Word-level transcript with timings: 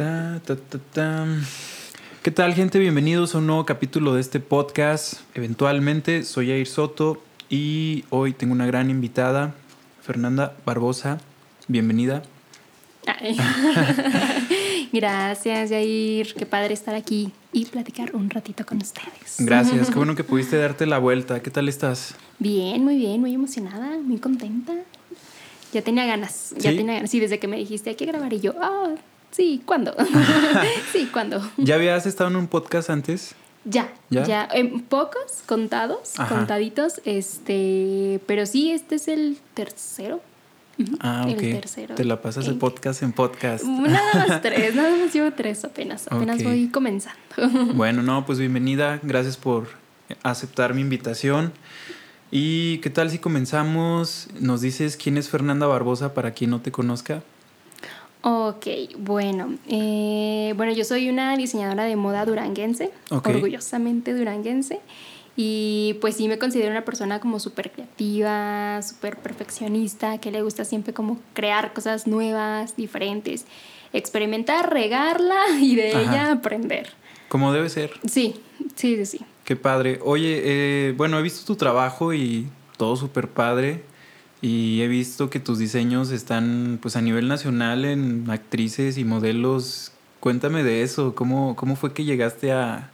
Ta, 0.00 0.40
ta, 0.46 0.56
ta, 0.56 0.78
ta. 0.94 1.26
¿Qué 2.22 2.30
tal, 2.30 2.54
gente? 2.54 2.78
Bienvenidos 2.78 3.34
a 3.34 3.38
un 3.38 3.46
nuevo 3.46 3.66
capítulo 3.66 4.14
de 4.14 4.22
este 4.22 4.40
podcast. 4.40 5.20
Eventualmente, 5.34 6.22
soy 6.22 6.46
Jair 6.46 6.66
Soto 6.66 7.22
y 7.50 8.06
hoy 8.08 8.32
tengo 8.32 8.54
una 8.54 8.64
gran 8.64 8.88
invitada, 8.88 9.54
Fernanda 10.00 10.56
Barbosa. 10.64 11.18
Bienvenida. 11.68 12.22
Ay. 13.06 13.36
Gracias, 14.90 15.68
Jair. 15.68 16.32
Qué 16.32 16.46
padre 16.46 16.72
estar 16.72 16.94
aquí 16.94 17.30
y 17.52 17.66
platicar 17.66 18.16
un 18.16 18.30
ratito 18.30 18.64
con 18.64 18.78
ustedes. 18.78 19.36
Gracias, 19.40 19.90
qué 19.90 19.96
bueno 19.96 20.14
que 20.16 20.24
pudiste 20.24 20.56
darte 20.56 20.86
la 20.86 20.96
vuelta. 20.96 21.42
¿Qué 21.42 21.50
tal 21.50 21.68
estás? 21.68 22.14
Bien, 22.38 22.82
muy 22.82 22.96
bien, 22.96 23.20
muy 23.20 23.34
emocionada, 23.34 23.98
muy 23.98 24.16
contenta. 24.16 24.72
Ya 25.74 25.82
tenía 25.82 26.06
ganas, 26.06 26.54
ya 26.56 26.70
¿Sí? 26.70 26.78
tenía 26.78 26.94
ganas. 26.94 27.10
Sí, 27.10 27.20
desde 27.20 27.38
que 27.38 27.48
me 27.48 27.58
dijiste 27.58 27.90
hay 27.90 27.96
que 27.96 28.06
grabar 28.06 28.32
y 28.32 28.40
yo, 28.40 28.54
ah, 28.62 28.94
sí, 29.30 29.62
¿cuándo? 29.64 29.94
sí, 30.92 31.08
¿cuándo? 31.12 31.42
¿Ya 31.56 31.76
habías 31.76 32.06
estado 32.06 32.30
en 32.30 32.36
un 32.36 32.48
podcast 32.48 32.90
antes? 32.90 33.34
Ya, 33.64 33.92
¿Ya? 34.08 34.24
ya, 34.24 34.48
en 34.52 34.80
pocos, 34.80 35.42
contados, 35.44 36.18
Ajá. 36.18 36.34
contaditos, 36.34 37.02
este, 37.04 38.20
pero 38.26 38.46
sí, 38.46 38.70
este 38.70 38.94
es 38.94 39.08
el 39.08 39.38
tercero. 39.54 40.22
Ah, 41.00 41.26
ok. 41.26 41.42
El 41.42 41.60
tercero. 41.60 41.94
Te 41.94 42.04
la 42.04 42.22
pasas 42.22 42.46
de 42.46 42.54
podcast 42.54 43.02
en 43.02 43.12
podcast. 43.12 43.64
Nada 43.64 44.26
más 44.26 44.40
tres, 44.42 44.74
nada 44.74 44.96
más 44.96 45.12
llevo 45.12 45.30
tres 45.32 45.62
apenas, 45.64 46.06
apenas 46.10 46.42
voy 46.42 46.68
comenzando. 46.68 47.20
Bueno, 47.74 48.02
no, 48.02 48.24
pues 48.24 48.38
bienvenida. 48.38 48.98
Gracias 49.02 49.36
por 49.36 49.68
aceptar 50.22 50.72
mi 50.72 50.80
invitación. 50.80 51.52
¿Y 52.30 52.78
qué 52.78 52.90
tal 52.90 53.10
si 53.10 53.18
comenzamos? 53.18 54.28
Nos 54.38 54.60
dices 54.60 54.96
quién 54.96 55.18
es 55.18 55.28
Fernanda 55.28 55.66
Barbosa 55.66 56.14
para 56.14 56.30
quien 56.30 56.50
no 56.50 56.60
te 56.60 56.72
conozca. 56.72 57.22
Ok, 58.22 58.66
bueno, 58.98 59.54
eh, 59.68 60.52
bueno, 60.56 60.72
yo 60.72 60.84
soy 60.84 61.08
una 61.08 61.36
diseñadora 61.36 61.84
de 61.84 61.96
moda 61.96 62.26
duranguense, 62.26 62.90
orgullosamente 63.10 64.12
duranguense, 64.12 64.80
y 65.36 65.96
pues 66.02 66.16
sí 66.16 66.28
me 66.28 66.38
considero 66.38 66.70
una 66.70 66.84
persona 66.84 67.18
como 67.18 67.40
súper 67.40 67.70
creativa, 67.72 68.82
súper 68.82 69.16
perfeccionista, 69.16 70.18
que 70.18 70.30
le 70.30 70.42
gusta 70.42 70.66
siempre 70.66 70.92
como 70.92 71.18
crear 71.32 71.72
cosas 71.72 72.06
nuevas, 72.06 72.76
diferentes, 72.76 73.46
experimentar, 73.94 74.70
regarla 74.70 75.40
y 75.60 75.76
de 75.76 75.92
Ajá. 75.92 76.02
ella 76.02 76.32
aprender. 76.32 76.90
Como 77.28 77.52
debe 77.52 77.70
ser. 77.70 77.92
Sí, 78.06 78.34
sí, 78.74 78.96
sí, 78.96 79.06
sí. 79.06 79.20
Qué 79.44 79.56
padre. 79.56 79.98
Oye, 80.04 80.42
eh, 80.44 80.94
bueno, 80.96 81.18
he 81.18 81.22
visto 81.22 81.46
tu 81.46 81.56
trabajo 81.56 82.12
y 82.12 82.48
todo 82.76 82.96
súper 82.96 83.28
padre. 83.28 83.82
Y 84.42 84.80
he 84.80 84.88
visto 84.88 85.28
que 85.28 85.38
tus 85.40 85.58
diseños 85.58 86.10
están 86.10 86.78
pues 86.80 86.96
a 86.96 87.02
nivel 87.02 87.28
nacional 87.28 87.84
en 87.84 88.24
actrices 88.30 88.96
y 88.98 89.04
modelos. 89.04 89.92
Cuéntame 90.20 90.62
de 90.62 90.82
eso. 90.82 91.14
¿Cómo, 91.14 91.56
cómo 91.56 91.76
fue 91.76 91.92
que 91.92 92.04
llegaste 92.04 92.52
a, 92.52 92.90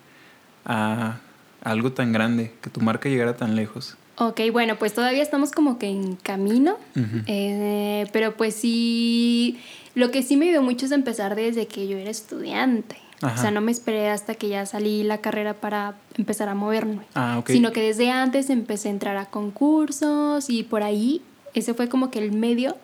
a 0.64 1.20
algo 1.62 1.92
tan 1.92 2.12
grande? 2.12 2.52
Que 2.60 2.70
tu 2.70 2.80
marca 2.80 3.08
llegara 3.08 3.36
tan 3.36 3.54
lejos. 3.54 3.96
Ok, 4.18 4.40
bueno, 4.50 4.76
pues 4.76 4.94
todavía 4.94 5.22
estamos 5.22 5.52
como 5.52 5.78
que 5.78 5.88
en 5.88 6.16
camino, 6.16 6.78
eh, 7.26 8.06
pero 8.14 8.34
pues 8.34 8.54
sí, 8.54 9.60
lo 9.94 10.10
que 10.10 10.22
sí 10.22 10.38
me 10.38 10.46
dio 10.46 10.62
mucho 10.62 10.86
es 10.86 10.92
empezar 10.92 11.34
desde 11.36 11.66
que 11.66 11.86
yo 11.86 11.98
era 11.98 12.10
estudiante. 12.10 12.96
Ajá. 13.20 13.34
O 13.38 13.42
sea, 13.42 13.50
no 13.50 13.60
me 13.60 13.72
esperé 13.72 14.08
hasta 14.08 14.34
que 14.34 14.48
ya 14.48 14.64
salí 14.64 15.02
la 15.02 15.18
carrera 15.18 15.52
para 15.54 15.96
empezar 16.16 16.48
a 16.48 16.54
moverme, 16.54 17.00
Ah, 17.14 17.36
ok. 17.38 17.50
sino 17.50 17.72
que 17.72 17.82
desde 17.82 18.10
antes 18.10 18.48
empecé 18.48 18.88
a 18.88 18.92
entrar 18.92 19.16
a 19.18 19.26
concursos 19.26 20.48
y 20.48 20.62
por 20.62 20.82
ahí 20.82 21.20
ese 21.58 21.74
fue 21.74 21.88
como 21.88 22.10
que 22.10 22.18
el 22.20 22.32
medio 22.32 22.76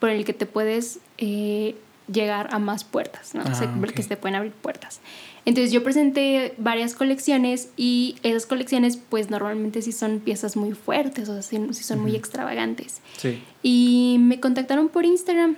por 0.00 0.08
el 0.10 0.24
que 0.24 0.32
te 0.32 0.46
puedes 0.46 0.98
eh, 1.18 1.76
llegar 2.10 2.48
a 2.52 2.58
más 2.58 2.84
puertas, 2.84 3.34
¿no? 3.34 3.42
Ah, 3.44 3.50
O 3.52 3.54
sea, 3.54 3.68
por 3.72 3.84
el 3.84 3.90
ok. 3.90 3.96
que 3.96 4.02
se 4.02 4.08
te 4.10 4.16
pueden 4.16 4.34
abrir 4.34 4.52
puertas. 4.52 5.00
Entonces 5.44 5.72
yo 5.72 5.82
presenté 5.82 6.54
varias 6.58 6.94
colecciones 6.94 7.68
y 7.76 8.16
esas 8.22 8.46
colecciones 8.46 8.96
pues 8.96 9.30
normalmente 9.30 9.82
sí 9.82 9.92
son 9.92 10.20
piezas 10.20 10.56
muy 10.56 10.72
fuertes, 10.72 11.28
o 11.28 11.32
sea, 11.34 11.42
sí, 11.42 11.58
sí 11.72 11.84
son 11.84 12.00
muy 12.00 12.12
Ujú. 12.12 12.18
extravagantes. 12.18 13.00
Sí. 13.18 13.42
Y 13.62 14.16
me 14.20 14.40
contactaron 14.40 14.88
por 14.88 15.04
Instagram, 15.04 15.56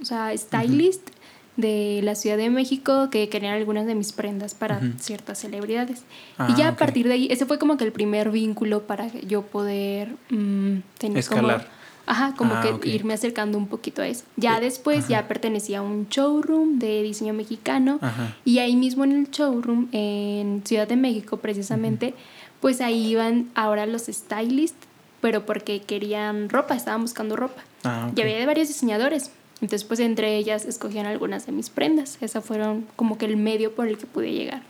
o 0.00 0.04
sea, 0.04 0.36
stylist 0.36 1.08
de 1.56 2.00
la 2.02 2.14
Ciudad 2.14 2.36
de 2.36 2.50
México 2.50 3.08
que 3.10 3.28
querían 3.30 3.54
algunas 3.54 3.86
de 3.86 3.94
mis 3.94 4.12
prendas 4.12 4.54
para 4.54 4.76
Ujú. 4.78 4.86
ciertas 5.00 5.38
celebridades. 5.38 6.02
Ah, 6.36 6.48
y 6.50 6.54
ya 6.58 6.68
ok. 6.68 6.74
a 6.74 6.76
partir 6.76 7.08
de 7.08 7.14
ahí, 7.14 7.28
ese 7.30 7.46
fue 7.46 7.58
como 7.58 7.78
que 7.78 7.84
el 7.84 7.92
primer 7.92 8.30
vínculo 8.30 8.82
para 8.86 9.08
yo 9.22 9.42
poder 9.42 10.16
mm, 10.30 10.78
tener 10.98 11.18
Escalar. 11.18 11.62
como... 11.64 11.75
Ajá, 12.06 12.34
como 12.36 12.54
Ah, 12.54 12.78
que 12.80 12.88
irme 12.88 13.14
acercando 13.14 13.58
un 13.58 13.66
poquito 13.66 14.00
a 14.02 14.06
eso. 14.06 14.24
Ya 14.36 14.58
Eh, 14.58 14.60
después 14.60 15.00
ajá. 15.00 15.08
ya 15.08 15.28
pertenecía 15.28 15.80
a 15.80 15.82
un 15.82 16.08
showroom 16.08 16.78
de 16.78 17.02
diseño 17.02 17.32
mexicano 17.34 17.98
Ajá. 18.00 18.36
y 18.44 18.58
ahí 18.60 18.76
mismo 18.76 19.04
en 19.04 19.12
el 19.12 19.30
showroom, 19.30 19.88
en 19.92 20.62
Ciudad 20.64 20.86
de 20.86 20.96
México 20.96 21.38
precisamente, 21.38 22.14
pues 22.60 22.80
ahí 22.80 23.06
iban 23.08 23.50
ahora 23.54 23.86
los 23.86 24.02
stylists, 24.06 24.78
pero 25.20 25.44
porque 25.46 25.80
querían 25.82 26.48
ropa, 26.48 26.76
estaban 26.76 27.02
buscando 27.02 27.34
ropa. 27.36 27.62
Ah, 27.84 28.08
ok. 28.10 28.18
Y 28.18 28.22
había 28.22 28.38
de 28.38 28.46
varios 28.46 28.68
diseñadores. 28.68 29.30
Entonces, 29.60 29.84
pues 29.84 30.00
entre 30.00 30.36
ellas 30.36 30.64
escogían 30.66 31.06
algunas 31.06 31.46
de 31.46 31.52
mis 31.52 31.70
prendas. 31.70 32.18
Esas 32.20 32.44
fueron 32.44 32.86
como 32.94 33.16
que 33.18 33.24
el 33.24 33.36
medio 33.38 33.74
por 33.74 33.88
el 33.88 33.96
que 33.98 34.06
pude 34.06 34.30
llegar. 34.32 34.62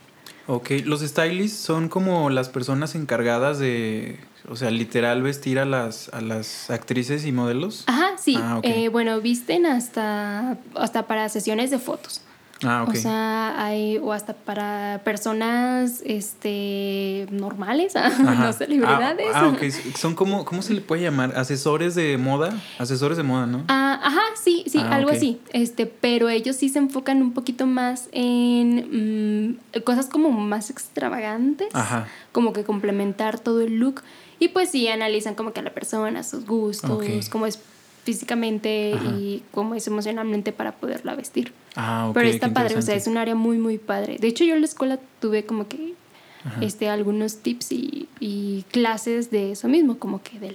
Ok, 0.47 0.71
los 0.85 1.01
stylists 1.01 1.59
son 1.59 1.89
como 1.89 2.29
las 2.29 2.47
personas 2.47 2.95
encargadas 2.95 3.59
de, 3.59 4.17
o 4.47 4.55
sea, 4.55 4.71
literal 4.71 5.21
vestir 5.21 5.59
a 5.59 5.65
las, 5.65 6.09
a 6.13 6.21
las 6.21 6.69
actrices 6.69 7.25
y 7.25 7.31
modelos. 7.31 7.83
Ajá, 7.87 8.11
sí. 8.17 8.37
Ah. 8.39 8.59
Eh, 8.63 8.89
bueno, 8.89 9.19
visten 9.21 9.65
hasta, 9.65 10.57
hasta 10.75 11.07
para 11.07 11.29
sesiones 11.29 11.71
de 11.71 11.79
fotos. 11.79 12.21
Ah, 12.63 12.83
ok. 12.83 12.89
O 12.89 12.95
sea, 12.95 13.63
hay, 13.63 13.97
o 13.97 14.13
hasta 14.13 14.33
para 14.33 15.01
personas 15.03 16.01
este, 16.03 17.27
normales, 17.29 17.95
Ajá. 17.95 18.33
no 18.33 18.53
celebridades. 18.53 19.27
Ah, 19.33 19.41
ah, 19.45 19.47
ok. 19.49 19.95
Son 19.95 20.15
como, 20.15 20.45
¿cómo 20.45 20.61
se 20.61 20.73
le 20.73 20.81
puede 20.81 21.03
llamar? 21.03 21.37
Asesores 21.37 21.93
de 21.95 22.17
moda. 22.17 22.59
Asesores 22.79 23.17
de 23.17 23.23
moda, 23.23 23.45
¿no? 23.45 23.63
Ah, 23.67 23.99
ajá, 24.01 24.21
sí, 24.41 24.63
sí, 24.67 24.79
Ah, 24.81 24.95
algo 24.95 25.11
así. 25.11 25.39
Este, 25.53 25.85
pero 25.85 26.29
ellos 26.29 26.55
sí 26.55 26.69
se 26.69 26.79
enfocan 26.79 27.21
un 27.21 27.33
poquito 27.33 27.67
más 27.67 28.09
en 28.11 29.57
mm, 29.75 29.81
cosas 29.81 30.07
como 30.07 30.31
más 30.31 30.69
extravagantes. 30.69 31.67
Ajá. 31.73 32.07
Como 32.31 32.53
que 32.53 32.63
complementar 32.63 33.39
todo 33.39 33.61
el 33.61 33.77
look. 33.77 34.01
Y 34.39 34.49
pues 34.49 34.69
sí, 34.69 34.87
analizan 34.87 35.35
como 35.35 35.51
que 35.53 35.59
a 35.59 35.63
la 35.63 35.73
persona, 35.73 36.23
sus 36.23 36.45
gustos, 36.45 37.29
cómo 37.29 37.47
es 37.47 37.59
físicamente 38.03 38.93
Ajá. 38.95 39.15
y 39.17 39.43
cómo 39.51 39.75
es 39.75 39.85
emocionalmente 39.87 40.51
para 40.53 40.73
poderla 40.73 41.15
vestir. 41.15 41.51
Ah, 41.75 42.07
ok. 42.07 42.13
pero 42.13 42.29
está 42.29 42.53
padre, 42.53 42.77
o 42.77 42.81
sea, 42.81 42.95
es 42.95 43.07
un 43.07 43.17
área 43.17 43.35
muy, 43.35 43.57
muy 43.57 43.77
padre. 43.77 44.17
De 44.19 44.27
hecho, 44.27 44.43
yo 44.45 44.55
en 44.55 44.61
la 44.61 44.67
escuela 44.67 44.99
tuve 45.19 45.45
como 45.45 45.67
que 45.67 45.93
Ajá. 46.45 46.61
este, 46.63 46.87
algunos 46.89 47.37
tips 47.39 47.71
y, 47.71 48.07
y 48.19 48.63
clases 48.71 49.29
de 49.29 49.51
eso 49.51 49.67
mismo, 49.67 49.99
como 49.99 50.21
que 50.23 50.39
de 50.39 50.51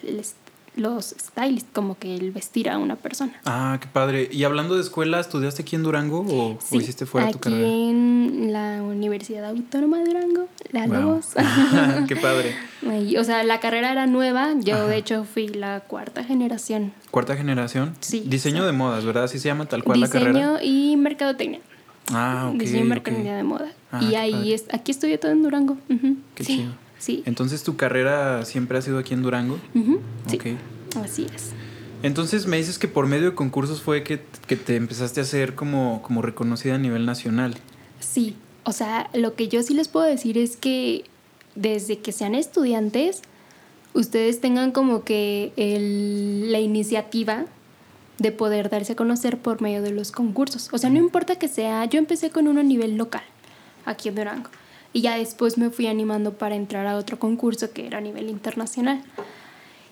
los 0.75 1.15
stylists, 1.21 1.69
como 1.73 1.99
que 1.99 2.15
el 2.15 2.31
vestir 2.33 2.71
a 2.71 2.79
una 2.79 2.97
persona. 2.97 3.33
Ah, 3.45 3.79
qué 3.81 3.87
padre. 3.89 4.29
Y 4.33 4.45
hablando 4.45 4.75
de 4.75 4.81
escuela, 4.81 5.21
¿estudiaste 5.21 5.63
aquí 5.63 5.77
en 5.77 5.83
Durango 5.83 6.21
o, 6.21 6.53
o 6.55 6.59
Sí, 6.65 6.79
hiciste 6.79 7.05
fuera 7.07 7.31
tu 7.31 7.39
carrera? 7.39 7.67
en 7.69 8.53
la 8.53 8.83
Universidad 8.83 9.45
Autónoma 9.45 9.99
de 9.99 10.05
Durango, 10.07 10.49
la 10.71 10.87
Wow. 10.87 11.21
Qué 12.09 12.17
padre. 12.17 12.55
Ahí, 12.89 13.17
o 13.17 13.25
sea, 13.25 13.43
la 13.45 13.61
carrera 13.61 13.93
era 13.93 14.07
nueva, 14.07 14.55
yo 14.59 14.77
Ajá. 14.77 14.87
de 14.87 14.97
hecho 14.97 15.25
fui 15.25 15.49
la 15.49 15.81
cuarta 15.81 16.25
generación. 16.25 16.93
Cuarta 17.11 17.37
generación. 17.37 17.95
Sí, 18.01 18.25
Diseño 18.27 18.61
sí. 18.61 18.67
de 18.67 18.73
modas, 18.73 19.05
¿verdad? 19.05 19.25
Así 19.25 19.39
se 19.39 19.49
llama 19.49 19.67
tal 19.67 19.85
cual 19.85 20.01
la 20.01 20.07
Diseño 20.07 20.25
carrera. 20.33 20.65
y 20.65 20.97
mercadotecnia. 20.97 21.61
Ah, 22.13 22.51
ok. 22.53 22.59
Diseño 22.61 22.85
y 22.85 22.89
mercadotecnia 22.89 23.37
de 23.37 23.43
moda. 23.43 23.71
Ah, 23.93 24.03
y 24.03 24.15
ahí 24.15 24.53
es, 24.53 24.65
aquí 24.73 24.91
estudié 24.91 25.19
todo 25.19 25.31
en 25.33 25.43
Durango. 25.43 25.77
Ujú, 25.91 26.17
Qué 26.35 26.45
sí, 26.45 26.57
chido. 26.57 26.73
Sí. 27.03 27.25
Entonces 27.27 27.65
tu 27.65 27.75
carrera 27.77 28.45
siempre 28.45 28.79
ha 28.79 28.83
sido 28.83 28.99
aquí 28.99 29.13
en 29.13 29.23
Durango. 29.23 29.59
Ujú, 29.75 30.01
sí. 30.29 30.39
Así 31.03 31.27
es. 31.35 31.51
Entonces 32.05 32.47
me 32.47 32.59
dices 32.59 32.79
que 32.79 32.87
por 32.87 33.09
medio 33.09 33.31
de 33.31 33.35
concursos 33.35 33.83
fue 33.83 34.05
que, 34.05 34.23
que 34.47 34.55
te 34.55 34.77
empezaste 34.77 35.19
a 35.19 35.25
hacer 35.25 35.57
como, 35.57 36.01
como 36.03 36.23
reconocida 36.23 36.77
a 36.77 36.79
nivel 36.79 37.05
nacional. 37.05 37.57
Sí, 37.99 38.37
o 38.63 38.71
sea, 38.71 39.11
lo 39.15 39.35
que 39.35 39.49
yo 39.49 39.65
sí 39.65 39.75
les 39.75 39.89
puedo 39.89 40.07
decir 40.07 40.39
es 40.39 40.57
que 40.57 41.05
desde 41.57 41.99
que 41.99 42.13
sean 42.13 42.37
estudiantes, 42.37 43.23
ustedes 43.95 44.41
tengan 44.41 44.71
como 44.71 45.03
que 45.03 45.53
el- 45.57 46.53
la 46.53 46.61
iniciativa 46.61 47.47
de 48.19 48.31
poder 48.31 48.71
darse 48.71 48.93
a 48.93 48.97
conocer 48.97 49.39
por 49.39 49.61
medio 49.61 49.83
de 49.83 49.91
los 49.91 50.13
concursos. 50.13 50.69
O 50.73 50.79
sea, 50.79 50.89
no 50.89 50.99
importa 50.99 51.35
que 51.37 51.49
sea, 51.49 51.85
yo 51.87 51.99
empecé 51.99 52.31
con 52.31 52.47
uno 52.47 52.61
a 52.61 52.65
nivel 52.65 52.97
local, 52.97 53.25
aquí 53.87 54.09
en 54.09 54.15
Durango, 54.15 54.51
y 54.93 55.01
ya 55.03 55.17
después 55.17 55.59
me 55.59 55.71
fui 55.71 55.87
animando 55.87 56.35
para 56.35 56.55
entrar 56.55 56.87
a 56.87 56.97
otro 56.97 57.19
concurso 57.19 57.73
que 57.73 57.87
era 57.87 57.99
a 57.99 58.01
nivel 58.01 58.29
internacional. 58.29 59.03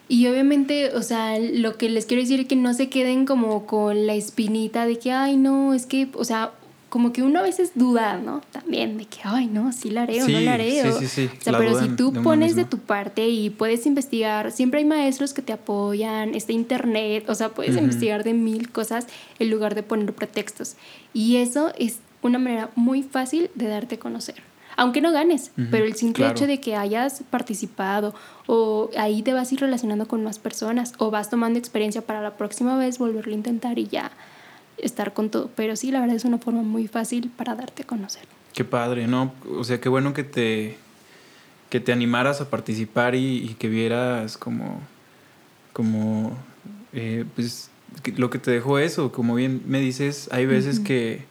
Y 0.09 0.27
obviamente, 0.27 0.93
o 0.95 1.03
sea, 1.03 1.39
lo 1.39 1.77
que 1.79 1.89
les 1.89 2.05
quiero 2.05 2.23
decir 2.23 2.41
es 2.41 2.47
que 2.47 2.57
no 2.57 2.75
se 2.75 2.89
queden 2.89 3.27
como 3.27 3.67
con 3.67 4.07
la 4.07 4.15
espinita 4.15 4.85
de 4.85 4.99
que, 4.99 5.13
ay, 5.13 5.37
no, 5.37 5.73
es 5.73 5.87
que, 5.87 6.09
o 6.15 6.25
sea, 6.25 6.53
como 6.89 7.13
que 7.13 7.23
uno 7.23 7.39
a 7.39 7.43
veces 7.43 7.71
duda, 7.77 8.19
¿no? 8.19 8.41
También 8.51 8.99
de 8.99 9.05
que, 9.05 9.21
ay, 9.23 9.47
no, 9.47 9.71
sí 9.73 9.91
la 9.91 10.03
haré 10.03 10.25
o 10.25 10.29
no 10.29 10.41
la 10.41 10.55
haré. 10.55 10.83
sí, 10.83 10.89
o- 10.89 10.99
sí, 10.99 11.07
sí, 11.07 11.31
O 11.39 11.43
sea, 11.45 11.53
la 11.53 11.59
pero 11.61 11.79
si 11.79 11.87
de 11.87 11.95
tú 11.95 12.09
uno 12.09 12.23
pones 12.25 12.57
de 12.57 12.65
tu 12.65 12.79
parte 12.79 13.29
y 13.29 13.51
puedes 13.51 13.87
investigar, 13.87 14.51
siempre 14.51 14.81
hay 14.81 14.85
maestros 14.85 15.33
que 15.33 15.43
te 15.43 15.53
apoyan, 15.53 16.35
está 16.35 16.53
internet, 16.53 17.31
o 17.31 17.35
sea, 17.37 17.51
puedes 17.51 17.77
Ujú. 17.77 17.85
investigar 17.85 18.25
de 18.25 18.35
mil 18.35 18.73
cosas 18.73 19.07
en 19.39 19.49
lugar 19.51 19.77
de 19.77 19.85
poner 19.85 20.13
pretextos. 20.13 20.75
Y 21.15 21.37
eso 21.37 21.73
es 21.79 22.01
una 22.23 22.41
manera 22.41 22.71
muy 22.75 23.05
fácil 23.05 23.49
de 23.55 23.69
darte 23.69 23.95
a 23.95 23.99
conocer. 24.01 24.50
Aunque 24.81 25.03
no 25.03 25.13
ganes, 25.13 25.51
pero 25.71 25.85
el 25.85 25.95
simple 25.95 26.27
hecho 26.27 26.47
de 26.47 26.59
que 26.59 26.75
hayas 26.75 27.23
participado 27.29 28.15
o 28.47 28.89
ahí 28.97 29.21
te 29.21 29.35
vas 29.35 29.51
a 29.51 29.55
ir 29.55 29.61
relacionando 29.61 30.09
con 30.09 30.25
más 30.25 30.39
personas 30.39 30.95
o 30.97 31.11
vas 31.11 31.29
tomando 31.29 31.59
experiencia 31.59 32.01
para 32.01 32.23
la 32.23 32.39
próxima 32.39 32.79
vez 32.79 32.97
volverlo 32.97 33.35
a 33.35 33.37
intentar 33.37 33.79
y 33.79 33.89
ya 33.89 34.11
estar 34.79 35.13
con 35.13 35.29
todo. 35.29 35.51
Pero 35.55 35.77
sí, 35.77 35.91
la 35.91 36.01
verdad 36.01 36.17
es 36.17 36.25
una 36.25 36.39
forma 36.39 36.63
muy 36.63 36.89
fácil 36.89 37.31
para 37.37 37.55
darte 37.57 37.83
a 37.83 37.87
conocer. 37.87 38.23
Qué 38.55 38.65
padre, 38.65 39.07
¿no? 39.07 39.35
O 39.55 39.65
sea, 39.65 39.83
qué 39.83 39.91
bueno 39.91 40.15
que 40.15 40.25
te, 40.25 40.79
que 41.69 41.81
te 41.81 41.93
animaras 41.93 42.41
a 42.41 42.49
participar 42.49 43.15
y, 43.15 43.55
que 43.59 43.69
vieras 43.69 44.39
como, 44.39 44.81
como 45.75 46.33
eh, 46.95 47.27
pues, 47.35 47.71
lo 48.17 48.31
que 48.31 48.39
te 48.39 48.51
dejó 48.51 48.79
eso. 48.79 49.13
Como 49.13 49.35
bien 49.35 49.61
me 49.67 49.79
dices, 49.79 50.31
hay 50.33 50.47
veces 50.47 50.81
que 50.81 51.29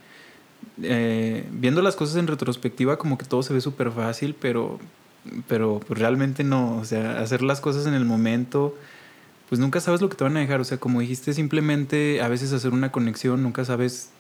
eh, 0.84 1.46
viendo 1.52 1.82
las 1.82 1.96
cosas 1.96 2.18
en 2.18 2.28
retrospectiva 2.28 2.98
como 2.98 3.18
que 3.18 3.26
todo 3.26 3.44
se 3.44 3.54
ve 3.54 3.62
súper 3.62 3.92
fácil, 3.92 4.36
pero, 4.40 4.80
pero 5.48 5.80
pues, 5.86 6.00
realmente 6.00 6.44
no. 6.44 6.78
O 6.78 6.86
sea, 6.86 7.20
hacer 7.20 7.42
las 7.42 7.62
cosas 7.62 7.86
en 7.86 7.94
el 7.94 8.06
momento 8.06 8.76
pues 9.50 9.60
nunca 9.60 9.80
sabes 9.82 10.00
lo 10.00 10.10
que 10.10 10.16
te 10.16 10.24
van 10.24 10.38
a 10.38 10.42
dejar. 10.42 10.62
O 10.62 10.64
sea, 10.64 10.78
como 10.78 11.02
dijiste, 11.02 11.34
simplemente 11.34 12.22
a 12.22 12.28
veces 12.28 12.54
hacer 12.54 12.72
una 12.72 12.92
conexión, 12.92 13.42
nunca 13.42 13.66
sabes 13.66 14.12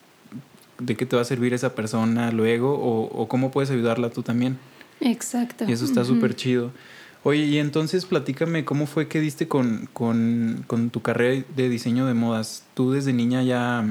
de 0.80 0.96
qué 0.96 1.06
te 1.06 1.16
va 1.16 1.22
a 1.22 1.26
servir 1.26 1.54
esa 1.54 1.76
persona 1.76 2.32
luego 2.32 2.74
o, 2.74 3.28
cómo 3.28 3.52
puedes 3.52 3.70
ayudarla 3.70 4.10
tú 4.10 4.24
también. 4.24 4.58
Exacto. 5.00 5.66
Y 5.68 5.72
eso 5.72 5.86
está 5.86 6.04
súper 6.04 6.36
chido. 6.36 6.72
Oye, 7.24 7.44
y 7.44 7.58
entonces 7.58 8.06
platícame 8.06 8.64
cómo 8.64 8.88
fue 8.88 9.10
que 9.10 9.20
diste 9.20 9.50
con, 9.50 9.90
con, 9.92 10.64
con, 10.68 10.90
tu 10.90 11.02
carrera 11.02 11.44
de 11.54 11.68
diseño 11.68 12.06
de 12.06 12.14
modas. 12.14 12.64
¿Tú 12.76 12.92
desde 12.92 13.12
niña 13.12 13.44
ya, 13.44 13.86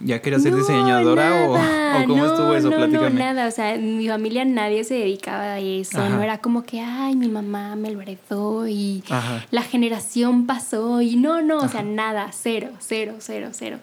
ya 0.00 0.22
querías 0.22 0.42
ser 0.42 0.54
diseñadora 0.54 1.44
o, 1.44 2.06
cómo 2.06 2.24
estuvo 2.24 2.54
eso? 2.54 2.70
No, 2.70 2.76
platícame. 2.76 3.10
No, 3.10 3.18
nada. 3.18 3.48
O 3.48 3.50
sea, 3.50 3.74
en 3.74 3.98
mi 3.98 4.08
familia 4.08 4.46
nadie 4.46 4.82
se 4.84 4.94
dedicaba 4.94 5.42
a 5.42 5.58
eso. 5.60 6.08
No 6.08 6.22
era 6.22 6.38
como 6.38 6.62
que, 6.62 6.80
ay, 6.80 7.16
mi 7.16 7.28
mamá 7.28 7.76
me 7.76 7.90
lo 7.90 8.00
heredó 8.00 8.66
y 8.66 9.04
la 9.50 9.62
generación 9.62 10.46
pasó 10.46 11.02
y 11.02 11.16
no, 11.16 11.42
no, 11.42 11.58
o 11.58 11.68
sea, 11.68 11.82
nada, 11.82 12.30
cero, 12.32 12.70
cero, 12.78 13.16
cero, 13.18 13.50
cero. 13.52 13.78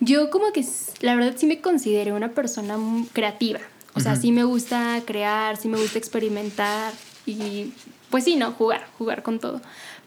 Yo 0.00 0.28
como 0.28 0.52
que, 0.52 0.62
la 1.00 1.16
verdad, 1.16 1.32
sí 1.36 1.46
me 1.46 1.62
considero 1.62 2.14
una 2.14 2.32
persona 2.32 2.76
creativa. 3.14 3.60
O 3.94 4.00
sea, 4.00 4.16
sí 4.16 4.32
me 4.32 4.44
gusta 4.44 5.00
crear, 5.06 5.56
sí 5.56 5.68
me 5.68 5.78
gusta 5.78 5.98
experimentar 5.98 6.92
y 7.26 7.72
pues 8.14 8.22
sí, 8.22 8.36
¿no? 8.36 8.52
Jugar, 8.52 8.86
jugar 8.96 9.24
con 9.24 9.40
todo. 9.40 9.60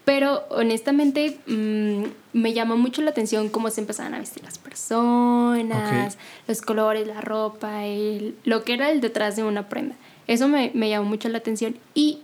Pero 0.06 0.46
honestamente 0.50 1.38
mm, 1.46 2.04
me 2.32 2.54
llamó 2.54 2.78
mucho 2.78 3.02
la 3.02 3.12
atención 3.12 3.50
cómo 3.50 3.70
se 3.70 3.82
empezaban 3.82 4.14
a 4.14 4.20
vestir 4.20 4.46
las 4.46 4.58
personas, 4.58 6.18
los 6.48 6.62
colores, 6.62 7.06
la 7.06 7.20
ropa, 7.20 7.84
el, 7.84 8.38
lo 8.46 8.64
que 8.64 8.76
era 8.76 8.92
el 8.92 9.02
detrás 9.02 9.36
de 9.36 9.44
una 9.44 9.68
prenda. 9.68 9.96
Eso 10.26 10.48
me, 10.48 10.72
me 10.74 10.88
llamó 10.88 11.10
mucho 11.10 11.28
la 11.28 11.40
atención 11.40 11.78
y 11.94 12.20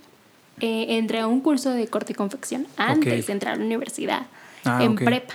eh, 0.60 0.96
entré 0.96 1.20
a 1.20 1.26
un 1.26 1.42
curso 1.42 1.68
de 1.68 1.86
corte 1.86 2.12
y 2.12 2.16
confección 2.16 2.66
antes 2.78 3.26
de 3.26 3.32
entrar 3.34 3.52
a 3.52 3.56
la 3.58 3.64
universidad, 3.66 4.22
ah, 4.64 4.82
en 4.82 4.94
prepa. 4.94 5.34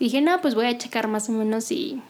Dije, 0.00 0.20
no, 0.20 0.40
pues 0.40 0.56
voy 0.56 0.66
a 0.66 0.76
checar 0.76 1.06
más 1.06 1.28
o 1.28 1.32
menos 1.32 1.62
si, 1.62 2.02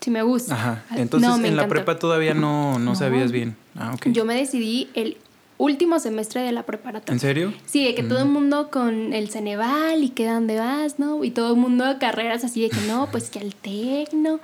si 0.00 0.10
me 0.10 0.22
gusta. 0.22 0.56
Ajá. 0.56 0.84
Entonces 0.96 1.30
en 1.44 1.54
la 1.54 1.68
prepa 1.68 2.00
todavía 2.00 2.34
no, 2.34 2.80
no, 2.80 2.96
sabías 2.96 3.30
bien. 3.30 3.54
Ah, 3.76 3.92
okay. 3.94 4.12
Yo 4.12 4.24
me 4.24 4.34
decidí 4.34 4.90
el 4.94 5.18
último 5.58 5.98
semestre 5.98 6.42
de 6.42 6.52
la 6.52 6.64
preparatoria. 6.64 7.12
¿En 7.12 7.20
serio? 7.20 7.54
Sí, 7.66 7.84
de 7.84 7.94
que 7.94 8.02
todo 8.02 8.20
el 8.20 8.26
mm. 8.26 8.32
mundo 8.32 8.70
con 8.70 9.12
el 9.12 9.28
Ceneval 9.30 10.02
y 10.02 10.10
que 10.10 10.26
dónde 10.26 10.58
vas, 10.58 10.98
¿no? 10.98 11.22
Y 11.24 11.30
todo 11.30 11.54
el 11.54 11.60
mundo 11.60 11.84
a 11.84 11.98
carreras 11.98 12.44
así 12.44 12.62
de 12.62 12.70
que 12.70 12.80
no, 12.86 13.08
pues 13.10 13.30
que 13.30 13.38
al 13.38 13.54
Tecno, 13.54 14.40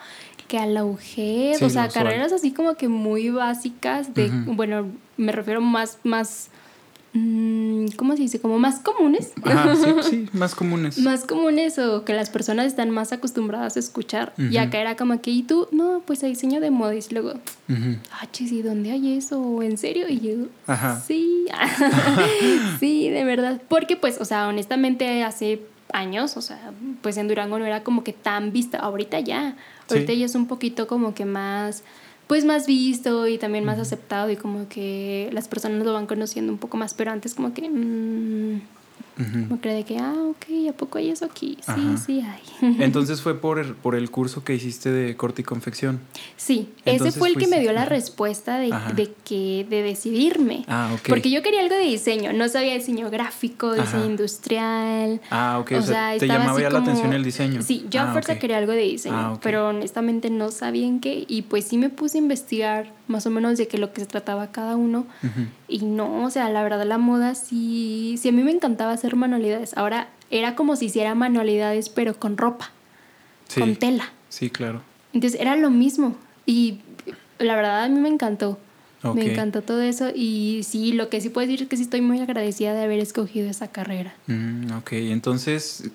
que 0.46 0.58
al 0.58 0.74
la 0.74 0.84
UGED, 0.84 1.62
o 1.62 1.70
sea, 1.70 1.88
carreras 1.88 2.32
así 2.32 2.52
como 2.52 2.74
que 2.74 2.88
muy 2.88 3.30
básicas 3.30 4.14
de, 4.14 4.30
bueno, 4.46 4.86
me 5.16 5.32
refiero 5.32 5.60
más, 5.60 5.98
más 6.04 6.50
Mm, 6.57 6.57
¿cómo 7.96 8.14
se 8.16 8.22
dice? 8.22 8.40
Como 8.40 8.58
más 8.58 8.80
comunes. 8.80 9.32
Ajá, 9.42 9.74
sí, 10.02 10.08
sí, 10.08 10.28
más 10.32 10.54
comunes. 10.54 10.98
más 10.98 11.24
comunes 11.24 11.78
o 11.78 12.04
que 12.04 12.14
las 12.14 12.30
personas 12.30 12.66
están 12.66 12.90
más 12.90 13.12
acostumbradas 13.12 13.76
a 13.76 13.80
escuchar. 13.80 14.32
Y 14.38 14.56
acá 14.58 14.80
era 14.80 14.96
como 14.96 15.20
que, 15.20 15.30
¿y 15.30 15.42
tú? 15.42 15.68
No, 15.72 16.02
pues 16.04 16.22
a 16.24 16.26
diseño 16.26 16.60
de 16.60 16.70
moda. 16.70 16.94
Y 16.94 17.00
luego, 17.10 17.34
ah, 18.12 18.26
chis, 18.32 18.52
¿y 18.52 18.62
dónde 18.62 18.90
hay 18.90 19.16
eso? 19.16 19.62
¿En 19.62 19.78
serio? 19.78 20.08
Y 20.08 20.20
yo, 20.20 20.46
Ajá. 20.66 21.00
sí, 21.00 21.46
sí, 22.80 23.08
de 23.08 23.24
verdad. 23.24 23.60
Porque 23.68 23.96
pues, 23.96 24.20
o 24.20 24.24
sea, 24.24 24.48
honestamente 24.48 25.24
hace 25.24 25.62
años, 25.92 26.36
o 26.36 26.42
sea, 26.42 26.72
pues 27.02 27.16
en 27.16 27.28
Durango 27.28 27.58
no 27.58 27.66
era 27.66 27.82
como 27.82 28.04
que 28.04 28.12
tan 28.12 28.52
vista. 28.52 28.78
Ahorita 28.78 29.20
ya, 29.20 29.56
ahorita 29.90 30.12
ya 30.12 30.26
es 30.26 30.34
un 30.34 30.46
poquito 30.46 30.86
como 30.86 31.14
que 31.14 31.24
más 31.24 31.82
pues 32.28 32.44
más 32.44 32.66
visto 32.66 33.26
y 33.26 33.38
también 33.38 33.64
más 33.64 33.80
aceptado 33.80 34.30
y 34.30 34.36
como 34.36 34.68
que 34.68 35.30
las 35.32 35.48
personas 35.48 35.84
lo 35.84 35.94
van 35.94 36.06
conociendo 36.06 36.52
un 36.52 36.58
poco 36.58 36.76
más, 36.76 36.94
pero 36.94 37.10
antes 37.10 37.34
como 37.34 37.52
que... 37.52 37.68
Mmm, 37.68 38.60
me 39.18 39.58
cree 39.58 39.84
que, 39.84 39.98
ah, 39.98 40.14
ok, 40.30 40.70
¿a 40.70 40.72
poco 40.72 40.98
hay 40.98 41.10
eso 41.10 41.24
aquí? 41.24 41.58
Sí, 41.60 41.96
sí 42.04 42.20
hay. 42.20 42.76
Entonces 42.80 43.20
fue 43.20 43.40
por 43.40 43.58
el, 43.58 43.74
por 43.74 43.94
el 43.94 44.10
curso 44.10 44.44
que 44.44 44.54
hiciste 44.54 44.90
de 44.90 45.16
corte 45.16 45.42
y 45.42 45.44
confección. 45.44 46.00
Sí, 46.36 46.70
ese 46.84 47.10
fue 47.12 47.30
el 47.30 47.36
que 47.36 47.48
me 47.48 47.60
dio 47.60 47.72
la 47.72 47.84
respuesta 47.84 48.58
de, 48.58 48.72
de, 48.94 49.12
que, 49.24 49.66
de 49.68 49.82
decidirme. 49.82 50.64
Ah, 50.68 50.90
ok. 50.94 51.08
Porque 51.08 51.30
yo 51.30 51.42
quería 51.42 51.60
algo 51.60 51.74
de 51.74 51.84
diseño, 51.84 52.32
no 52.32 52.48
sabía 52.48 52.74
diseño 52.74 53.10
gráfico, 53.10 53.74
diseño 53.74 54.06
industrial. 54.06 55.20
Ah, 55.30 55.58
ok, 55.60 55.72
o, 55.78 55.82
sea, 55.82 56.16
te 56.16 56.26
llamaba 56.26 56.60
ya 56.60 56.70
la 56.70 56.78
atención 56.78 57.12
el 57.12 57.24
diseño. 57.24 57.62
Sí, 57.62 57.86
yo 57.90 58.00
a 58.00 58.10
ah, 58.10 58.12
fuerza 58.12 58.38
quería 58.38 58.58
algo 58.58 58.72
de 58.72 58.82
diseño, 58.82 59.16
ah, 59.16 59.38
pero 59.42 59.68
honestamente 59.68 60.30
no 60.30 60.50
sabía 60.50 60.86
en 60.86 61.00
qué 61.00 61.24
y 61.26 61.42
pues 61.42 61.64
sí 61.64 61.76
me 61.76 61.90
puse 61.90 62.18
a 62.18 62.20
investigar 62.20 62.92
más 63.08 63.26
o 63.26 63.30
menos 63.30 63.58
de 63.58 63.66
que 63.66 63.78
lo 63.78 63.92
que 63.92 64.02
se 64.02 64.06
trataba 64.06 64.48
cada 64.52 64.76
uno. 64.76 65.06
Y 65.68 65.80
no, 65.80 66.24
o 66.24 66.30
sea, 66.30 66.48
la 66.48 66.62
verdad 66.62 66.84
la 66.86 66.98
moda 66.98 67.34
sí, 67.34 68.16
sí 68.18 68.30
a 68.30 68.32
mí 68.32 68.42
me 68.42 68.52
encantaba 68.52 68.92
hacer 68.92 69.16
manualidades. 69.16 69.76
Ahora 69.76 70.08
era 70.30 70.54
como 70.54 70.76
si 70.76 70.86
hiciera 70.86 71.14
manualidades 71.14 71.88
pero 71.90 72.18
con 72.18 72.36
ropa, 72.36 72.70
con 73.56 73.76
tela. 73.76 74.10
Sí, 74.28 74.50
claro. 74.50 74.82
Entonces 75.12 75.40
era 75.40 75.56
lo 75.56 75.70
mismo 75.70 76.16
y 76.46 76.78
la 77.38 77.54
verdad 77.56 77.84
a 77.84 77.88
mí 77.88 78.00
me 78.00 78.08
encantó. 78.08 78.58
Me 79.14 79.32
encantó 79.32 79.62
todo 79.62 79.80
eso 79.80 80.10
y 80.12 80.62
sí, 80.64 80.92
lo 80.92 81.08
que 81.08 81.20
sí 81.20 81.28
puedo 81.28 81.46
decir 81.46 81.62
es 81.62 81.68
que 81.68 81.76
sí 81.76 81.84
estoy 81.84 82.00
muy 82.00 82.18
agradecida 82.18 82.74
de 82.74 82.82
haber 82.82 82.98
escogido 82.98 83.48
esa 83.48 83.68
carrera. 83.68 84.12
Mm, 84.26 84.72
ok, 84.72 84.92
entonces 84.92 85.88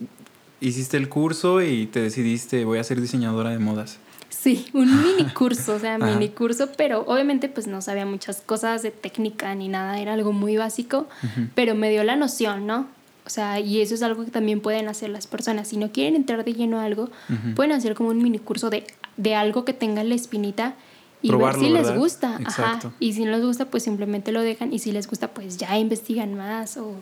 hiciste 0.61 0.95
el 0.95 1.09
curso 1.09 1.61
y 1.61 1.87
te 1.87 2.01
decidiste 2.01 2.63
voy 2.63 2.79
a 2.79 2.83
ser 2.83 3.01
diseñadora 3.01 3.49
de 3.49 3.59
modas. 3.59 3.99
Sí, 4.43 4.65
un 4.73 4.89
mini 5.01 5.23
curso, 5.31 5.75
o 5.75 5.79
sea, 5.79 5.97
mini 5.99 6.27
curso, 6.27 6.67
pero 6.75 7.05
obviamente 7.07 7.47
pues 7.47 7.65
no 7.65 7.81
sabía 7.81 8.05
muchas 8.05 8.41
cosas 8.41 8.81
de 8.81 8.91
técnica 8.91 9.55
ni 9.55 9.69
nada, 9.69 10.01
era 10.01 10.11
algo 10.11 10.33
muy 10.33 10.57
básico, 10.57 11.07
pero 11.55 11.75
me 11.75 11.89
dio 11.89 12.03
la 12.03 12.17
noción, 12.17 12.67
¿no? 12.67 12.87
O 13.25 13.29
sea, 13.29 13.61
y 13.61 13.81
eso 13.81 13.95
es 13.95 14.03
algo 14.03 14.25
que 14.25 14.31
también 14.31 14.59
pueden 14.59 14.89
hacer 14.89 15.11
las 15.11 15.27
personas. 15.27 15.69
Si 15.69 15.77
no 15.77 15.93
quieren 15.93 16.17
entrar 16.17 16.43
de 16.43 16.53
lleno 16.53 16.81
a 16.81 16.83
algo, 16.83 17.09
pueden 17.55 17.71
hacer 17.71 17.95
como 17.95 18.09
un 18.09 18.21
mini 18.21 18.37
curso 18.37 18.69
de, 18.69 18.85
de 19.15 19.33
algo 19.33 19.63
que 19.63 19.71
tenga 19.71 20.03
la 20.03 20.15
espinita 20.15 20.75
y 21.23 21.31
ver 21.31 21.55
si 21.55 21.69
les 21.69 21.95
gusta. 21.95 22.39
Ajá. 22.45 22.79
Y 22.99 23.13
si 23.13 23.25
no 23.25 23.31
les 23.31 23.43
gusta, 23.43 23.65
pues 23.65 23.83
simplemente 23.83 24.31
lo 24.31 24.41
dejan. 24.41 24.71
Y 24.71 24.79
si 24.79 24.91
les 24.91 25.07
gusta, 25.07 25.29
pues 25.29 25.57
ya 25.57 25.77
investigan 25.79 26.35
más 26.35 26.77
o, 26.77 27.01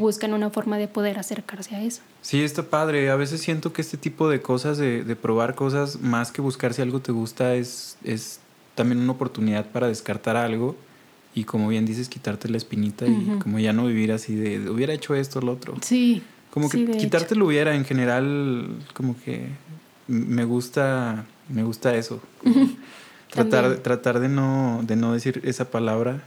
buscan 0.00 0.34
una 0.34 0.50
forma 0.50 0.78
de 0.78 0.88
poder 0.88 1.18
acercarse 1.18 1.76
a 1.76 1.82
eso. 1.82 2.02
Sí, 2.22 2.42
está 2.42 2.64
padre. 2.64 3.10
A 3.10 3.16
veces 3.16 3.40
siento 3.40 3.72
que 3.72 3.82
este 3.82 3.96
tipo 3.96 4.28
de 4.28 4.42
cosas, 4.42 4.78
de, 4.78 5.04
de 5.04 5.16
probar 5.16 5.54
cosas, 5.54 6.00
más 6.00 6.32
que 6.32 6.40
buscar 6.40 6.74
si 6.74 6.82
algo 6.82 7.00
te 7.00 7.12
gusta, 7.12 7.54
es, 7.54 7.98
es 8.02 8.40
también 8.74 9.00
una 9.00 9.12
oportunidad 9.12 9.66
para 9.66 9.86
descartar 9.86 10.36
algo 10.36 10.74
y 11.36 11.44
como 11.44 11.68
bien 11.68 11.84
dices, 11.84 12.08
quitarte 12.08 12.48
la 12.48 12.56
espinita 12.56 13.06
y 13.06 13.38
como 13.42 13.58
ya 13.58 13.74
no 13.74 13.84
vivir 13.86 14.10
así 14.10 14.34
de, 14.34 14.70
hubiera 14.70 14.94
hecho 14.94 15.14
esto 15.14 15.40
o 15.40 15.42
lo 15.42 15.52
otro. 15.52 15.74
Sí. 15.82 16.22
Como 16.50 16.70
que 16.70 16.86
quitarte 16.92 17.34
lo 17.34 17.44
hubiera 17.44 17.76
en 17.76 17.84
general, 17.84 18.70
como 18.94 19.14
que 19.22 19.50
me 20.08 20.44
gusta, 20.46 21.26
me 21.50 21.62
gusta 21.62 21.94
eso. 21.94 22.22
Tratar, 23.36 23.76
tratar 23.78 24.20
de 24.20 24.28
no, 24.28 24.80
de 24.82 24.96
no 24.96 25.12
decir 25.12 25.40
esa 25.44 25.70
palabra 25.70 26.22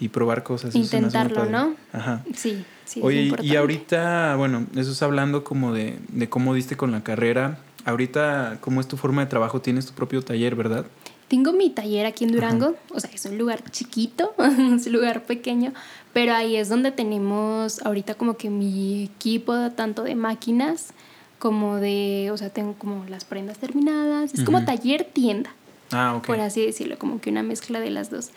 y 0.00 0.08
probar 0.08 0.42
cosas. 0.42 0.74
Intentarlo, 0.74 1.46
¿no? 1.46 1.74
Ajá. 1.92 2.24
Sí, 2.34 2.64
sí. 2.84 3.00
Oye, 3.02 3.34
y 3.42 3.56
ahorita, 3.56 4.36
bueno, 4.36 4.66
eso 4.76 4.92
es 4.92 5.02
hablando 5.02 5.44
como 5.44 5.72
de, 5.72 5.98
de 6.08 6.28
cómo 6.28 6.54
diste 6.54 6.76
con 6.76 6.92
la 6.92 7.02
carrera. 7.02 7.58
Ahorita, 7.84 8.58
¿cómo 8.60 8.80
es 8.80 8.88
tu 8.88 8.96
forma 8.96 9.22
de 9.22 9.28
trabajo? 9.28 9.60
Tienes 9.60 9.86
tu 9.86 9.92
propio 9.92 10.22
taller, 10.22 10.54
¿verdad? 10.54 10.86
Tengo 11.28 11.52
mi 11.52 11.68
taller 11.68 12.06
aquí 12.06 12.24
en 12.24 12.32
Durango, 12.32 12.74
o 12.90 13.00
sea, 13.00 13.10
es 13.12 13.26
un 13.26 13.36
lugar 13.36 13.62
chiquito, 13.70 14.34
es 14.38 14.86
un 14.86 14.92
lugar 14.92 15.24
pequeño, 15.24 15.74
pero 16.14 16.34
ahí 16.34 16.56
es 16.56 16.70
donde 16.70 16.90
tenemos 16.90 17.84
ahorita 17.84 18.14
como 18.14 18.38
que 18.38 18.48
mi 18.48 19.04
equipo 19.04 19.70
tanto 19.72 20.04
de 20.04 20.14
máquinas 20.14 20.94
como 21.38 21.76
de, 21.76 22.30
o 22.32 22.36
sea, 22.38 22.48
tengo 22.48 22.74
como 22.74 23.04
las 23.04 23.26
prendas 23.26 23.58
terminadas, 23.58 24.32
es 24.32 24.42
como 24.42 24.64
taller 24.64 25.04
tienda. 25.04 25.50
Ah, 25.92 26.14
ok. 26.16 26.26
Por 26.26 26.40
así 26.40 26.64
decirlo, 26.64 26.98
como 26.98 27.20
que 27.20 27.30
una 27.30 27.42
mezcla 27.42 27.80
de 27.80 27.90
las 27.90 28.10
dos. 28.10 28.30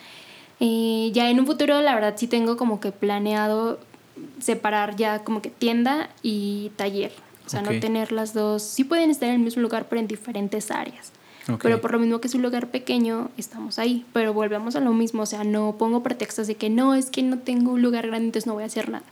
Eh, 0.60 1.10
ya 1.13 1.29
en 1.29 1.39
un 1.39 1.46
futuro, 1.46 1.81
la 1.81 1.96
verdad, 1.96 2.13
sí 2.17 2.27
tengo 2.27 2.55
como 2.58 2.79
que 2.79 2.91
planeado 2.91 3.79
separar 4.39 4.96
ya 4.96 5.24
como 5.24 5.41
que 5.41 5.50
tienda 5.50 6.10
y 6.22 6.72
taller. 6.75 7.12
O 7.46 7.50
sea, 7.50 7.62
no 7.62 7.79
tener 7.79 8.12
las 8.12 8.34
dos. 8.34 8.63
Sí 8.63 8.84
pueden 8.84 9.10
estar 9.10 9.27
en 9.27 9.36
el 9.36 9.41
mismo 9.41 9.62
lugar, 9.62 9.88
pero 9.89 10.00
en 10.00 10.08
diferentes 10.08 10.72
áreas. 10.72 11.12
Pero 11.62 11.81
por 11.81 11.91
lo 11.91 12.00
mismo 12.00 12.22
que 12.22 12.27
es 12.27 12.36
un 12.36 12.43
lugar 12.43 12.67
pequeño, 12.67 13.29
estamos 13.38 13.79
ahí. 13.79 14.05
Pero 14.13 14.34
volvemos 14.34 14.75
a 14.75 14.79
lo 14.79 14.93
mismo, 14.93 15.24
o 15.24 15.25
sea, 15.25 15.43
no 15.43 15.75
pongo 15.77 16.03
pretextos 16.03 16.48
de 16.48 16.55
que 16.55 16.70
no, 16.70 16.96
es 16.96 17.10
que 17.10 17.24
no 17.24 17.39
tengo 17.39 17.72
un 17.74 17.81
lugar 17.81 18.08
grande, 18.08 18.27
entonces 18.27 18.48
no 18.48 18.53
voy 18.53 18.63
a 18.63 18.67
hacer 18.67 18.89
nada. 18.89 19.03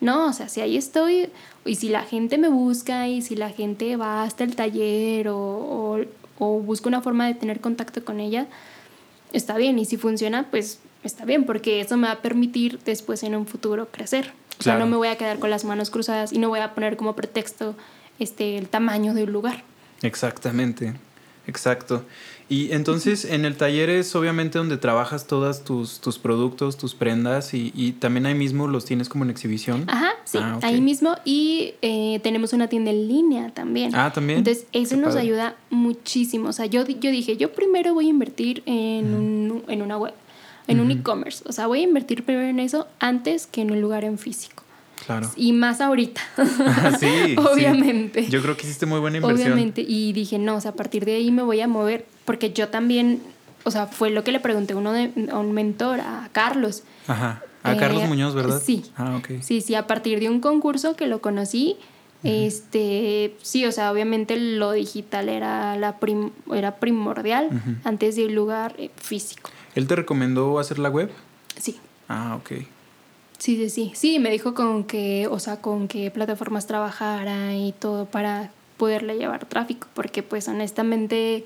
No, 0.00 0.28
o 0.28 0.32
sea, 0.32 0.48
si 0.48 0.60
ahí 0.60 0.76
estoy, 0.76 1.28
y 1.64 1.74
si 1.76 1.88
la 1.88 2.02
gente 2.02 2.38
me 2.38 2.48
busca, 2.48 3.08
y 3.08 3.22
si 3.22 3.36
la 3.36 3.50
gente 3.50 3.96
va 3.96 4.22
hasta 4.22 4.44
el 4.44 4.56
taller 4.56 5.28
o, 5.28 5.36
o, 5.36 5.98
o 6.38 6.60
busca 6.60 6.88
una 6.88 7.00
forma 7.00 7.26
de 7.26 7.34
tener 7.34 7.60
contacto 7.60 8.04
con 8.04 8.20
ella, 8.20 8.46
está 9.32 9.56
bien. 9.56 9.78
Y 9.78 9.84
si 9.84 9.96
funciona, 9.96 10.46
pues 10.50 10.78
está 11.02 11.24
bien, 11.24 11.44
porque 11.44 11.80
eso 11.80 11.96
me 11.96 12.06
va 12.06 12.14
a 12.14 12.22
permitir 12.22 12.78
después 12.84 13.22
en 13.22 13.34
un 13.34 13.46
futuro 13.46 13.88
crecer. 13.90 14.32
O 14.58 14.62
sea, 14.62 14.78
no 14.78 14.86
me 14.86 14.96
voy 14.96 15.08
a 15.08 15.16
quedar 15.16 15.38
con 15.38 15.50
las 15.50 15.64
manos 15.64 15.90
cruzadas 15.90 16.32
y 16.32 16.38
no 16.38 16.48
voy 16.48 16.60
a 16.60 16.74
poner 16.74 16.96
como 16.96 17.16
pretexto 17.16 17.74
este, 18.18 18.56
el 18.56 18.68
tamaño 18.68 19.12
de 19.12 19.24
un 19.24 19.32
lugar. 19.32 19.64
Exactamente, 20.02 20.94
exacto. 21.46 22.04
Y 22.48 22.72
entonces 22.72 23.24
en 23.24 23.44
el 23.44 23.56
taller 23.56 23.88
es 23.88 24.14
obviamente 24.14 24.58
donde 24.58 24.76
trabajas 24.76 25.26
todos 25.26 25.64
tus, 25.64 26.00
tus 26.00 26.18
productos, 26.18 26.76
tus 26.76 26.94
prendas 26.94 27.54
y, 27.54 27.72
y, 27.74 27.92
también 27.92 28.26
ahí 28.26 28.34
mismo 28.34 28.68
los 28.68 28.84
tienes 28.84 29.08
como 29.08 29.24
en 29.24 29.30
exhibición. 29.30 29.84
Ajá, 29.86 30.10
sí, 30.24 30.38
ah, 30.40 30.58
ahí 30.62 30.80
mismo 30.80 31.16
y 31.24 31.74
eh, 31.80 32.20
tenemos 32.22 32.52
una 32.52 32.68
tienda 32.68 32.90
en 32.90 33.08
línea 33.08 33.50
también. 33.50 33.94
Ah, 33.94 34.12
también. 34.12 34.40
Entonces 34.40 34.66
eso 34.72 34.96
nos 34.96 35.16
ayuda 35.16 35.56
muchísimo. 35.70 36.50
O 36.50 36.52
sea, 36.52 36.66
yo, 36.66 36.86
yo 36.86 37.10
dije, 37.10 37.38
yo 37.38 37.52
primero 37.52 37.94
voy 37.94 38.06
a 38.06 38.10
invertir 38.10 38.62
en, 38.66 39.14
un, 39.14 39.64
en 39.68 39.80
una 39.80 39.96
web, 39.96 40.12
en 40.66 40.80
un 40.80 40.90
e-commerce. 40.90 41.42
O 41.46 41.52
sea, 41.52 41.66
voy 41.66 41.80
a 41.80 41.82
invertir 41.84 42.24
primero 42.24 42.48
en 42.48 42.60
eso 42.60 42.86
antes 42.98 43.46
que 43.46 43.62
en 43.62 43.70
un 43.70 43.80
lugar 43.80 44.04
en 44.04 44.18
físico. 44.18 44.63
Claro. 45.06 45.30
Y 45.36 45.52
más 45.52 45.80
ahorita. 45.80 46.20
sí, 47.00 47.36
Obviamente. 47.36 48.26
Yo 48.28 48.40
creo 48.40 48.56
que 48.56 48.66
hiciste 48.66 48.86
muy 48.86 49.00
buena 49.00 49.18
inversión. 49.18 49.52
Obviamente. 49.52 49.84
Y 49.86 50.12
dije, 50.12 50.38
no, 50.38 50.56
o 50.56 50.60
sea, 50.60 50.72
a 50.72 50.74
partir 50.74 51.04
de 51.04 51.16
ahí 51.16 51.30
me 51.30 51.42
voy 51.42 51.60
a 51.60 51.68
mover. 51.68 52.06
Porque 52.24 52.52
yo 52.52 52.68
también, 52.68 53.22
o 53.64 53.70
sea, 53.70 53.86
fue 53.86 54.10
lo 54.10 54.24
que 54.24 54.32
le 54.32 54.40
pregunté 54.40 54.74
uno 54.74 54.92
de, 54.92 55.10
a 55.30 55.38
un 55.38 55.52
mentor, 55.52 56.00
a 56.00 56.28
Carlos. 56.32 56.84
Ajá. 57.06 57.42
A 57.62 57.76
Carlos 57.76 58.02
eh, 58.02 58.06
Muñoz, 58.06 58.34
¿verdad? 58.34 58.62
Sí. 58.64 58.84
Ah, 58.96 59.16
ok. 59.16 59.40
Sí, 59.42 59.60
sí, 59.60 59.74
a 59.74 59.86
partir 59.86 60.20
de 60.20 60.28
un 60.28 60.40
concurso 60.40 60.96
que 60.96 61.06
lo 61.06 61.20
conocí. 61.20 61.76
Este, 62.22 63.36
sí, 63.42 63.66
o 63.66 63.72
sea, 63.72 63.92
obviamente 63.92 64.38
lo 64.38 64.72
digital 64.72 65.28
era, 65.28 65.76
la 65.76 65.96
era 66.54 66.76
primordial 66.76 67.50
antes 67.84 68.16
de 68.16 68.26
un 68.26 68.34
lugar 68.34 68.74
eh, 68.78 68.90
físico. 68.96 69.50
¿Él 69.74 69.86
te 69.86 69.94
recomendó 69.94 70.58
hacer 70.58 70.78
la 70.78 70.88
web? 70.88 71.10
Sí. 71.58 71.76
Ah, 72.08 72.38
ok. 72.40 72.64
Sí, 73.38 73.56
sí, 73.56 73.68
sí. 73.68 73.92
Sí, 73.94 74.18
me 74.18 74.30
dijo 74.30 74.54
con 74.54 74.84
que, 74.84 75.26
o 75.26 75.38
sea, 75.38 75.60
con 75.60 75.88
qué 75.88 76.10
plataformas 76.10 76.66
trabajara 76.66 77.54
y 77.56 77.72
todo 77.72 78.06
para 78.06 78.50
poderle 78.76 79.16
llevar 79.16 79.46
tráfico, 79.46 79.88
porque 79.94 80.22
pues 80.22 80.48
honestamente, 80.48 81.44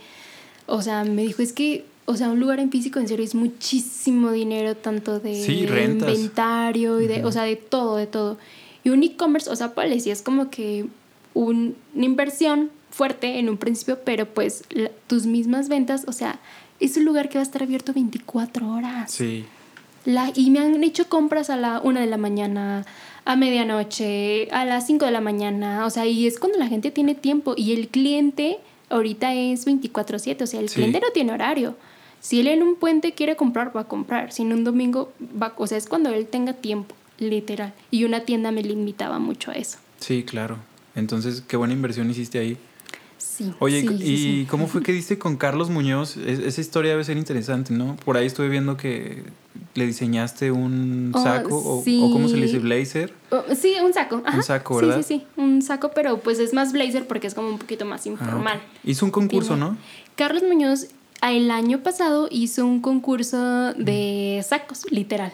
o 0.66 0.83
sea, 0.83 1.04
me 1.04 1.23
dijo, 1.23 1.42
es 1.42 1.52
que, 1.52 1.85
o 2.07 2.16
sea, 2.16 2.30
un 2.30 2.40
lugar 2.40 2.61
en 2.61 2.71
físico 2.71 2.99
en 2.99 3.09
serio 3.09 3.25
es 3.25 3.35
muchísimo 3.35 4.33
dinero, 4.33 4.76
tanto 4.76 5.21
de 5.21 5.33
inventario 5.33 7.00
y 7.00 7.07
de, 7.07 7.25
o 7.25 7.33
sea, 7.33 7.42
de 7.42 7.57
todo, 7.57 7.97
de 7.97 8.07
todo. 8.07 8.38
Y 8.85 8.90
un 8.90 9.02
e-commerce, 9.02 9.50
o 9.50 9.57
sea, 9.57 9.75
pues 9.75 10.02
sí 10.02 10.11
es 10.11 10.23
como 10.23 10.50
que 10.50 10.87
una 11.35 11.75
inversión 11.95 12.71
fuerte 12.90 13.38
en 13.38 13.49
un 13.49 13.59
principio, 13.59 13.99
pero 14.04 14.26
pues 14.26 14.64
tus 15.07 15.26
mismas 15.26 15.68
ventas, 15.68 16.04
o 16.07 16.12
sea, 16.12 16.40
es 16.80 16.97
un 16.97 17.04
lugar 17.04 17.28
que 17.28 17.38
va 17.38 17.40
a 17.40 17.45
estar 17.45 17.62
abierto 17.62 17.92
24 17.92 18.71
horas. 18.71 19.11
Sí. 19.11 19.45
La, 20.05 20.33
y 20.35 20.50
me 20.50 20.61
han 20.61 20.83
hecho 20.85 21.09
compras 21.09 21.50
a 21.50 21.57
la 21.57 21.81
una 21.81 22.00
de 22.00 22.07
la 22.07 22.17
mañana, 22.17 22.85
a 23.25 23.37
medianoche, 23.37 24.49
a 24.52 24.64
las 24.64 24.87
5 24.87 25.05
de 25.05 25.11
la 25.11 25.21
mañana. 25.21 25.85
O 25.87 25.90
sea, 25.90 26.07
y 26.07 26.26
es 26.26 26.38
cuando 26.38 26.59
la 26.59 26.67
gente 26.67 26.90
tiene 26.90 27.14
tiempo. 27.14 27.55
Y 27.57 27.73
el 27.73 27.88
cliente 27.88 28.59
ahorita 28.90 29.35
es 29.35 29.67
24-7. 29.67 30.43
O 30.43 30.47
sea, 30.47 30.61
el 30.61 30.71
cliente 30.71 31.00
no 31.00 31.11
tiene 31.12 31.33
horario. 31.33 31.76
Si 32.21 32.40
él 32.40 32.49
en 32.49 32.62
un 32.62 32.76
puente 32.76 33.12
quiere 33.12 33.37
comprar, 33.37 33.76
va 33.76 33.83
a 33.83 33.88
comprar. 33.88 34.33
Si 34.33 34.43
en 34.43 34.52
un 34.52 34.64
domingo 34.64 35.12
va, 35.40 35.52
o 35.57 35.67
sea, 35.67 35.78
es 35.78 35.87
cuando 35.87 36.11
él 36.11 36.26
tenga 36.26 36.52
tiempo, 36.52 36.95
literal. 37.19 37.73
Y 37.90 38.05
una 38.05 38.21
tienda 38.21 38.50
me 38.50 38.62
limitaba 38.62 39.19
mucho 39.19 39.50
a 39.50 39.55
eso. 39.55 39.78
Sí, 40.00 40.25
claro. 40.25 40.59
Entonces, 40.95 41.43
qué 41.47 41.57
buena 41.57 41.75
inversión 41.75 42.11
hiciste 42.11 42.38
ahí. 42.38 42.57
Sí. 43.18 43.52
Oye, 43.58 43.84
¿y 44.00 44.46
cómo 44.46 44.66
fue 44.66 44.82
que 44.82 44.92
diste 44.92 45.18
con 45.18 45.37
Carlos 45.37 45.70
Muñoz? 45.70 46.16
esa 46.16 46.60
historia 46.60 46.92
debe 46.92 47.04
ser 47.04 47.16
interesante, 47.16 47.75
¿no? 47.75 47.96
Por 48.04 48.16
ahí 48.16 48.26
estuve 48.26 48.48
viendo 48.48 48.76
que 48.76 49.25
le 49.75 49.87
diseñaste 49.87 50.50
un 50.50 51.12
oh, 51.14 51.22
saco 51.22 51.56
o, 51.56 51.84
cómo 51.84 52.28
se 52.28 52.37
le 52.37 52.46
dice 52.46 52.58
blazer. 52.58 53.12
Oh, 53.30 53.42
sí, 53.54 53.75
un 53.84 53.92
saco. 53.92 54.22
Un 54.32 54.42
saco, 54.42 54.76
¿verdad? 54.76 54.96
Sí, 54.98 55.02
sí, 55.02 55.18
sí, 55.20 55.26
un 55.37 55.62
saco, 55.62 55.90
pero 55.94 56.18
pues 56.20 56.38
es 56.38 56.54
más 56.54 56.72
blazer 56.72 57.06
porque 57.06 57.26
es 57.26 57.34
como 57.34 57.48
un 57.48 57.58
poquito 57.58 57.84
más 57.84 58.06
ah, 58.06 58.08
informal. 58.10 58.62
Hizo 58.84 59.04
un 59.04 59.10
concurso, 59.10 59.56
¿no? 59.56 59.76
Carlos 60.16 60.42
Muñoz 60.42 60.87
el 61.22 61.50
año 61.50 61.82
pasado 61.82 62.28
hizo 62.30 62.64
un 62.64 62.80
concurso 62.80 63.72
de 63.75 64.44
sacos, 64.46 64.87
literal 64.90 65.32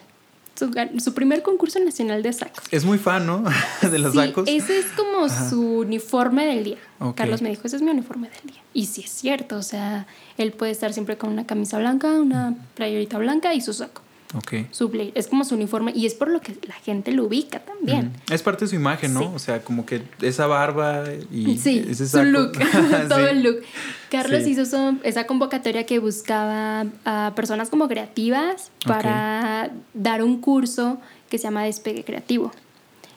su, 0.54 1.14
primer 1.14 1.42
concurso 1.42 1.78
nacional 1.80 2.22
de 2.22 2.32
sacos. 2.32 2.64
Es 2.70 2.84
muy 2.84 2.98
fan, 2.98 3.26
¿no? 3.26 3.44
de 3.82 3.98
los 3.98 4.14
sacos. 4.14 4.48
Ese 4.48 4.78
es 4.78 4.86
como 4.96 5.28
su 5.28 5.78
uniforme 5.80 6.46
del 6.46 6.64
día. 6.64 6.78
Carlos 7.14 7.42
me 7.42 7.50
dijo, 7.50 7.62
ese 7.64 7.76
es 7.76 7.82
mi 7.82 7.90
uniforme 7.90 8.30
del 8.30 8.52
día. 8.52 8.62
Y 8.72 8.86
sí 8.86 9.02
es 9.04 9.10
cierto, 9.10 9.56
o 9.56 9.62
sea, 9.62 10.06
él 10.38 10.52
puede 10.52 10.72
estar 10.72 10.92
siempre 10.92 11.18
con 11.18 11.30
una 11.30 11.46
camisa 11.46 11.78
blanca, 11.78 12.12
una 12.12 12.54
playerita 12.74 13.18
blanca 13.18 13.54
y 13.54 13.60
su 13.60 13.72
saco. 13.72 14.03
Okay. 14.34 14.66
Su 14.72 14.90
Es 15.14 15.28
como 15.28 15.44
su 15.44 15.54
uniforme 15.54 15.92
y 15.94 16.06
es 16.06 16.14
por 16.14 16.28
lo 16.28 16.40
que 16.40 16.56
la 16.66 16.74
gente 16.74 17.12
lo 17.12 17.24
ubica 17.24 17.60
también. 17.60 18.12
Es 18.30 18.42
parte 18.42 18.64
de 18.64 18.68
su 18.68 18.74
imagen, 18.74 19.14
¿no? 19.14 19.32
O 19.32 19.38
sea, 19.38 19.62
como 19.62 19.86
que 19.86 20.02
esa 20.20 20.46
barba 20.46 21.04
y 21.30 21.56
sí, 21.58 21.84
ese 21.88 22.08
su 22.08 22.22
look, 22.24 22.52
todo 23.08 23.28
el 23.28 23.42
look. 23.42 23.62
Carlos 24.10 24.46
hizo 24.46 24.96
esa 25.04 25.26
convocatoria 25.26 25.86
que 25.86 26.00
buscaba 26.00 26.86
a 27.04 27.32
personas 27.36 27.70
como 27.70 27.86
creativas 27.86 28.70
para 28.86 29.70
dar 29.92 30.22
un 30.22 30.40
curso 30.40 30.98
que 31.28 31.38
se 31.38 31.44
llama 31.44 31.62
Despegue 31.64 32.04
Creativo 32.04 32.52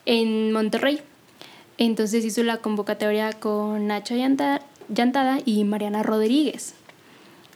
en 0.05 0.51
Monterrey. 0.51 1.01
Entonces 1.79 2.25
hizo 2.25 2.43
la 2.43 2.57
convocatoria 2.57 3.33
con 3.33 3.88
Nacho 3.88 4.15
Llantada 4.15 5.39
y 5.45 5.63
Mariana 5.63 6.03
Rodríguez. 6.03 6.74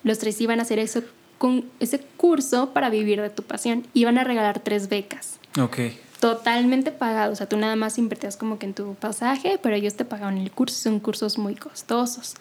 Los 0.03 0.19
tres 0.19 0.39
iban 0.41 0.59
a 0.59 0.63
hacer 0.63 0.79
eso 0.79 1.03
con 1.41 1.65
ese 1.79 1.99
curso 2.17 2.69
para 2.69 2.91
vivir 2.91 3.19
de 3.19 3.31
tu 3.31 3.41
pasión. 3.41 3.83
Iban 3.95 4.19
a 4.19 4.23
regalar 4.23 4.59
tres 4.59 4.89
becas. 4.89 5.39
Ok. 5.59 5.79
Totalmente 6.19 6.91
pagados. 6.91 7.33
O 7.33 7.35
sea, 7.35 7.49
tú 7.49 7.57
nada 7.57 7.75
más 7.75 7.97
invertías 7.97 8.37
como 8.37 8.59
que 8.59 8.67
en 8.67 8.75
tu 8.75 8.93
pasaje, 8.93 9.59
pero 9.59 9.75
ellos 9.75 9.95
te 9.95 10.05
pagaban 10.05 10.37
el 10.37 10.51
curso. 10.51 10.75
Son 10.75 10.99
cursos 10.99 11.39
muy 11.39 11.55
costosos. 11.55 12.35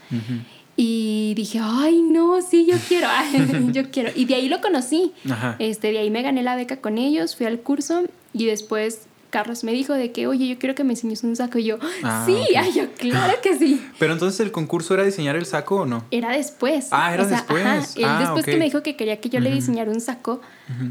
Y 0.77 1.33
dije, 1.35 1.61
ay, 1.63 2.03
no, 2.03 2.43
sí, 2.43 2.67
yo 2.71 2.77
quiero, 2.89 3.09
yo 3.73 3.91
quiero. 3.91 4.11
Y 4.15 4.27
de 4.27 4.35
ahí 4.35 4.51
lo 4.51 4.61
conocí. 4.61 5.15
Este, 5.59 5.93
de 5.93 6.01
ahí 6.01 6.11
me 6.11 6.21
gané 6.21 6.43
la 6.43 6.55
beca 6.55 6.83
con 6.83 6.99
ellos, 6.99 7.37
fui 7.37 7.47
al 7.47 7.61
curso 7.61 8.03
y 8.35 8.45
después 8.45 9.07
Carlos 9.31 9.65
me 9.65 9.73
dijo 9.73 9.95
de 9.95 10.11
que, 10.13 10.27
oye, 10.27 10.49
yo 10.49 10.59
quiero 10.59 10.75
que 10.75 10.85
me 10.85 10.93
enseñes 10.93 11.23
un 11.23 11.37
saco. 11.37 11.59
Y 11.59 11.65
yo, 11.65 11.79
ah, 12.03 12.25
sí, 12.27 12.37
ay, 12.57 12.73
yo, 12.75 12.91
claro 12.99 13.35
que 13.43 13.57
sí. 13.57 13.81
Pero 13.99 14.13
entonces 14.13 14.41
el 14.41 14.51
concurso 14.51 14.95
era 14.95 15.05
diseñar 15.05 15.37
el 15.37 15.47
saco 15.47 15.77
o 15.77 15.87
no? 15.87 16.05
Era 16.11 16.33
después. 16.33 16.89
Ah, 16.91 17.15
era 17.15 17.25
después. 17.25 17.65
Ajá, 17.65 17.87
él 17.97 18.05
ah, 18.05 18.19
después 18.21 18.45
que 18.45 18.57
me 18.57 18.65
dijo 18.65 18.83
que 18.83 18.97
quería 18.97 19.21
que 19.21 19.31
yo 19.31 19.41
le 19.41 19.51
diseñara 19.51 19.91
un 19.91 20.01
saco, 20.01 20.41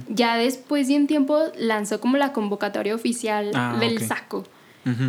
ya 0.08 0.38
después 0.38 0.88
de 0.88 0.96
un 0.96 1.08
tiempo 1.08 1.40
lanzó 1.58 2.00
como 2.00 2.18
la 2.18 2.34
convocatoria 2.34 2.96
oficial 2.96 3.52
ah, 3.54 3.78
del 3.80 4.06
saco. 4.06 4.46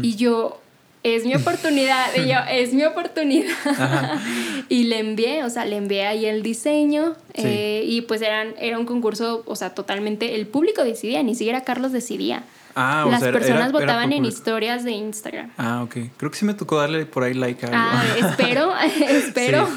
Y 0.02 0.16
yo, 0.16 0.60
es 1.02 1.25
mi 1.25 1.34
oportunidad, 1.34 2.08
y 2.14 2.28
yo, 2.28 2.38
es 2.50 2.75
mi 2.75 2.84
oportunidad. 2.84 3.54
y 4.68 4.84
le 4.84 4.99
envié, 4.99 5.44
o 5.44 5.50
sea, 5.50 5.64
le 5.64 5.76
envié 5.76 6.06
ahí 6.06 6.26
el 6.26 6.42
diseño 6.42 7.14
eh, 7.34 7.84
y 7.87 8.02
pues 8.02 8.20
eran, 8.20 8.54
era 8.58 8.78
un 8.78 8.84
concurso, 8.84 9.42
o 9.46 9.56
sea, 9.56 9.70
totalmente, 9.70 10.34
el 10.34 10.46
público 10.46 10.84
decidía, 10.84 11.22
ni 11.22 11.34
siquiera 11.34 11.62
Carlos 11.62 11.92
decidía. 11.92 12.44
Ah, 12.74 13.06
Las 13.10 13.22
personas 13.22 13.72
votaban 13.72 14.12
en 14.12 14.24
historias 14.24 14.84
de 14.84 14.92
Instagram. 14.92 15.50
Ah, 15.56 15.82
ok. 15.82 15.96
Creo 16.16 16.30
que 16.30 16.38
sí 16.38 16.44
me 16.44 16.54
tocó 16.54 16.78
darle 16.78 17.06
por 17.06 17.24
ahí 17.24 17.34
like 17.34 17.66
a 17.66 17.68
algo. 17.68 17.80
Ah, 17.80 18.04
espero, 18.18 18.74
espero. 19.08 19.68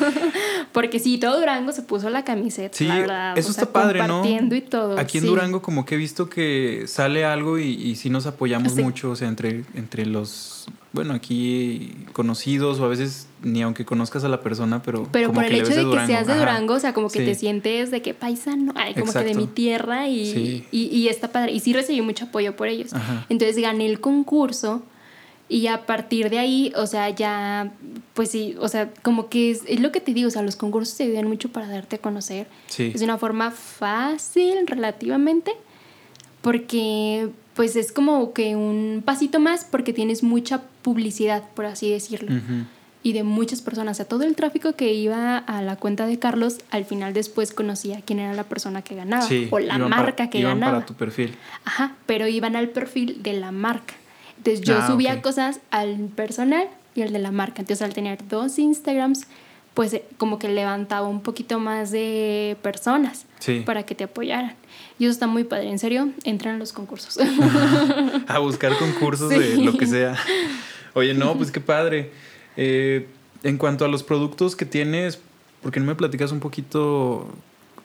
Porque 0.71 0.99
sí, 0.99 1.17
todo 1.17 1.39
Durango 1.39 1.71
se 1.71 1.81
puso 1.81 2.09
la 2.09 2.23
camiseta. 2.23 2.77
Sí, 2.77 2.89
eso 3.35 3.51
está 3.51 3.71
padre, 3.71 4.07
¿no? 4.07 4.23
Y 4.25 4.61
todo. 4.61 4.99
Aquí 4.99 5.17
en 5.17 5.25
Durango 5.25 5.61
como 5.61 5.85
que 5.85 5.95
he 5.95 5.97
visto 5.97 6.29
que 6.29 6.85
sale 6.87 7.25
algo 7.25 7.59
y, 7.59 7.73
y 7.73 7.95
sí 7.95 8.09
nos 8.09 8.25
apoyamos 8.25 8.75
mucho, 8.75 9.11
o 9.11 9.15
sea, 9.15 9.27
entre, 9.27 9.63
entre 9.75 10.05
los 10.05 10.67
bueno, 10.93 11.15
aquí 11.15 11.91
conocidos 12.13 12.79
o 12.79 12.85
a 12.85 12.87
veces 12.87 13.27
ni 13.41 13.63
aunque 13.63 13.83
conozcas 13.83 14.23
a 14.23 14.29
la 14.29 14.41
persona, 14.41 14.83
pero... 14.83 15.09
Pero 15.11 15.33
por 15.33 15.43
el 15.43 15.55
hecho 15.55 15.73
de, 15.73 15.89
que 15.89 16.05
seas 16.05 16.27
de 16.27 16.37
Durango, 16.37 16.75
o 16.75 16.79
sea, 16.79 16.93
como 16.93 17.09
que 17.09 17.25
te 17.25 17.35
sientes 17.35 17.91
de 17.91 18.01
que 18.01 18.13
paisano, 18.13 18.73
ay, 18.75 18.93
como 18.93 19.11
que 19.11 19.23
de 19.23 19.33
mi 19.33 19.47
tierra 19.47 20.07
y, 20.07 20.65
y, 20.71 20.83
y, 20.85 21.07
está 21.07 21.31
padre. 21.31 21.51
Y 21.51 21.59
sí 21.59 21.73
recibí 21.73 22.01
mucho 22.01 22.25
apoyo 22.25 22.55
por 22.55 22.67
ellos. 22.67 22.91
Entonces 23.27 23.57
gané 23.57 23.87
el 23.87 23.99
concurso 23.99 24.83
y 25.49 25.67
a 25.67 25.85
partir 25.85 26.29
de 26.29 26.39
ahí, 26.39 26.71
o 26.75 26.85
sea, 26.85 27.09
ya, 27.09 27.73
pues 28.13 28.29
sí, 28.29 28.55
o 28.59 28.67
sea, 28.67 28.91
como 29.01 29.29
que 29.29 29.51
es, 29.51 29.63
es 29.67 29.79
lo 29.81 29.91
que 29.91 29.99
te 29.99 30.13
digo, 30.13 30.27
o 30.27 30.31
sea, 30.31 30.43
los 30.43 30.55
concursos 30.55 30.95
te 30.95 31.03
ayudan 31.03 31.27
mucho 31.27 31.49
para 31.49 31.67
darte 31.67 31.97
a 31.97 31.99
conocer. 31.99 32.47
Es 32.77 33.01
una 33.01 33.17
forma 33.17 33.51
fácil 33.51 34.67
relativamente 34.67 35.53
porque 36.41 37.29
pues 37.55 37.75
es 37.75 37.91
como 37.91 38.33
que 38.33 38.55
un 38.55 39.01
pasito 39.05 39.39
más 39.39 39.63
porque 39.65 39.93
tienes 39.93 40.23
mucha 40.23 40.61
publicidad, 40.81 41.43
por 41.53 41.65
así 41.65 41.89
decirlo. 41.91 42.31
y 43.05 43.11
de 43.11 43.23
muchas 43.23 43.61
personas. 43.61 43.95
O 43.95 43.97
sea, 43.97 44.05
todo 44.05 44.23
el 44.23 44.33
tráfico 44.35 44.73
que 44.77 44.93
iba 44.93 45.37
a 45.37 45.61
la 45.61 45.75
cuenta 45.75 46.07
de 46.07 46.19
Carlos, 46.19 46.59
al 46.71 46.85
final 46.85 47.13
después 47.13 47.51
conocía 47.51 47.99
quién 48.05 48.19
era 48.19 48.33
la 48.33 48.45
persona 48.45 48.81
que 48.81 48.95
ganaba 48.95 49.27
o 49.51 49.59
la 49.59 49.77
marca 49.77 50.29
que 50.29 50.39
iban 50.39 50.59
ganaba. 50.61 50.77
para 50.77 50.85
tu 50.85 50.93
perfil. 50.93 51.35
Ajá, 51.65 51.95
pero 52.05 52.27
iban 52.27 52.55
al 52.55 52.69
perfil 52.69 53.21
de 53.21 53.33
la 53.33 53.51
marca. 53.51 53.93
Entonces 54.37 54.61
yo 54.61 54.77
Ah, 54.79 54.87
subía 54.87 55.21
cosas 55.21 55.59
al 55.69 55.97
personal 56.15 56.67
y 56.95 57.01
al 57.01 57.11
de 57.11 57.19
la 57.19 57.31
marca. 57.31 57.61
Entonces 57.61 57.81
al 57.85 57.93
tener 57.93 58.25
dos 58.29 58.57
Instagrams, 58.57 59.27
pues 59.73 59.93
eh, 59.95 60.05
como 60.17 60.39
que 60.39 60.47
levantaba 60.47 61.07
un 61.07 61.19
poquito 61.21 61.59
más 61.59 61.91
de 61.91 62.55
personas 62.61 63.25
Sí. 63.39 63.63
para 63.65 63.83
que 63.83 63.95
te 63.95 64.05
apoyaran. 64.05 64.53
Y 64.99 65.05
eso 65.05 65.11
está 65.11 65.27
muy 65.27 65.43
padre, 65.43 65.69
en 65.69 65.79
serio, 65.79 66.09
entran 66.23 66.55
a 66.55 66.57
los 66.59 66.71
concursos. 66.73 67.17
A 68.27 68.39
buscar 68.39 68.77
concursos 68.77 69.31
Sí. 69.31 69.39
de 69.39 69.57
lo 69.57 69.73
que 69.77 69.85
sea. 69.87 70.15
Oye, 70.93 71.13
no, 71.13 71.35
pues 71.35 71.51
qué 71.51 71.59
padre. 71.59 72.11
Eh, 72.57 73.07
en 73.43 73.57
cuanto 73.57 73.85
a 73.85 73.87
los 73.87 74.03
productos 74.03 74.55
que 74.55 74.65
tienes, 74.65 75.19
¿por 75.61 75.71
qué 75.71 75.79
no 75.79 75.85
me 75.87 75.95
platicas 75.95 76.31
un 76.31 76.39
poquito 76.39 77.27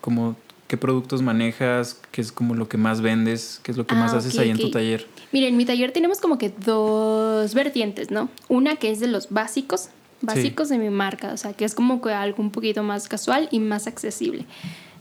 como 0.01 0.37
qué 0.69 0.77
productos 0.77 1.23
manejas, 1.23 1.99
qué 2.13 2.21
es 2.21 2.31
como 2.31 2.55
lo 2.55 2.69
que 2.69 2.77
más 2.77 3.01
vendes, 3.01 3.59
qué 3.63 3.71
es 3.73 3.79
lo 3.79 3.87
que 3.87 3.95
Ah, 3.95 3.99
más 3.99 4.13
haces 4.13 4.35
ok, 4.35 4.41
ahí 4.41 4.51
en 4.51 4.59
tu 4.59 4.71
taller? 4.71 5.07
Miren, 5.33 5.51
en 5.51 5.57
mi 5.57 5.65
taller 5.65 5.93
tenemos 5.93 6.21
como 6.21 6.37
que 6.37 6.51
dos 6.51 7.55
vertientes, 7.55 8.11
¿no? 8.11 8.29
Una 8.49 8.77
que 8.77 8.91
es 8.91 9.01
de 9.01 9.07
los 9.09 9.31
básicos, 9.31 9.89
básicos 10.21 10.69
de 10.69 10.77
mi 10.79 10.91
marca, 10.91 11.33
o 11.33 11.37
sea, 11.39 11.55
que 11.55 11.65
es 11.65 11.75
como 11.75 12.03
que 12.03 12.11
algo 12.13 12.43
un 12.43 12.51
poquito 12.51 12.83
más 12.83 13.09
casual 13.09 13.49
y 13.51 13.61
más 13.61 13.87
accesible. 13.87 14.45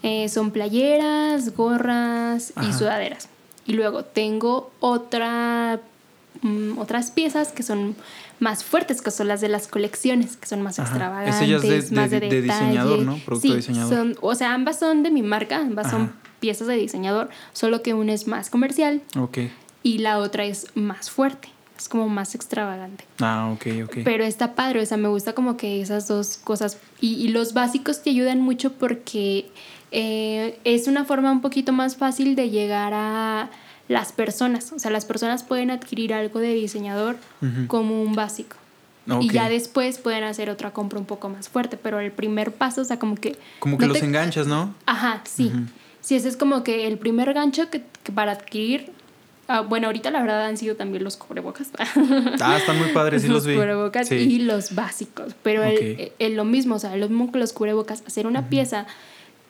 Eh, 0.03 0.29
son 0.29 0.51
playeras, 0.51 1.55
gorras 1.55 2.53
y 2.67 2.73
sudaderas. 2.73 3.27
Y 3.65 3.73
luego 3.73 4.03
tengo 4.05 4.71
otra, 4.79 5.79
mm, 6.41 6.77
otras 6.77 7.11
piezas 7.11 7.51
que 7.51 7.63
son 7.63 7.95
más 8.39 8.63
fuertes, 8.63 9.01
que 9.01 9.09
son 9.11 9.27
las 9.27 9.41
de 9.41 9.49
las 9.49 9.67
colecciones, 9.67 10.37
que 10.37 10.45
son 10.47 10.61
más 10.61 10.77
Ajá. 10.79 10.89
extravagantes, 10.89 11.35
Ese 11.35 11.47
ya 11.47 11.55
es 11.57 11.89
de- 11.89 11.95
más 11.95 12.11
de- 12.11 12.19
de, 12.19 12.29
de 12.29 12.41
diseñador. 12.43 12.99
¿no? 12.99 13.17
Producto 13.25 13.47
sí, 13.49 13.55
diseñador. 13.55 13.93
son- 13.93 14.17
o 14.21 14.35
sea, 14.35 14.53
ambas 14.53 14.77
son 14.79 15.01
de 15.03 15.09
mi 15.11 15.23
marca, 15.23 15.57
ambas 15.57 15.89
son 15.89 16.13
piezas 16.39 16.67
de 16.67 16.75
diseñador, 16.75 17.29
solo 17.53 17.81
que 17.81 17.95
una 17.95 18.13
es 18.13 18.27
más 18.27 18.49
comercial 18.51 19.01
y 19.83 19.97
la 19.97 20.19
otra 20.19 20.45
es 20.45 20.67
más 20.75 21.09
fuerte, 21.09 21.49
es 21.77 21.89
como 21.89 22.09
más 22.09 22.35
extravagante. 22.35 23.05
Ah, 23.19 23.49
ok, 23.53 23.65
ok. 23.85 23.97
Pero 24.03 24.23
está 24.23 24.55
padre, 24.55 24.81
o 24.81 24.85
sea, 24.85 24.97
me 24.97 25.07
gusta 25.07 25.33
como 25.33 25.57
que 25.57 25.81
esas 25.81 26.07
dos 26.07 26.37
cosas 26.43 26.77
y, 27.01 27.15
y 27.15 27.27
los 27.29 27.53
básicos 27.53 28.01
te 28.03 28.09
ayudan 28.09 28.41
mucho 28.41 28.73
porque 28.73 29.49
eh, 29.91 30.59
es 30.63 30.87
una 30.87 31.05
forma 31.05 31.31
un 31.31 31.41
poquito 31.41 31.71
más 31.73 31.95
fácil 31.95 32.35
de 32.35 32.49
llegar 32.49 32.93
a 32.93 33.49
las 33.87 34.11
personas, 34.11 34.71
o 34.73 34.79
sea, 34.79 34.91
las 34.91 35.05
personas 35.05 35.43
pueden 35.43 35.71
adquirir 35.71 36.13
algo 36.13 36.39
de 36.39 36.53
diseñador 36.53 37.15
como 37.67 38.01
un 38.01 38.13
básico. 38.13 38.57
Ok. 39.09 39.23
Y 39.23 39.29
ya 39.29 39.47
después 39.47 39.99
pueden 39.99 40.25
hacer 40.25 40.49
otra 40.49 40.71
compra 40.71 40.99
un 40.99 41.05
poco 41.05 41.29
más 41.29 41.47
fuerte, 41.47 41.77
pero 41.77 41.99
el 42.01 42.11
primer 42.11 42.51
paso, 42.51 42.81
o 42.81 42.83
sea, 42.83 42.99
como 42.99 43.15
que... 43.15 43.37
Como 43.59 43.77
que 43.77 43.83
no 43.85 43.93
los 43.93 43.99
te- 43.99 44.05
enganchas, 44.05 44.47
¿no? 44.47 44.75
Ajá, 44.85 45.21
sí. 45.23 45.45
Ujú. 45.53 45.59
Sí, 46.01 46.15
ese 46.15 46.27
es 46.27 46.35
como 46.35 46.63
que 46.63 46.87
el 46.87 46.97
primer 46.97 47.33
gancho 47.33 47.69
que, 47.69 47.83
que 48.03 48.11
para 48.11 48.33
adquirir. 48.33 48.91
Ah, 49.47 49.61
bueno, 49.61 49.87
ahorita 49.87 50.11
la 50.11 50.21
verdad 50.21 50.45
han 50.45 50.57
sido 50.57 50.75
también 50.75 51.03
los 51.03 51.17
cubrebocas. 51.17 51.69
Ah, 52.41 52.57
están 52.57 52.77
muy 52.77 52.89
padres, 52.89 53.21
sí 53.23 53.27
los 53.27 53.45
vi. 53.45 53.55
cubrebocas 53.55 54.07
Sí. 54.07 54.15
y 54.15 54.39
los 54.39 54.75
básicos. 54.75 55.33
Pero 55.43 55.63
el- 55.63 55.93
Ok. 56.07 56.11
el- 56.19 56.35
lo 56.35 56.45
mismo, 56.45 56.75
o 56.75 56.79
sea, 56.79 56.95
lo 56.97 57.07
mismo 57.09 57.31
que 57.31 57.39
los 57.39 57.53
cubrebocas, 57.53 58.03
hacer 58.07 58.27
una 58.27 58.49
pieza 58.49 58.85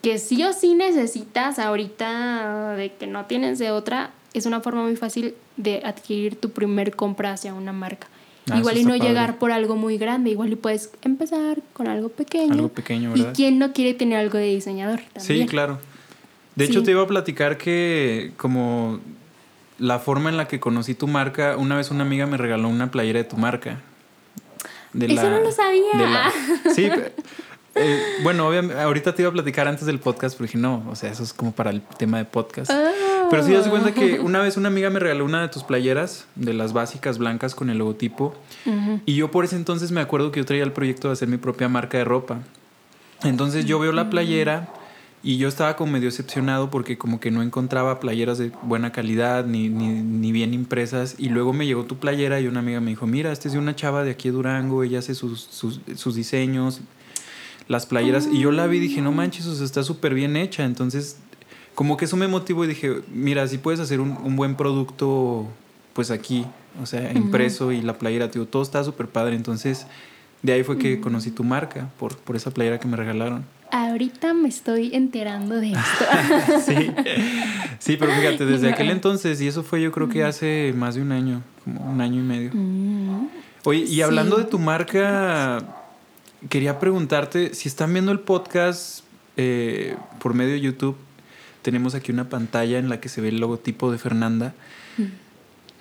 que 0.02 0.18
sí 0.20 0.44
o 0.44 0.54
sí 0.54 0.74
necesitas 0.76 1.60
ahorita 1.60 2.76
de 2.76 2.94
que 2.94 3.08
no 3.08 3.26
tienes 3.26 3.60
de 3.60 3.72
otra, 3.72 4.12
es 4.34 4.46
una 4.46 4.62
forma 4.62 4.84
muy 4.84 4.96
fácil 4.96 5.34
de 5.58 5.82
adquirir 5.84 6.36
tu 6.40 6.52
primer 6.52 6.96
compra 6.96 7.34
hacia 7.34 7.54
una 7.54 7.74
marca. 7.74 8.08
Ah, 8.50 8.58
igual 8.60 8.78
y 8.78 8.84
no 8.86 8.92
padre. 8.98 9.08
llegar 9.10 9.40
por 9.40 9.52
algo 9.52 9.76
muy 9.76 9.98
grande, 9.98 10.30
igual 10.30 10.54
y 10.54 10.56
puedes 10.56 10.92
empezar 11.02 11.60
con 11.74 11.88
algo 11.88 12.08
pequeño. 12.10 12.54
Algo 12.54 12.70
pequeño, 12.70 13.10
¿Y 13.16 13.20
¿verdad? 13.20 13.34
quién 13.36 13.60
no 13.60 13.74
quiere 13.74 13.94
tener 13.94 14.20
algo 14.20 14.38
de 14.38 14.46
diseñador? 14.54 15.00
Sí, 15.18 15.28
También. 15.28 15.48
claro. 15.48 15.80
De 16.56 16.66
hecho, 16.66 16.80
Sí. 16.80 16.86
te 16.86 16.92
iba 16.92 17.02
a 17.04 17.08
platicar 17.08 17.58
que 17.58 18.32
como 18.38 19.00
la 19.80 20.00
forma 20.00 20.30
en 20.30 20.38
la 20.38 20.48
que 20.48 20.60
conocí 20.60 20.94
tu 20.96 21.08
marca, 21.08 21.56
una 21.58 21.76
vez 21.78 21.92
una 21.92 22.04
amiga 22.04 22.26
me 22.26 22.38
regaló 22.38 22.68
una 22.70 22.90
playera 22.92 23.20
de 23.20 23.26
tu 23.26 23.38
marca. 23.38 23.80
De 24.94 25.06
Eso 25.06 25.30
no 25.30 25.40
lo 25.40 25.52
sabía. 25.52 25.92
de 25.94 26.08
la- 26.10 26.32
sí, 26.74 26.90
eh, 27.76 28.02
bueno, 28.24 28.48
obviamente, 28.48 28.82
ahorita 28.82 29.14
te 29.14 29.22
iba 29.22 29.30
a 29.30 29.34
platicar 29.34 29.68
antes 29.68 29.86
del 29.86 30.00
podcast, 30.00 30.36
pero 30.36 30.48
dije, 30.48 30.58
no, 30.58 30.84
o 30.90 30.96
sea, 30.96 31.12
eso 31.12 31.22
es 31.22 31.32
como 31.34 31.52
para 31.52 31.70
el 31.70 31.82
tema 31.82 32.18
de 32.18 32.26
podcast. 32.26 32.72
Ah. 32.72 32.92
Pero 33.30 33.44
sí, 33.44 33.54
das 33.54 33.68
cuenta 33.68 33.94
que 33.94 34.20
una 34.20 34.40
vez 34.40 34.58
una 34.58 34.70
amiga 34.70 34.90
me 34.90 35.00
regaló 35.00 35.26
una 35.26 35.42
de 35.42 35.50
tus 35.50 35.64
playeras, 35.64 36.26
de 36.36 36.54
las 36.54 36.74
básicas 36.74 37.18
blancas 37.18 37.54
con 37.56 37.70
el 37.70 37.78
logotipo. 37.78 38.34
Y 39.06 39.16
yo 39.16 39.30
por 39.30 39.44
ese 39.46 39.58
entonces 39.58 39.92
me 39.92 40.02
acuerdo 40.02 40.32
que 40.32 40.40
yo 40.40 40.46
traía 40.46 40.64
el 40.64 40.72
proyecto 40.72 41.10
de 41.10 41.14
hacer 41.14 41.28
mi 41.28 41.38
propia 41.38 41.68
marca 41.68 41.98
de 41.98 42.06
ropa. 42.06 42.40
Entonces 43.24 43.66
yo 43.66 43.80
veo 43.80 43.92
la 43.92 44.10
playera 44.10 44.70
y 45.24 45.38
yo 45.38 45.48
estaba 45.48 45.76
como 45.76 45.94
medio 45.94 46.06
decepcionado 46.06 46.70
porque 46.70 46.98
como 46.98 47.20
que 47.20 47.32
no 47.32 47.42
encontraba 47.42 48.00
playeras 48.00 48.38
de 48.38 48.52
buena 48.62 48.92
calidad 48.92 49.46
ni, 49.46 49.68
ni, 49.70 49.88
ni 49.88 50.32
bien 50.32 50.54
impresas. 50.54 51.16
Y 51.18 51.30
luego 51.30 51.54
me 51.54 51.66
llegó 51.66 51.86
tu 51.86 51.98
playera 51.98 52.40
y 52.40 52.48
una 52.48 52.60
amiga 52.60 52.80
me 52.80 52.92
dijo, 52.92 53.08
mira, 53.08 53.32
este 53.32 53.48
es 53.48 53.54
de 53.54 53.60
una 53.60 53.76
chava 53.76 54.04
de 54.04 54.12
aquí 54.12 54.30
de 54.30 54.36
Durango, 54.36 54.84
ella 54.84 55.00
hace 55.00 55.16
sus, 55.16 55.42
sus, 55.42 55.82
sus 55.96 56.16
diseños, 56.16 56.82
las 57.68 57.86
playeras. 57.86 58.28
Y 58.32 58.40
yo 58.40 58.52
la 58.52 58.68
vi 58.68 58.78
y 58.78 58.82
dije, 58.82 59.02
no 59.02 59.12
manches, 59.12 59.48
o 59.48 59.56
sea, 59.56 59.66
está 59.66 59.84
súper 59.84 60.14
bien 60.14 60.38
hecha. 60.38 60.64
Entonces 60.66 61.18
como 61.78 61.96
que 61.96 62.06
eso 62.06 62.18
me 62.18 62.28
motivó 62.28 62.66
y 62.66 62.68
dije, 62.68 63.04
mira, 63.14 63.48
si 63.48 63.60
puedes 63.60 63.80
hacer 63.80 64.00
un, 64.00 64.18
un 64.24 64.36
buen 64.36 64.56
producto 64.56 65.48
pues 65.94 66.10
aquí, 66.10 66.44
o 66.82 66.86
sea, 66.86 67.12
impreso 67.14 67.72
y 67.72 67.82
la 67.82 67.98
playera, 67.98 68.32
tío, 68.32 68.48
todo 68.48 68.64
está 68.64 68.84
súper 68.84 69.08
padre. 69.08 69.36
Entonces, 69.36 69.88
de 70.42 70.54
ahí 70.54 70.64
fue 70.64 70.78
que 70.78 71.00
conocí 71.00 71.32
tu 71.32 71.44
marca, 71.44 71.90
por, 72.00 72.18
por 72.18 72.36
esa 72.36 72.52
playera 72.52 72.80
que 72.80 72.88
me 72.88 72.98
regalaron. 72.98 73.46
Ahorita 73.72 74.34
me 74.34 74.48
estoy 74.50 74.96
enterando 74.96 75.56
de 75.56 75.72
esto. 75.72 76.06
sí. 76.66 76.92
sí, 77.80 77.98
pero 77.98 78.14
fíjate, 78.14 78.46
desde 78.46 78.72
aquel 78.72 78.90
entonces, 78.90 79.42
y 79.42 79.48
eso 79.48 79.64
fue 79.64 79.82
yo 79.82 79.92
creo 79.92 80.08
que 80.10 80.24
hace 80.24 80.74
más 80.76 80.96
de 80.96 81.02
un 81.02 81.12
año, 81.12 81.42
como 81.64 81.82
un 81.92 82.00
año 82.02 82.20
y 82.22 82.24
medio. 82.24 82.52
Mm. 82.54 83.28
Oye, 83.66 83.84
y 83.84 84.02
hablando 84.02 84.38
Sí. 84.38 84.44
de 84.44 84.50
tu 84.50 84.60
marca, 84.60 85.60
quería 86.50 86.80
preguntarte 86.80 87.54
si 87.54 87.68
están 87.68 87.92
viendo 87.92 88.12
el 88.12 88.20
podcast 88.20 89.02
eh, 89.36 89.96
por 90.20 90.34
medio 90.34 90.54
de 90.54 90.62
YouTube. 90.62 90.96
Tenemos 91.62 91.94
aquí 91.96 92.12
una 92.12 92.30
pantalla 92.30 92.80
en 92.80 92.88
la 92.88 93.00
que 93.02 93.10
se 93.10 93.20
ve 93.20 93.28
el 93.30 93.40
logotipo 93.40 93.92
de 93.92 93.98
Fernanda. 93.98 94.54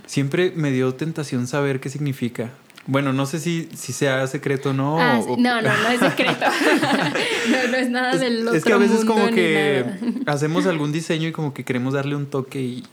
Siempre 0.06 0.52
me 0.54 0.70
dio 0.72 0.94
tentación 0.94 1.46
saber 1.46 1.78
qué 1.80 1.88
significa. 1.88 2.50
Bueno, 2.86 3.12
no 3.12 3.26
sé 3.26 3.40
si, 3.40 3.68
si 3.74 3.92
sea 3.92 4.26
secreto 4.26 4.70
o 4.70 4.72
no. 4.72 5.00
Ah, 5.00 5.20
o-. 5.26 5.36
No, 5.36 5.60
no, 5.60 5.76
no 5.76 5.88
es 5.88 6.00
secreto. 6.00 6.44
no, 7.50 7.68
no 7.70 7.76
es 7.76 7.90
nada 7.90 8.12
Es, 8.12 8.20
del 8.20 8.42
otro 8.46 8.56
es 8.58 8.64
que 8.64 8.72
a 8.72 8.76
veces 8.76 9.04
mundo 9.04 9.14
como 9.14 9.26
que 9.34 9.84
hacemos 10.26 10.66
algún 10.66 10.92
diseño 10.92 11.28
y 11.28 11.32
como 11.32 11.52
que 11.52 11.64
queremos 11.64 11.94
darle 11.94 12.16
un 12.16 12.26
toque 12.26 12.60
y... 12.60 12.84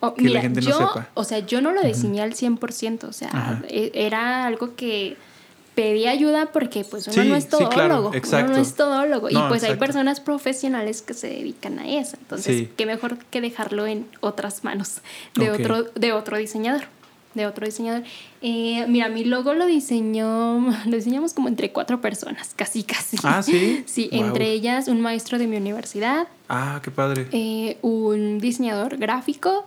O, 0.00 0.14
que 0.14 0.28
la 0.28 0.40
gente 0.40 0.60
no 0.60 0.70
yo, 0.70 0.78
sepa. 0.78 1.08
O 1.14 1.24
sea, 1.24 1.40
yo 1.40 1.60
no 1.60 1.72
lo 1.72 1.82
diseñé 1.82 2.22
al 2.22 2.34
100%, 2.34 3.04
o 3.04 3.12
sea, 3.12 3.28
Ajá. 3.32 3.62
e- 3.68 3.90
era 3.94 4.46
algo 4.46 4.76
que 4.76 5.16
pedí 5.74 6.06
ayuda 6.06 6.46
porque 6.52 6.84
pues 6.84 7.06
uno 7.08 7.22
Sí, 7.22 7.28
no 7.28 7.34
es 7.36 7.44
sí, 7.44 7.50
todólogo, 7.50 7.74
claro, 7.74 8.00
uno 8.08 8.14
exacto. 8.14 8.52
no 8.52 8.58
es 8.58 8.74
todólogo 8.74 9.28
y 9.28 9.34
pues 9.34 9.62
hay 9.62 9.70
exacto. 9.72 9.78
personas 9.80 10.20
profesionales 10.20 11.02
que 11.02 11.12
se 11.12 11.28
dedican 11.28 11.78
a 11.78 11.86
eso, 11.86 12.16
entonces 12.18 12.56
Sí. 12.56 12.70
qué 12.76 12.86
mejor 12.86 13.18
que 13.18 13.42
dejarlo 13.42 13.86
en 13.86 14.06
otras 14.20 14.64
manos 14.64 15.02
de 15.34 15.50
otro 15.50 15.82
de 15.82 16.12
otro 16.12 16.38
diseñador, 16.38 16.84
de 17.36 17.46
otro 17.46 17.64
diseñador. 17.66 18.02
Eh, 18.42 18.84
mira, 18.88 19.08
mi 19.08 19.24
logo 19.24 19.54
lo 19.54 19.66
diseñó, 19.66 20.58
lo 20.86 20.96
diseñamos 20.96 21.32
como 21.34 21.48
entre 21.48 21.70
cuatro 21.70 22.00
personas, 22.00 22.52
casi 22.56 22.82
casi. 22.82 23.16
Ah, 23.22 23.42
¿sí? 23.42 23.84
Sí, 23.86 24.08
Wow. 24.12 24.24
entre 24.26 24.50
ellas 24.52 24.88
un 24.88 25.00
maestro 25.00 25.38
de 25.38 25.46
mi 25.46 25.56
universidad, 25.56 26.26
Ah, 26.48 26.80
qué 26.82 26.90
padre. 26.90 27.28
eh, 27.32 27.76
un 27.82 28.38
diseñador 28.40 28.96
gráfico, 28.98 29.66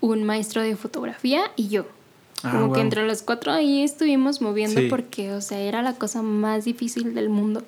un 0.00 0.24
maestro 0.24 0.62
de 0.62 0.76
fotografía 0.76 1.42
y 1.56 1.68
yo. 1.68 1.86
Ah, 2.42 2.52
Como 2.52 2.72
que 2.72 2.80
entre 2.80 3.04
los 3.06 3.22
cuatro 3.22 3.50
ahí 3.52 3.82
estuvimos 3.82 4.40
moviendo 4.40 4.80
Sí. 4.80 4.86
porque, 4.88 5.32
o 5.32 5.40
sea, 5.40 5.58
era 5.60 5.82
la 5.82 5.94
cosa 5.94 6.22
más 6.22 6.64
difícil 6.64 7.14
del 7.14 7.28
mundo. 7.30 7.64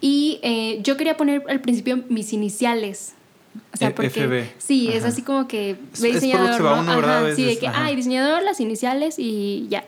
Y 0.00 0.38
eh, 0.42 0.80
yo 0.82 0.96
quería 0.96 1.16
poner 1.16 1.44
al 1.48 1.60
principio 1.60 2.02
mis 2.08 2.32
iniciales. 2.32 3.14
O 3.72 3.76
sea, 3.76 3.88
E- 3.88 3.92
porque 3.92 4.08
FB. 4.08 4.52
sí, 4.58 4.88
es 4.88 5.00
Ajá. 5.00 5.08
así 5.08 5.22
como 5.22 5.48
que 5.48 5.70
Es- 5.70 5.78
es 5.94 6.00
que 6.00 6.12
diseñador, 6.12 6.60
¿no? 6.60 6.70
Ajá, 6.92 7.34
sí, 7.34 7.44
de 7.44 7.58
que, 7.58 7.66
ajá. 7.68 7.84
ay, 7.86 7.96
diseñador, 7.96 8.42
las 8.42 8.60
iniciales 8.60 9.16
y 9.18 9.66
ya. 9.68 9.84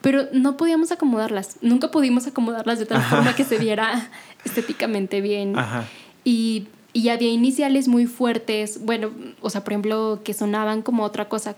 Pero 0.00 0.24
no 0.32 0.56
podíamos 0.56 0.92
acomodarlas, 0.92 1.56
nunca 1.62 1.90
pudimos 1.90 2.26
acomodarlas 2.26 2.78
de 2.78 2.86
tal 2.86 3.02
forma 3.02 3.34
que 3.34 3.44
se 3.44 3.56
viera 3.58 4.10
estéticamente 4.44 5.20
bien. 5.20 5.58
Ajá. 5.58 5.84
Y, 6.24 6.66
y 6.92 7.08
había 7.08 7.30
iniciales 7.30 7.88
muy 7.88 8.06
fuertes, 8.06 8.84
bueno, 8.84 9.10
o 9.40 9.50
sea, 9.50 9.64
por 9.64 9.72
ejemplo, 9.72 10.20
que 10.24 10.34
sonaban 10.34 10.82
como 10.82 11.04
otra 11.04 11.28
cosa, 11.28 11.56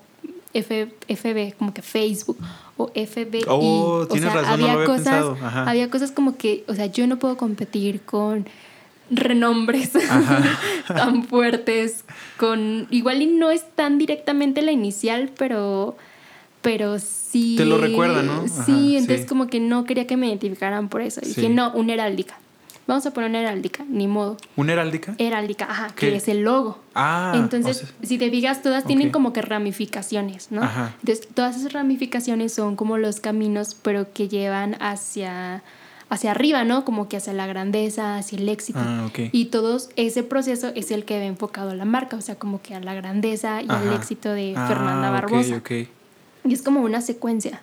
F, 0.55 0.89
FB, 1.09 1.55
como 1.59 1.75
que 1.75 1.83
Facebook, 1.83 2.39
o 2.79 2.89
FBI. 2.95 3.45
Oh, 3.49 4.07
o 4.09 4.17
sea, 4.17 4.33
razón, 4.33 4.61
no 4.61 4.67
lo 4.67 4.73
había 4.73 4.87
cosas, 4.87 5.25
había 5.67 5.91
cosas 5.91 6.13
como 6.13 6.37
que, 6.37 6.65
o 6.69 6.75
sea, 6.75 6.87
yo 6.87 7.07
no 7.07 7.19
puedo 7.19 7.37
competir 7.37 8.01
con 8.03 8.47
renombres 9.11 9.93
tan 10.89 11.25
fuertes, 11.25 12.05
con, 12.37 12.87
igual 12.91 13.23
y 13.23 13.27
no 13.27 13.51
es 13.51 13.65
tan 13.75 13.99
directamente 13.99 14.63
la 14.63 14.73
inicial, 14.73 15.31
pero 15.37 15.97
pero 16.63 16.99
sí... 16.99 17.55
Te 17.57 17.65
lo 17.65 17.79
recuerda, 17.79 18.25
¿no? 18.25 18.39
Ajá, 18.45 18.65
sí, 18.65 18.97
entonces 18.97 19.21
sí. 19.21 19.27
como 19.29 19.47
que 19.47 19.61
no 19.61 19.85
quería 19.85 20.09
que 20.09 20.17
me 20.17 20.27
identificaran 20.27 20.89
por 20.89 21.01
eso. 21.01 21.21
Dije, 21.21 21.43
Sí. 21.43 21.49
no, 21.49 21.71
una 21.75 21.93
heráldica. 21.95 22.39
Vamos 22.89 23.07
a 23.07 23.13
poner 23.13 23.31
una 23.31 23.41
heráldica, 23.41 23.85
ni 23.89 24.09
modo. 24.09 24.37
¿Una 24.57 24.73
heráldica? 24.73 25.15
Heráldica, 25.19 25.67
ajá, 25.71 25.89
¿Qué? 25.95 26.11
que 26.11 26.17
es 26.17 26.27
el 26.27 26.43
logo. 26.43 26.81
Ah, 26.97 27.35
Entonces, 27.37 27.83
o 27.83 27.87
sea, 27.87 27.95
si 28.03 28.19
te 28.19 28.31
fijas, 28.31 28.63
todas 28.63 28.85
tienen 28.85 29.11
como 29.11 29.33
que 29.33 29.43
ramificaciones, 29.43 30.51
¿no? 30.51 30.63
Ajá. 30.65 30.93
Entonces, 31.01 31.29
todas 31.35 31.57
esas 31.57 31.73
ramificaciones 31.73 32.53
son 32.53 32.75
como 32.75 32.99
los 32.99 33.21
caminos, 33.21 33.77
pero 33.81 34.13
que 34.13 34.27
llevan 34.29 34.77
hacia, 34.81 35.63
hacia 36.09 36.31
arriba, 36.31 36.65
¿no? 36.65 36.85
Como 36.85 37.09
que 37.09 37.17
hacia 37.17 37.33
la 37.33 37.47
grandeza, 37.47 38.17
hacia 38.19 38.39
el 38.39 38.49
éxito. 38.49 38.79
Ah, 38.81 39.07
ok. 39.09 39.31
Y 39.33 39.47
todo 39.47 39.79
ese 39.97 40.23
proceso 40.23 40.69
es 40.75 40.91
el 40.91 41.05
que 41.05 41.19
va 41.19 41.25
enfocado 41.25 41.71
a 41.71 41.75
la 41.75 41.85
marca, 41.85 42.17
o 42.17 42.21
sea, 42.21 42.37
como 42.37 42.63
que 42.63 42.75
a 42.75 42.81
la 42.81 42.95
grandeza 42.95 43.61
y 43.63 43.67
al 43.69 43.89
Ajá. 43.89 43.95
éxito 43.97 44.31
de 44.33 44.55
Ah, 44.57 44.69
Fernanda 44.69 45.11
Barbosa. 45.11 45.57
ok. 45.57 45.71
Y 46.45 46.53
es 46.55 46.63
como 46.63 46.81
una 46.83 47.01
secuencia, 47.01 47.61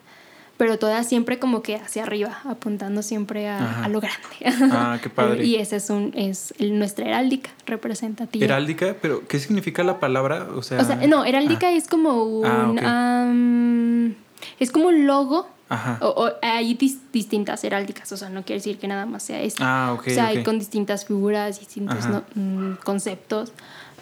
pero 0.58 0.78
todas 0.78 1.08
siempre 1.08 1.40
como 1.40 1.62
que 1.64 1.78
hacia 1.78 2.04
arriba, 2.04 2.42
apuntando 2.44 3.02
siempre 3.02 3.48
a, 3.48 3.86
a 3.86 3.88
lo 3.88 4.02
grande. 4.02 4.70
Ah, 4.74 5.00
qué 5.02 5.10
padre. 5.10 5.46
y 5.46 5.56
esa 5.56 5.78
es, 5.78 5.90
un, 5.90 6.12
es 6.16 6.54
nuestra 6.60 7.06
heráldica 7.08 7.50
representativa. 7.66 8.44
Heráldica, 8.44 8.96
pero 9.02 9.26
¿qué 9.26 9.40
significa 9.40 9.84
la 9.84 10.02
palabra? 10.02 10.50
O 10.54 10.62
sea, 10.64 10.82
O 10.82 10.84
sea, 10.84 10.98
no, 11.08 11.24
heráldica 11.24 11.72
es 11.72 11.88
como 11.88 12.24
un... 12.26 12.46
Ah, 12.46 12.68
ok. 12.72 12.82
am, 12.84 14.16
es 14.60 14.70
como 14.72 14.88
un 14.90 15.08
logo. 15.08 15.48
Ajá. 15.70 15.98
O, 16.02 16.08
o 16.26 16.32
hay 16.42 16.76
dis- 16.78 17.00
distintas 17.12 17.64
heráldicas, 17.64 18.12
o 18.12 18.18
sea, 18.18 18.30
no 18.30 18.44
quiere 18.44 18.60
decir 18.60 18.78
que 18.78 18.88
nada 18.88 19.06
más 19.06 19.24
sea 19.24 19.42
esto. 19.42 19.64
Ah, 19.66 19.94
ok, 19.98 20.08
O 20.08 20.10
sea, 20.12 20.28
hay 20.28 20.38
ok. 20.40 20.44
con 20.46 20.60
distintas 20.60 21.06
figuras, 21.06 21.60
distintos 21.60 22.06
no- 22.08 22.24
mm, 22.36 22.76
conceptos, 22.84 23.52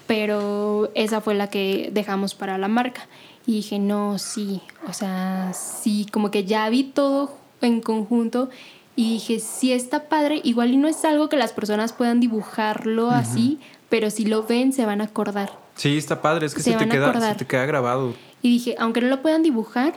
pero 0.08 0.92
esa 0.96 1.22
fue 1.22 1.36
la 1.36 1.48
que 1.50 1.90
dejamos 1.94 2.36
para 2.36 2.58
la 2.58 2.68
marca. 2.68 3.08
Y 3.46 3.54
dije, 3.54 3.80
no, 3.80 4.20
sí, 4.20 4.62
o 4.88 4.94
sea, 4.94 5.52
sí, 5.54 6.06
como 6.12 6.30
que 6.32 6.44
ya 6.46 6.70
vi 6.70 6.84
todo 6.84 7.34
en 7.62 7.82
conjunto 7.82 8.50
y 8.96 9.14
dije, 9.14 9.40
sí 9.40 9.72
está 9.72 10.10
padre, 10.10 10.42
igual 10.44 10.72
y 10.74 10.78
no 10.78 10.88
es 10.88 11.04
algo 11.06 11.30
que 11.30 11.38
las 11.38 11.54
personas 11.54 11.94
puedan 11.94 12.20
dibujarlo 12.20 13.10
así, 13.10 13.60
pero 13.90 14.10
si 14.10 14.26
lo 14.26 14.44
ven 14.44 14.74
se 14.74 14.86
van 14.86 15.02
a 15.02 15.06
acordar. 15.06 15.52
Sí, 15.76 15.98
está 15.98 16.22
padre, 16.22 16.46
es 16.46 16.54
que 16.54 16.62
Se 16.62 16.72
se, 16.74 16.78
te, 16.78 16.88
queda, 16.90 17.30
se 17.32 17.36
te 17.36 17.46
queda 17.48 17.66
grabado. 17.66 18.14
Y 18.42 18.50
dije, 18.52 18.76
aunque 18.78 19.02
no 19.02 19.08
lo 19.08 19.22
puedan 19.22 19.42
dibujar, 19.44 19.94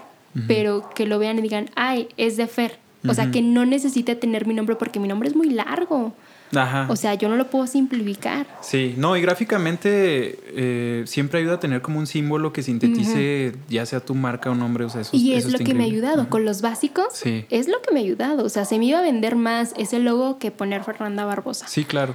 pero 0.47 0.91
que 0.95 1.07
lo 1.07 1.19
vean 1.19 1.39
y 1.39 1.43
digan, 1.43 1.71
ay, 1.77 2.09
es 2.17 2.37
de 2.37 2.47
Fer. 2.47 2.79
O 3.07 3.13
sea, 3.15 3.25
Ujú. 3.25 3.33
que 3.35 3.43
no 3.43 3.67
necesite 3.67 4.15
tener 4.17 4.47
mi 4.47 4.55
nombre 4.55 4.77
porque 4.77 4.99
mi 4.99 5.09
nombre 5.09 5.29
es 5.29 5.37
muy 5.37 5.51
largo. 5.51 6.15
Ajá. 6.57 6.87
O 6.89 6.95
sea, 6.97 7.15
yo 7.15 7.29
no 7.29 7.37
lo 7.37 7.49
puedo 7.51 7.67
simplificar. 7.67 8.47
Sí, 8.63 8.95
no, 8.97 9.17
y 9.17 9.21
gráficamente 9.21 10.39
eh, 10.55 11.03
siempre 11.07 11.41
ayuda 11.41 11.55
a 11.55 11.61
tener 11.61 11.83
como 11.83 11.99
un 11.99 12.07
símbolo 12.07 12.53
que 12.53 12.63
sintetice 12.63 13.55
ya 13.69 13.85
sea 13.87 14.01
tu 14.01 14.15
marca 14.15 14.51
o 14.51 14.55
nombre, 14.55 14.85
o 14.85 14.91
sea, 14.91 15.01
eso 15.03 15.11
Y 15.17 15.33
eso 15.35 15.49
es 15.49 15.53
lo 15.53 15.59
está 15.59 15.65
que 15.67 15.75
me 15.75 15.85
ha 15.85 15.87
increíble. 15.87 16.07
ayudado. 16.09 16.23
Ajá. 16.23 16.31
Con 16.31 16.45
los 16.45 16.63
básicos, 16.63 17.07
Sí. 17.13 17.45
es 17.51 17.69
lo 17.69 17.81
que 17.83 17.93
me 17.93 18.01
ha 18.01 18.03
ayudado. 18.05 18.45
O 18.45 18.49
sea, 18.49 18.65
se 18.65 18.79
me 18.79 18.85
iba 18.87 19.01
a 19.01 19.03
vender 19.03 19.37
más 19.37 19.75
ese 19.77 19.99
logo 19.99 20.39
que 20.39 20.51
poner 20.51 20.85
Fernanda 20.85 21.25
Barbosa. 21.25 21.67
Sí, 21.69 21.85
claro. 21.85 22.15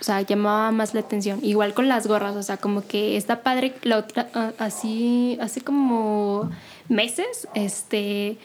O 0.00 0.04
sea, 0.04 0.20
llamaba 0.22 0.70
más 0.72 0.94
la 0.94 1.00
atención. 1.00 1.38
Igual 1.42 1.74
con 1.74 1.86
las 1.88 2.06
gorras, 2.06 2.34
o 2.34 2.42
sea, 2.42 2.56
como 2.56 2.86
que 2.86 3.16
está 3.16 3.42
padre. 3.42 3.74
La 3.82 3.98
otra, 3.98 4.28
ah, 4.34 4.52
así, 4.58 5.36
hace 5.40 5.60
como 5.60 6.50
meses, 6.90 7.48
este, 7.54 8.36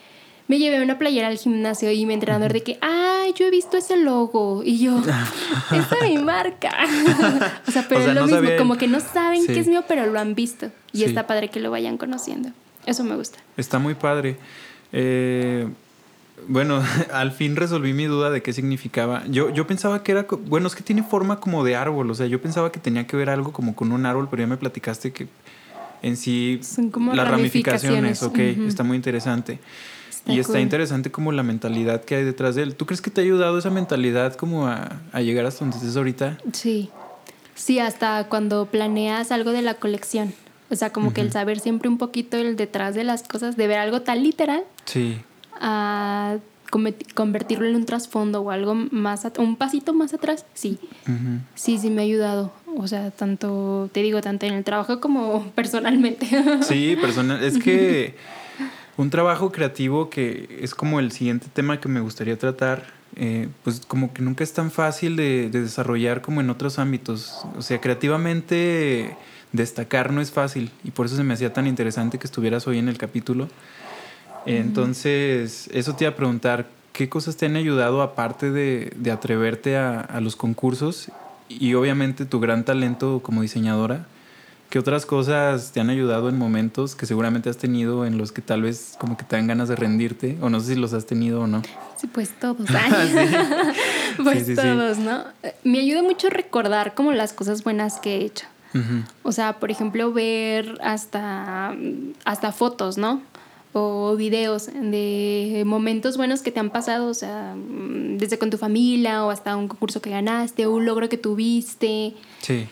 me 0.47 0.59
llevé 0.59 0.81
una 0.81 0.97
playera 0.97 1.27
al 1.27 1.37
gimnasio 1.37 1.91
y 1.91 2.05
mi 2.05 2.13
entrenador 2.13 2.53
de 2.53 2.61
que, 2.63 2.77
ay, 2.81 3.33
yo 3.35 3.45
he 3.47 3.49
visto 3.51 3.75
ese 3.77 3.97
logo. 3.97 4.61
Y 4.63 4.79
yo, 4.79 4.99
es 5.71 6.01
mi 6.09 6.17
marca. 6.19 6.71
o 7.67 7.71
sea, 7.71 7.85
pero 7.89 8.01
O 8.01 8.03
sea, 8.03 8.11
es 8.13 8.15
lo 8.15 8.27
no 8.27 8.41
mismo, 8.41 8.57
como 8.57 8.77
que 8.77 8.87
no 8.87 8.99
saben 8.99 9.41
Sí. 9.41 9.47
que 9.47 9.59
es 9.59 9.67
mío, 9.67 9.83
pero 9.87 10.05
lo 10.05 10.19
han 10.19 10.35
visto. 10.35 10.67
Y 10.93 10.99
Sí. 10.99 11.03
está 11.05 11.27
padre 11.27 11.49
que 11.49 11.59
lo 11.59 11.71
vayan 11.71 11.97
conociendo. 11.97 12.49
Eso 12.85 13.03
me 13.03 13.15
gusta. 13.15 13.39
Está 13.57 13.79
muy 13.79 13.95
padre. 13.95 14.37
Eh, 14.93 15.67
bueno, 16.47 16.83
al 17.13 17.31
fin 17.31 17.55
resolví 17.55 17.93
mi 17.93 18.05
duda 18.05 18.29
de 18.29 18.41
qué 18.43 18.53
significaba. 18.53 19.23
Yo, 19.27 19.49
yo 19.49 19.65
pensaba 19.65 20.03
que 20.03 20.11
era, 20.11 20.27
bueno, 20.45 20.67
es 20.67 20.75
que 20.75 20.83
tiene 20.83 21.01
forma 21.01 21.39
como 21.39 21.63
de 21.63 21.75
árbol, 21.75 22.11
o 22.11 22.15
sea, 22.15 22.27
yo 22.27 22.39
pensaba 22.41 22.71
que 22.71 22.79
tenía 22.79 23.07
que 23.07 23.17
ver 23.17 23.29
algo 23.29 23.51
como 23.51 23.75
con 23.75 23.91
un 23.91 24.05
árbol, 24.05 24.27
pero 24.29 24.43
ya 24.43 24.47
me 24.47 24.57
platicaste 24.57 25.11
que 25.11 25.27
en 26.01 26.17
sí 26.17 26.59
Son 26.63 26.89
como 26.91 27.13
las 27.13 27.27
ramificaciones. 27.27 28.19
ramificaciones, 28.21 28.61
ok, 28.61 28.67
está 28.69 28.83
muy 28.83 28.95
interesante. 28.97 29.59
Está 30.09 30.31
y 30.33 30.39
está 30.39 30.59
interesante 30.59 31.11
como 31.11 31.31
la 31.31 31.43
mentalidad 31.43 32.03
que 32.03 32.15
hay 32.15 32.23
detrás 32.23 32.55
de 32.55 32.63
él. 32.63 32.75
¿Tú 32.75 32.85
crees 32.85 33.01
que 33.01 33.09
te 33.11 33.21
ha 33.21 33.23
ayudado 33.23 33.57
esa 33.57 33.69
mentalidad 33.69 34.33
como 34.35 34.67
a, 34.67 35.01
a 35.11 35.21
llegar 35.21 35.45
hasta 35.45 35.59
donde 35.65 35.77
estés 35.77 35.95
ahorita? 35.95 36.37
Sí. 36.53 36.89
Sí, 37.53 37.79
hasta 37.79 38.27
cuando 38.27 38.65
planeas 38.65 39.31
algo 39.31 39.51
de 39.51 39.61
la 39.61 39.75
colección. 39.75 40.33
O 40.69 40.75
sea, 40.75 40.91
como 40.91 41.13
que 41.13 41.21
el 41.21 41.31
saber 41.31 41.59
siempre 41.59 41.87
un 41.89 41.97
poquito 41.97 42.37
el 42.37 42.55
detrás 42.55 42.95
de 42.95 43.03
las 43.03 43.23
cosas, 43.23 43.55
de 43.55 43.67
ver 43.67 43.77
algo 43.77 44.01
tan 44.01 44.23
literal 44.23 44.63
Sí, 44.85 45.19
a 45.61 46.37
convertirlo 47.13 47.65
en 47.67 47.75
un 47.75 47.85
trasfondo 47.85 48.41
o 48.41 48.51
algo 48.51 48.75
más, 48.75 49.27
un 49.37 49.55
pasito 49.55 49.93
más 49.93 50.13
atrás, 50.13 50.45
sí, 50.53 50.79
sí, 51.55 51.77
sí 51.77 51.89
me 51.89 52.01
ha 52.01 52.05
ayudado. 52.05 52.51
O 52.77 52.87
sea, 52.87 53.11
tanto, 53.11 53.89
te 53.93 54.01
digo, 54.01 54.21
tanto 54.21 54.45
en 54.45 54.53
el 54.53 54.63
trabajo 54.63 54.99
como 54.99 55.51
personalmente. 55.55 56.27
Sí, 56.61 56.95
personal. 57.01 57.43
Es 57.43 57.57
que 57.57 58.15
un 58.97 59.09
trabajo 59.09 59.51
creativo 59.51 60.09
que 60.09 60.59
es 60.61 60.75
como 60.75 60.99
el 60.99 61.11
siguiente 61.11 61.47
tema 61.51 61.79
que 61.79 61.87
me 61.87 62.01
gustaría 62.01 62.37
tratar, 62.37 62.83
eh, 63.15 63.47
pues 63.63 63.81
como 63.87 64.13
que 64.13 64.21
nunca 64.21 64.43
es 64.43 64.53
tan 64.53 64.71
fácil 64.71 65.15
de, 65.15 65.49
de 65.49 65.61
desarrollar 65.61 66.21
como 66.21 66.41
en 66.41 66.49
otros 66.49 66.79
ámbitos. 66.79 67.45
O 67.57 67.61
sea, 67.61 67.79
creativamente 67.79 69.15
destacar 69.55 70.11
no 70.11 70.21
es 70.21 70.31
fácil 70.31 70.71
y 70.83 70.91
por 70.91 71.05
eso 71.05 71.15
se 71.15 71.23
me 71.23 71.33
hacía 71.33 71.53
tan 71.53 71.67
interesante 71.67 72.19
que 72.19 72.27
estuvieras 72.27 72.67
hoy 72.67 72.77
en 72.77 72.89
el 72.89 72.97
capítulo. 72.97 73.47
Entonces, 74.45 75.69
eso 75.73 75.95
te 75.95 76.03
iba 76.05 76.11
a 76.11 76.15
preguntar, 76.15 76.67
¿qué 76.93 77.09
cosas 77.09 77.35
te 77.37 77.45
han 77.45 77.55
ayudado 77.55 78.01
aparte 78.01 78.51
de, 78.51 78.91
de 78.95 79.11
atreverte 79.11 79.77
a, 79.77 79.99
a 80.01 80.21
los 80.21 80.35
concursos 80.35 81.09
y 81.49 81.73
obviamente 81.73 82.25
tu 82.25 82.39
gran 82.39 82.63
talento 82.63 83.21
como 83.23 83.41
diseñadora? 83.41 84.05
¿Qué 84.69 84.79
otras 84.79 85.05
cosas 85.05 85.71
te 85.71 85.79
han 85.79 85.89
ayudado 85.89 86.27
en 86.27 86.37
momentos 86.37 86.95
que 86.95 87.05
seguramente 87.05 87.49
has 87.49 87.57
tenido 87.57 88.05
en 88.05 88.17
los 88.17 88.31
que 88.31 88.41
tal 88.41 88.63
vez 88.63 88.95
como 88.99 89.15
que 89.15 89.23
te 89.23 89.35
dan 89.35 89.47
ganas 89.47 89.69
de 89.69 89.75
rendirte? 89.75 90.37
O 90.41 90.49
no 90.49 90.59
sé 90.59 90.73
si 90.73 90.75
los 90.79 90.91
has 90.93 91.05
tenido 91.05 91.41
o 91.41 91.47
no. 91.47 91.61
Sí, 91.97 92.07
pues 92.07 92.31
todos. 92.39 92.67
pues 94.23 94.39
Sí, 94.39 94.45
sí, 94.45 94.55
sí. 94.55 94.61
todos, 94.61 94.97
¿no? 94.97 95.23
Me 95.63 95.79
ayuda 95.79 96.01
mucho 96.03 96.29
recordar 96.29 96.93
como 96.93 97.13
las 97.13 97.31
cosas 97.31 97.63
buenas 97.63 97.99
que 97.99 98.17
he 98.17 98.25
hecho. 98.25 98.47
Ujú. 98.73 99.03
O 99.23 99.31
sea, 99.31 99.53
por 99.59 99.71
ejemplo, 99.71 100.11
ver 100.11 100.77
hasta, 100.83 101.73
hasta 102.25 102.51
fotos, 102.51 102.97
¿no? 102.97 103.21
O 103.77 104.15
videos 104.15 104.67
de 104.67 105.63
momentos 105.65 106.15
buenos 106.15 106.41
que 106.41 106.49
te 106.49 106.61
han 106.61 106.69
pasado, 106.69 107.07
o 107.07 107.13
sea, 107.13 107.55
mm, 107.57 108.17
desde 108.17 108.37
con 108.37 108.49
tu 108.49 108.57
familia 108.57 109.25
o 109.25 109.31
hasta 109.31 109.57
un 109.57 109.67
concurso 109.67 110.01
que 110.01 110.09
ganaste 110.09 110.65
o 110.65 110.71
un 110.71 110.85
logro 110.85 111.09
que 111.09 111.17
tuviste. 111.17 112.13
Sí. 112.39 112.67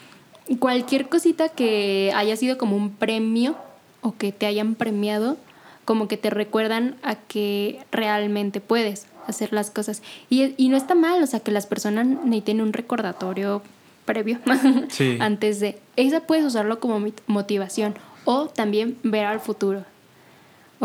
Cualquier 0.60 1.10
cosita 1.10 1.50
que 1.50 2.14
haya 2.16 2.38
sido 2.38 2.58
como 2.58 2.78
un 2.78 2.92
premio 2.92 3.58
o 4.00 4.16
que 4.16 4.32
te 4.32 4.46
hayan 4.46 4.76
premiado, 4.76 5.36
como 5.84 6.08
que 6.08 6.16
te 6.16 6.30
recuerdan 6.30 6.96
a 7.04 7.16
que 7.16 7.82
realmente 7.92 8.62
puedes 8.62 9.08
hacer 9.28 9.52
las 9.52 9.72
cosas. 9.72 10.02
Y, 10.30 10.54
y 10.56 10.70
no 10.70 10.78
está 10.78 10.96
mal, 10.96 11.22
o 11.22 11.28
sea, 11.28 11.42
que 11.42 11.52
las 11.52 11.68
personas 11.68 12.08
necesiten 12.08 12.62
un 12.62 12.72
recordatorio 12.72 13.62
previo 14.06 14.40
Sí. 14.90 15.18
antes 15.20 15.60
de... 15.60 15.80
Esa 15.98 16.22
puedes 16.22 16.46
usarlo 16.46 16.80
como 16.80 17.06
motivación 17.28 17.96
o 18.24 18.48
también 18.48 18.98
ver 19.04 19.26
al 19.26 19.42
futuro. 19.42 19.84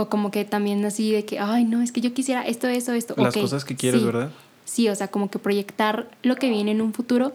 O 0.00 0.08
como 0.08 0.30
que 0.30 0.44
también 0.44 0.84
así 0.84 1.10
de 1.10 1.24
que, 1.24 1.40
ay, 1.40 1.64
no, 1.64 1.82
es 1.82 1.90
que 1.90 2.00
yo 2.00 2.14
quisiera 2.14 2.46
esto, 2.46 2.68
eso, 2.68 2.92
esto. 2.92 3.14
Las 3.16 3.34
cosas 3.36 3.64
que 3.64 3.74
quieres, 3.74 4.00
sí. 4.00 4.06
¿verdad? 4.06 4.30
Sí, 4.64 4.88
o 4.88 4.94
sea, 4.94 5.08
como 5.08 5.28
que 5.28 5.38
proyectar 5.40 6.08
lo 6.22 6.36
que 6.36 6.50
viene 6.50 6.70
en 6.70 6.80
un 6.80 6.92
futuro 6.92 7.34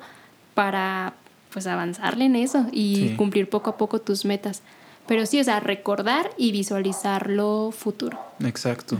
para 0.53 1.13
pues 1.51 1.67
avanzarle 1.67 2.25
en 2.25 2.35
eso 2.35 2.65
y 2.71 2.95
Sí. 3.09 3.15
cumplir 3.17 3.49
poco 3.49 3.69
a 3.71 3.77
poco 3.77 3.99
tus 3.99 4.23
metas. 4.25 4.61
Pero 5.07 5.25
sí, 5.25 5.39
o 5.39 5.43
sea, 5.43 5.59
recordar 5.59 6.29
y 6.37 6.51
visualizar 6.53 7.29
lo 7.29 7.71
futuro. 7.77 8.17
Exacto. 8.43 8.97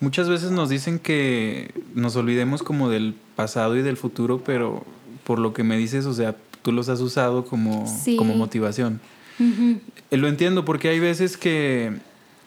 Muchas 0.00 0.28
veces 0.28 0.50
nos 0.50 0.70
dicen 0.70 0.98
que 0.98 1.72
nos 1.94 2.16
olvidemos 2.16 2.62
como 2.62 2.88
del 2.88 3.14
pasado 3.36 3.76
y 3.76 3.82
del 3.82 3.96
futuro, 3.98 4.42
pero 4.44 4.82
por 5.24 5.38
lo 5.38 5.52
que 5.52 5.62
me 5.62 5.76
dices, 5.76 6.06
o 6.06 6.14
sea, 6.14 6.34
tú 6.62 6.72
los 6.72 6.88
has 6.88 7.00
usado 7.00 7.44
como, 7.44 7.86
Sí. 7.86 8.16
como 8.16 8.34
motivación. 8.34 9.00
Eh, 9.38 10.16
Lo 10.16 10.28
entiendo 10.28 10.64
porque 10.64 10.88
hay 10.88 11.00
veces 11.00 11.36
que 11.36 11.92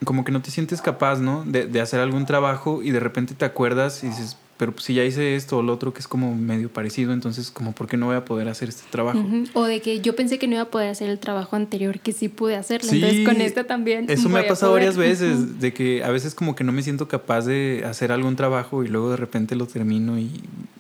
como 0.03 0.23
que 0.23 0.31
no 0.31 0.41
te 0.41 0.51
sientes 0.51 0.81
capaz, 0.81 1.19
¿no? 1.19 1.43
De, 1.45 1.65
de 1.65 1.81
hacer 1.81 1.99
algún 1.99 2.25
trabajo 2.25 2.81
y 2.83 2.91
de 2.91 2.99
repente 2.99 3.33
te 3.33 3.45
acuerdas 3.45 4.03
y 4.03 4.07
dices, 4.07 4.37
pero 4.57 4.71
pues, 4.71 4.85
si 4.85 4.95
ya 4.95 5.03
hice 5.03 5.35
esto 5.35 5.57
o 5.57 5.61
lo 5.61 5.73
otro 5.73 5.93
que 5.93 5.99
es 5.99 6.07
como 6.07 6.35
medio 6.35 6.69
parecido, 6.69 7.13
entonces 7.13 7.51
como, 7.51 7.73
¿por 7.73 7.87
qué 7.87 7.95
no 7.95 8.07
voy 8.07 8.15
a 8.15 8.25
poder 8.25 8.49
hacer 8.49 8.69
este 8.69 8.83
trabajo? 8.89 9.23
O 9.53 9.63
de 9.65 9.81
que 9.81 10.01
yo 10.01 10.15
pensé 10.15 10.39
que 10.39 10.47
no 10.47 10.53
iba 10.53 10.63
a 10.63 10.69
poder 10.71 10.89
hacer 10.89 11.09
el 11.09 11.19
trabajo 11.19 11.55
anterior, 11.55 11.99
que 11.99 12.11
sí 12.11 12.27
pude 12.27 12.55
hacerlo. 12.55 12.89
Sí, 12.89 12.95
Entonces 12.97 13.25
con 13.25 13.39
esta 13.39 13.65
también. 13.65 14.05
Eso 14.09 14.29
me 14.29 14.39
ha 14.39 14.47
pasado 14.47 14.71
poder. 14.71 14.87
varias 14.87 14.97
veces, 14.97 15.59
de 15.59 15.73
que 15.73 16.03
a 16.03 16.09
veces 16.09 16.33
como 16.33 16.55
que 16.55 16.63
no 16.63 16.71
me 16.71 16.81
siento 16.81 17.07
capaz 17.07 17.45
de 17.45 17.83
hacer 17.85 18.11
algún 18.11 18.35
trabajo 18.35 18.83
y 18.83 18.87
luego 18.87 19.11
de 19.11 19.17
repente 19.17 19.55
lo 19.55 19.67
termino 19.67 20.17
y 20.17 20.31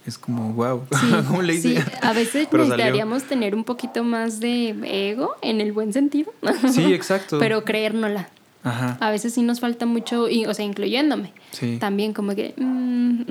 es 0.07 0.17
como, 0.17 0.53
wow, 0.53 0.83
¿cómo 1.27 1.43
le 1.43 1.53
hice? 1.53 1.75
Sí, 1.75 1.91
a 2.01 2.13
veces 2.13 2.47
Pero 2.51 2.63
salió. 2.63 2.77
necesitaríamos 2.77 3.23
tener 3.23 3.53
un 3.53 3.63
poquito 3.63 4.03
más 4.03 4.39
de 4.39 4.75
ego, 5.11 5.35
en 5.43 5.61
el 5.61 5.71
buen 5.71 5.93
sentido. 5.93 6.33
Sí, 6.71 6.93
exacto. 6.93 7.37
Pero 7.39 7.63
creérnosla. 7.63 8.29
Ajá. 8.63 8.97
A 8.99 9.11
veces 9.11 9.33
sí 9.33 9.41
nos 9.41 9.59
falta 9.59 9.85
mucho, 9.85 10.29
y, 10.29 10.45
o 10.45 10.53
sea, 10.53 10.65
incluyéndome. 10.65 11.31
Sí. 11.51 11.77
También 11.79 12.13
como 12.13 12.35
que, 12.35 12.53
mm, 12.57 13.21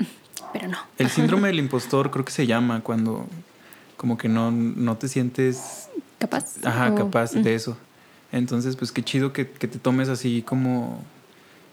pero 0.53 0.67
no. 0.67 0.77
El 0.97 1.09
síndrome 1.09 1.47
del 1.49 1.59
impostor 1.59 2.09
creo 2.11 2.25
que 2.25 2.31
se 2.31 2.47
llama 2.47 2.81
cuando 2.81 3.27
como 3.97 4.17
que 4.17 4.29
no, 4.29 4.51
no 4.51 4.95
te 4.97 5.07
sientes 5.07 5.89
Capaz. 6.19 6.55
ajá, 6.63 6.91
o- 6.91 6.95
capaz 6.95 7.35
mm. 7.35 7.41
de 7.41 7.55
eso. 7.55 7.77
Entonces, 8.31 8.75
pues 8.75 8.91
qué 8.91 9.03
chido 9.03 9.33
que, 9.33 9.49
que 9.49 9.67
te 9.67 9.79
tomes 9.79 10.09
así 10.09 10.41
como 10.41 11.01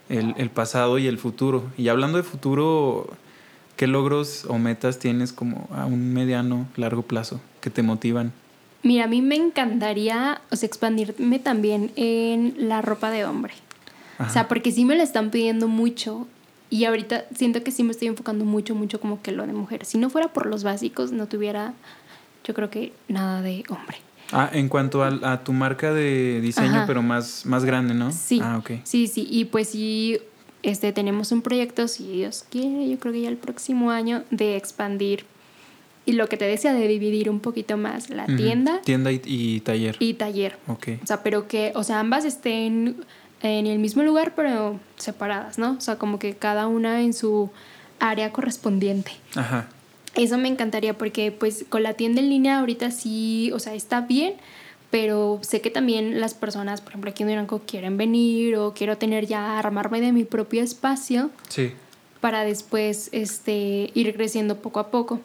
el, 0.08 0.34
el 0.38 0.50
pasado 0.50 0.98
y 0.98 1.06
el 1.06 1.18
futuro. 1.18 1.64
Y 1.76 1.88
hablando 1.88 2.16
de 2.18 2.22
futuro, 2.24 3.08
¿qué 3.76 3.86
logros 3.86 4.44
o 4.48 4.58
metas 4.58 4.98
tienes 4.98 5.32
como 5.32 5.68
a 5.72 5.86
un 5.86 6.12
mediano, 6.12 6.66
largo 6.76 7.02
plazo 7.02 7.40
que 7.60 7.70
te 7.70 7.82
motivan? 7.82 8.32
Mira, 8.84 9.04
a 9.04 9.08
mí 9.08 9.22
me 9.22 9.34
encantaría, 9.34 10.40
o 10.52 10.56
sea, 10.56 10.66
expandirme 10.68 11.40
también 11.40 11.90
en 11.96 12.54
la 12.68 12.82
ropa 12.82 13.10
de 13.10 13.24
hombre. 13.24 13.54
Ajá. 14.18 14.30
O 14.30 14.32
sea, 14.32 14.46
porque 14.46 14.70
sí 14.70 14.84
me 14.84 14.94
la 14.94 15.02
están 15.02 15.30
pidiendo 15.30 15.66
mucho 15.66 16.28
y 16.70 16.84
ahorita 16.84 17.24
siento 17.34 17.64
que 17.64 17.70
sí 17.70 17.82
me 17.82 17.90
estoy 17.92 18.08
enfocando 18.08 18.44
mucho, 18.44 18.74
mucho 18.74 19.00
como 19.00 19.22
que 19.22 19.32
lo 19.32 19.46
de 19.46 19.52
mujer. 19.52 19.84
Si 19.84 19.98
no 19.98 20.10
fuera 20.10 20.28
por 20.28 20.46
los 20.46 20.64
básicos, 20.64 21.12
no 21.12 21.26
tuviera, 21.26 21.72
yo 22.44 22.54
creo 22.54 22.70
que 22.70 22.92
nada 23.08 23.42
de 23.42 23.64
hombre. 23.68 23.98
Ah, 24.32 24.50
en 24.52 24.68
cuanto 24.68 25.02
a, 25.02 25.08
a 25.32 25.44
tu 25.44 25.52
marca 25.52 25.92
de 25.92 26.40
diseño, 26.40 26.70
Ajá. 26.70 26.86
pero 26.86 27.02
más, 27.02 27.46
más 27.46 27.64
grande, 27.64 27.94
¿no? 27.94 28.12
Sí. 28.12 28.40
Ah, 28.42 28.58
ok. 28.58 28.82
Sí, 28.84 29.06
sí. 29.06 29.26
Y 29.30 29.46
pues 29.46 29.70
sí, 29.70 30.18
este, 30.62 30.92
tenemos 30.92 31.30
un 31.32 31.42
proyecto, 31.42 31.88
si 31.88 32.10
Dios 32.10 32.44
quiere, 32.50 32.88
yo 32.88 32.98
creo 32.98 33.12
que 33.12 33.20
ya 33.22 33.28
el 33.28 33.36
próximo 33.36 33.90
año, 33.90 34.24
de 34.30 34.56
expandir. 34.56 35.24
Y 36.06 36.12
lo 36.12 36.28
que 36.28 36.36
te 36.36 36.44
decía, 36.44 36.74
de 36.74 36.86
dividir 36.86 37.30
un 37.30 37.40
poquito 37.40 37.76
más 37.78 38.10
la 38.10 38.26
tienda 38.26 38.80
Tienda 38.82 39.10
y, 39.10 39.20
y 39.24 39.60
taller. 39.60 39.96
y 39.98 40.14
taller. 40.14 40.58
Ok. 40.66 40.88
O 41.02 41.06
sea, 41.06 41.22
pero 41.22 41.48
que, 41.48 41.72
o 41.74 41.82
sea, 41.82 42.00
ambas 42.00 42.24
estén 42.26 42.96
en 43.42 43.66
el 43.66 43.78
mismo 43.78 44.02
lugar, 44.02 44.34
pero 44.34 44.78
separadas, 44.96 45.58
¿no? 45.58 45.72
O 45.78 45.80
sea, 45.80 45.96
como 45.96 46.18
que 46.18 46.34
cada 46.34 46.66
una 46.66 47.00
en 47.02 47.14
su 47.14 47.50
área 48.00 48.32
correspondiente. 48.32 49.12
Ajá. 49.34 49.68
Eso 50.14 50.36
me 50.38 50.48
encantaría 50.48 50.96
porque 50.96 51.32
pues 51.32 51.64
con 51.68 51.82
la 51.82 51.94
tienda 51.94 52.20
en 52.20 52.28
línea 52.28 52.60
ahorita 52.60 52.90
sí, 52.90 53.50
o 53.52 53.58
sea, 53.58 53.74
está 53.74 54.02
bien, 54.02 54.34
pero 54.90 55.40
sé 55.42 55.60
que 55.60 55.70
también 55.70 56.20
las 56.20 56.34
personas, 56.34 56.80
por 56.80 56.90
ejemplo, 56.90 57.10
aquí 57.10 57.22
en 57.24 57.30
Durango 57.30 57.62
quieren 57.66 57.96
venir 57.96 58.56
o 58.56 58.74
quiero 58.74 58.96
tener 58.98 59.26
ya, 59.26 59.58
armarme 59.58 60.00
de 60.00 60.12
mi 60.12 60.24
propio 60.24 60.62
espacio 60.62 61.30
Sí. 61.48 61.72
para 62.20 62.44
después 62.44 63.08
este, 63.12 63.90
ir 63.94 64.14
creciendo 64.14 64.58
poco 64.58 64.78
a 64.80 64.90
poco. 64.90 65.20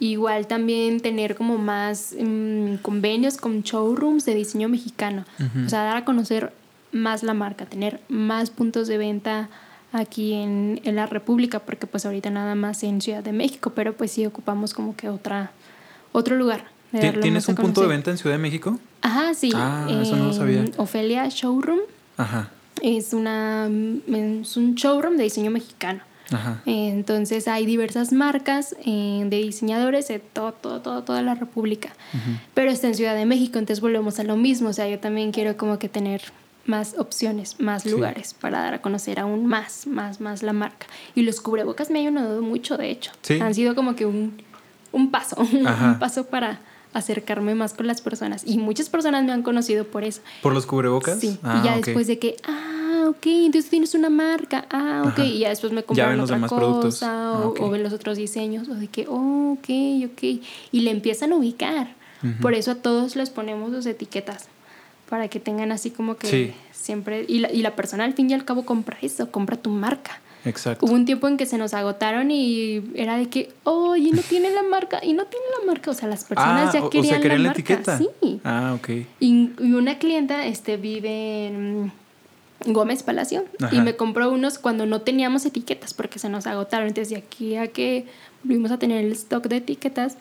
Igual 0.00 0.46
también 0.46 1.00
tener 1.00 1.34
como 1.36 1.58
más 1.58 2.14
mm, 2.18 2.76
convenios 2.76 3.36
con 3.36 3.62
showrooms 3.62 4.24
de 4.24 4.34
diseño 4.34 4.68
mexicano. 4.68 5.24
O 5.64 5.68
sea, 5.68 5.84
dar 5.84 5.96
a 5.98 6.04
conocer 6.04 6.52
más 6.92 7.22
la 7.22 7.34
marca, 7.34 7.66
tener 7.66 8.00
más 8.08 8.50
puntos 8.50 8.88
de 8.88 8.96
venta 8.98 9.48
aquí 9.92 10.32
en, 10.32 10.80
en 10.84 10.96
la 10.96 11.06
República, 11.06 11.60
porque 11.60 11.86
pues 11.86 12.06
ahorita 12.06 12.30
nada 12.30 12.54
más 12.54 12.82
en 12.82 13.00
Ciudad 13.00 13.22
de 13.22 13.32
México, 13.32 13.72
pero 13.74 13.92
pues 13.92 14.10
sí 14.12 14.24
ocupamos 14.24 14.72
como 14.72 14.96
que 14.96 15.08
otra, 15.08 15.50
otro 16.12 16.34
lugar. 16.36 16.64
de 16.92 17.00
¿Ti- 17.00 17.06
darlo 17.06 17.20
¿Tienes 17.22 17.48
un 17.48 17.54
punto 17.56 17.82
de 17.82 17.86
venta 17.88 18.10
en 18.10 18.16
Ciudad 18.18 18.36
de 18.36 18.42
México? 18.42 18.78
Ajá, 19.02 19.34
sí. 19.34 19.52
Ah, 19.54 19.86
eso 20.02 20.16
no 20.16 20.26
lo 20.28 20.32
sabía. 20.32 20.64
Ofelia 20.78 21.28
Showroom 21.28 21.80
Ajá. 22.16 22.50
es, 22.82 23.12
una, 23.12 23.68
mm, 23.70 24.14
es 24.42 24.56
un 24.56 24.74
showroom 24.76 25.16
de 25.16 25.24
diseño 25.24 25.50
mexicano. 25.50 26.00
Ajá. 26.32 26.62
Entonces 26.66 27.48
hay 27.48 27.66
diversas 27.66 28.12
marcas 28.12 28.76
eh, 28.84 29.24
de 29.26 29.36
diseñadores 29.38 30.08
de 30.08 30.18
todo, 30.18 30.52
todo, 30.52 30.80
todo, 30.80 31.02
toda 31.02 31.22
la 31.22 31.34
República. 31.34 31.90
Ujú. 32.14 32.38
Pero 32.54 32.70
está 32.70 32.86
en 32.88 32.94
Ciudad 32.94 33.14
de 33.14 33.26
México, 33.26 33.58
entonces 33.58 33.80
volvemos 33.80 34.18
a 34.20 34.24
lo 34.24 34.36
mismo. 34.36 34.68
O 34.68 34.72
sea, 34.72 34.88
yo 34.88 34.98
también 34.98 35.32
quiero 35.32 35.56
como 35.56 35.78
que 35.78 35.88
tener 35.88 36.22
más 36.66 36.94
opciones, 36.98 37.58
más 37.58 37.82
Sí. 37.82 37.90
lugares 37.90 38.34
para 38.34 38.60
dar 38.60 38.74
a 38.74 38.82
conocer 38.82 39.18
aún 39.18 39.46
más, 39.46 39.86
más, 39.86 40.20
más 40.20 40.42
la 40.42 40.52
marca. 40.52 40.86
Y 41.14 41.22
los 41.22 41.40
cubrebocas 41.40 41.90
me 41.90 42.06
han 42.06 42.16
ayudado 42.18 42.42
mucho, 42.42 42.76
de 42.76 42.90
hecho. 42.90 43.10
Sí. 43.22 43.40
Han 43.40 43.54
sido 43.54 43.74
como 43.74 43.96
que 43.96 44.06
un, 44.06 44.40
un 44.92 45.10
paso, 45.10 45.36
un 45.40 45.98
paso 45.98 46.26
para 46.26 46.60
acercarme 46.92 47.54
más 47.54 47.72
con 47.74 47.86
las 47.86 48.00
personas. 48.00 48.42
Y 48.46 48.58
muchas 48.58 48.88
personas 48.88 49.24
me 49.24 49.32
han 49.32 49.42
conocido 49.42 49.84
por 49.84 50.04
eso. 50.04 50.20
¿Por 50.42 50.52
los 50.54 50.66
cubrebocas? 50.66 51.20
Sí, 51.20 51.38
Ah, 51.42 51.60
y 51.62 51.66
ya 51.66 51.76
ok. 51.76 51.84
después 51.86 52.06
de 52.06 52.18
que, 52.18 52.36
ah, 52.46 53.06
ok, 53.08 53.26
entonces 53.26 53.70
tienes 53.70 53.94
una 53.94 54.10
marca, 54.10 54.66
ah, 54.70 55.02
ok, 55.06 55.12
Ajá. 55.20 55.24
y 55.24 55.38
ya 55.40 55.48
después 55.50 55.72
me 55.72 55.84
Ya 55.94 56.10
los 56.14 56.24
otra 56.24 56.36
demás 56.36 56.50
cosa, 56.50 56.60
productos. 56.60 57.02
o, 57.02 57.06
Ah, 57.06 57.52
o 57.60 57.70
ven 57.70 57.82
los 57.82 57.92
otros 57.92 58.16
diseños, 58.18 58.68
o 58.68 58.74
de 58.74 58.88
que, 58.88 59.06
oh, 59.08 59.52
ok, 59.58 60.10
ok, 60.12 60.22
y 60.72 60.80
le 60.80 60.90
empiezan 60.90 61.32
a 61.32 61.36
ubicar. 61.36 61.94
Por 62.42 62.52
eso 62.52 62.72
a 62.72 62.74
todos 62.74 63.16
les 63.16 63.30
ponemos 63.30 63.70
las 63.72 63.86
etiquetas, 63.86 64.48
para 65.08 65.28
que 65.28 65.40
tengan 65.40 65.72
así 65.72 65.90
como 65.90 66.16
que 66.18 66.26
Sí. 66.28 66.52
siempre, 66.72 67.24
y 67.26 67.38
la, 67.38 67.50
y 67.50 67.62
la 67.62 67.74
persona 67.74 68.04
al 68.04 68.12
fin 68.14 68.28
y 68.30 68.34
al 68.34 68.44
cabo 68.44 68.64
compra 68.66 68.98
eso, 69.00 69.30
compra 69.30 69.56
tu 69.56 69.70
marca. 69.70 70.20
Exacto. 70.44 70.86
Hubo 70.86 70.94
un 70.94 71.04
tiempo 71.04 71.28
en 71.28 71.36
que 71.36 71.46
se 71.46 71.58
nos 71.58 71.74
agotaron 71.74 72.30
y 72.30 72.82
era 72.94 73.16
de 73.16 73.28
que, 73.28 73.52
oye, 73.64 74.10
no 74.12 74.22
tiene 74.22 74.50
la 74.50 74.62
marca, 74.62 75.00
y 75.02 75.12
no 75.12 75.24
tiene 75.26 75.44
la 75.58 75.66
marca, 75.66 75.90
o 75.90 75.94
sea, 75.94 76.08
las 76.08 76.24
personas 76.24 76.74
ah, 76.74 76.78
ya 76.80 76.88
querían, 76.88 77.04
o 77.04 77.08
sea, 77.08 77.20
querían 77.20 77.42
la, 77.42 77.48
marca, 77.48 77.60
etiqueta. 77.60 77.98
sí. 77.98 78.40
Ah, 78.44 78.74
ok. 78.76 78.88
Y, 79.20 79.50
y 79.58 79.72
una 79.72 79.98
clienta 79.98 80.46
este, 80.46 80.76
vive 80.76 81.48
en 81.48 81.92
Gómez 82.66 83.02
Palacio 83.02 83.44
Ajá. 83.60 83.74
y 83.74 83.80
me 83.80 83.96
compró 83.96 84.30
unos 84.30 84.58
cuando 84.58 84.86
no 84.86 85.00
teníamos 85.00 85.44
etiquetas 85.46 85.94
porque 85.94 86.18
se 86.18 86.28
nos 86.28 86.46
agotaron. 86.46 86.88
Entonces, 86.88 87.10
de 87.10 87.16
aquí 87.16 87.56
a 87.56 87.68
que 87.68 88.06
volvimos 88.42 88.70
a 88.70 88.78
tener 88.78 89.04
el 89.04 89.12
stock 89.12 89.46
de 89.46 89.56
etiquetas, 89.56 90.16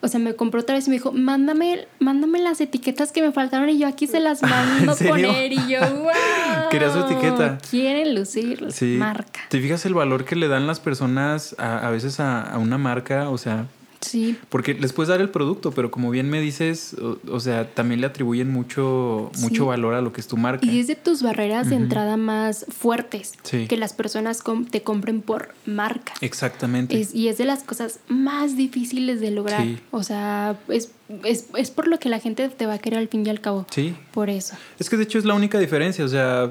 o 0.00 0.08
sea, 0.08 0.20
me 0.20 0.34
compró 0.36 0.60
otra 0.60 0.76
vez 0.76 0.86
y 0.86 0.90
me 0.90 0.96
dijo, 0.96 1.12
mándame, 1.12 1.86
mándame 1.98 2.38
las 2.38 2.60
etiquetas 2.60 3.10
que 3.12 3.20
me 3.22 3.32
faltaron 3.32 3.68
y 3.68 3.78
yo 3.78 3.88
aquí 3.88 4.06
se 4.06 4.20
las 4.20 4.42
mando 4.42 4.92
a 4.92 4.94
poner. 4.96 5.52
Y 5.52 5.66
yo, 5.68 5.80
wow. 6.02 6.68
Quería 6.70 6.92
su 6.92 7.00
etiqueta. 7.00 7.58
Quieren 7.70 8.14
lucir 8.14 8.66
Sí. 8.72 8.96
marca. 8.98 9.40
¿Te 9.48 9.60
fijas 9.60 9.84
el 9.86 9.94
valor 9.94 10.24
que 10.24 10.36
le 10.36 10.48
dan 10.48 10.66
las 10.66 10.78
personas 10.80 11.56
a, 11.58 11.86
a 11.86 11.90
veces 11.90 12.20
a, 12.20 12.42
a 12.42 12.58
una 12.58 12.78
marca? 12.78 13.28
O 13.30 13.38
sea, 13.38 13.66
Sí, 14.00 14.36
porque 14.48 14.74
les 14.74 14.92
puedes 14.92 15.08
dar 15.08 15.20
el 15.20 15.28
producto, 15.28 15.72
pero 15.72 15.90
como 15.90 16.10
bien 16.10 16.30
me 16.30 16.40
dices, 16.40 16.94
o, 17.02 17.18
o 17.32 17.40
sea, 17.40 17.68
también 17.74 18.00
le 18.00 18.06
atribuyen 18.06 18.48
mucho, 18.50 19.30
Sí. 19.34 19.42
mucho 19.42 19.66
valor 19.66 19.94
a 19.94 20.00
lo 20.00 20.12
que 20.12 20.20
es 20.20 20.28
tu 20.28 20.36
marca. 20.36 20.64
Y 20.64 20.78
es 20.78 20.86
de 20.86 20.94
tus 20.94 21.22
barreras 21.22 21.68
de 21.68 21.74
entrada 21.76 22.16
más 22.16 22.64
fuertes. 22.68 23.32
Sí. 23.42 23.66
Que 23.66 23.76
las 23.76 23.92
personas 23.92 24.42
te 24.70 24.82
compren 24.82 25.20
por 25.20 25.52
marca. 25.66 26.12
Exactamente. 26.20 27.00
Es- 27.00 27.14
y 27.14 27.26
es 27.28 27.38
de 27.38 27.44
las 27.44 27.64
cosas 27.64 27.98
más 28.08 28.56
difíciles 28.56 29.20
de 29.20 29.30
lograr. 29.32 29.62
Sí. 29.64 29.78
O 29.90 30.02
sea, 30.04 30.56
es, 30.68 30.90
es, 31.24 31.46
es 31.56 31.70
por 31.72 31.88
lo 31.88 31.98
que 31.98 32.08
la 32.08 32.20
gente 32.20 32.48
te 32.48 32.66
va 32.66 32.74
a 32.74 32.78
querer 32.78 33.00
al 33.00 33.08
fin 33.08 33.26
y 33.26 33.30
al 33.30 33.40
cabo. 33.40 33.66
Sí. 33.70 33.96
Por 34.12 34.30
eso. 34.30 34.54
Es 34.78 34.88
que 34.88 34.96
de 34.96 35.02
hecho 35.04 35.18
es 35.18 35.24
la 35.24 35.34
única 35.34 35.58
diferencia. 35.58 36.04
O 36.04 36.08
sea, 36.08 36.50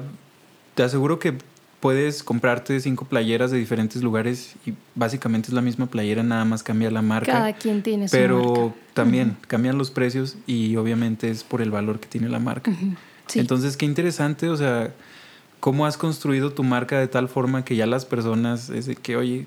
te 0.74 0.82
aseguro 0.82 1.18
que 1.18 1.34
puedes 1.80 2.22
comprarte 2.22 2.80
cinco 2.80 3.04
playeras 3.04 3.50
de 3.50 3.58
diferentes 3.58 4.02
lugares 4.02 4.54
y 4.66 4.74
básicamente 4.94 5.48
es 5.48 5.54
la 5.54 5.60
misma 5.62 5.86
playera, 5.86 6.22
nada 6.22 6.44
más 6.44 6.62
cambia 6.62 6.90
la 6.90 7.02
marca. 7.02 7.32
Cada 7.32 7.52
quien 7.52 7.82
tiene 7.82 8.08
su 8.08 8.16
pero 8.16 8.42
marca. 8.42 8.74
también 8.94 9.36
cambian 9.46 9.78
los 9.78 9.90
precios 9.90 10.36
y 10.46 10.76
obviamente 10.76 11.30
es 11.30 11.44
por 11.44 11.62
el 11.62 11.70
valor 11.70 12.00
que 12.00 12.08
tiene 12.08 12.28
la 12.28 12.40
marca. 12.40 12.72
Sí. 13.26 13.38
Entonces, 13.38 13.76
qué 13.76 13.86
interesante, 13.86 14.48
o 14.48 14.56
sea, 14.56 14.92
cómo 15.60 15.86
has 15.86 15.96
construido 15.96 16.52
tu 16.52 16.64
marca 16.64 16.98
de 16.98 17.08
tal 17.08 17.28
forma 17.28 17.64
que 17.64 17.76
ya 17.76 17.86
las 17.86 18.04
personas 18.04 18.70
es 18.70 18.86
de 18.86 18.96
que, 18.96 19.16
oye, 19.16 19.46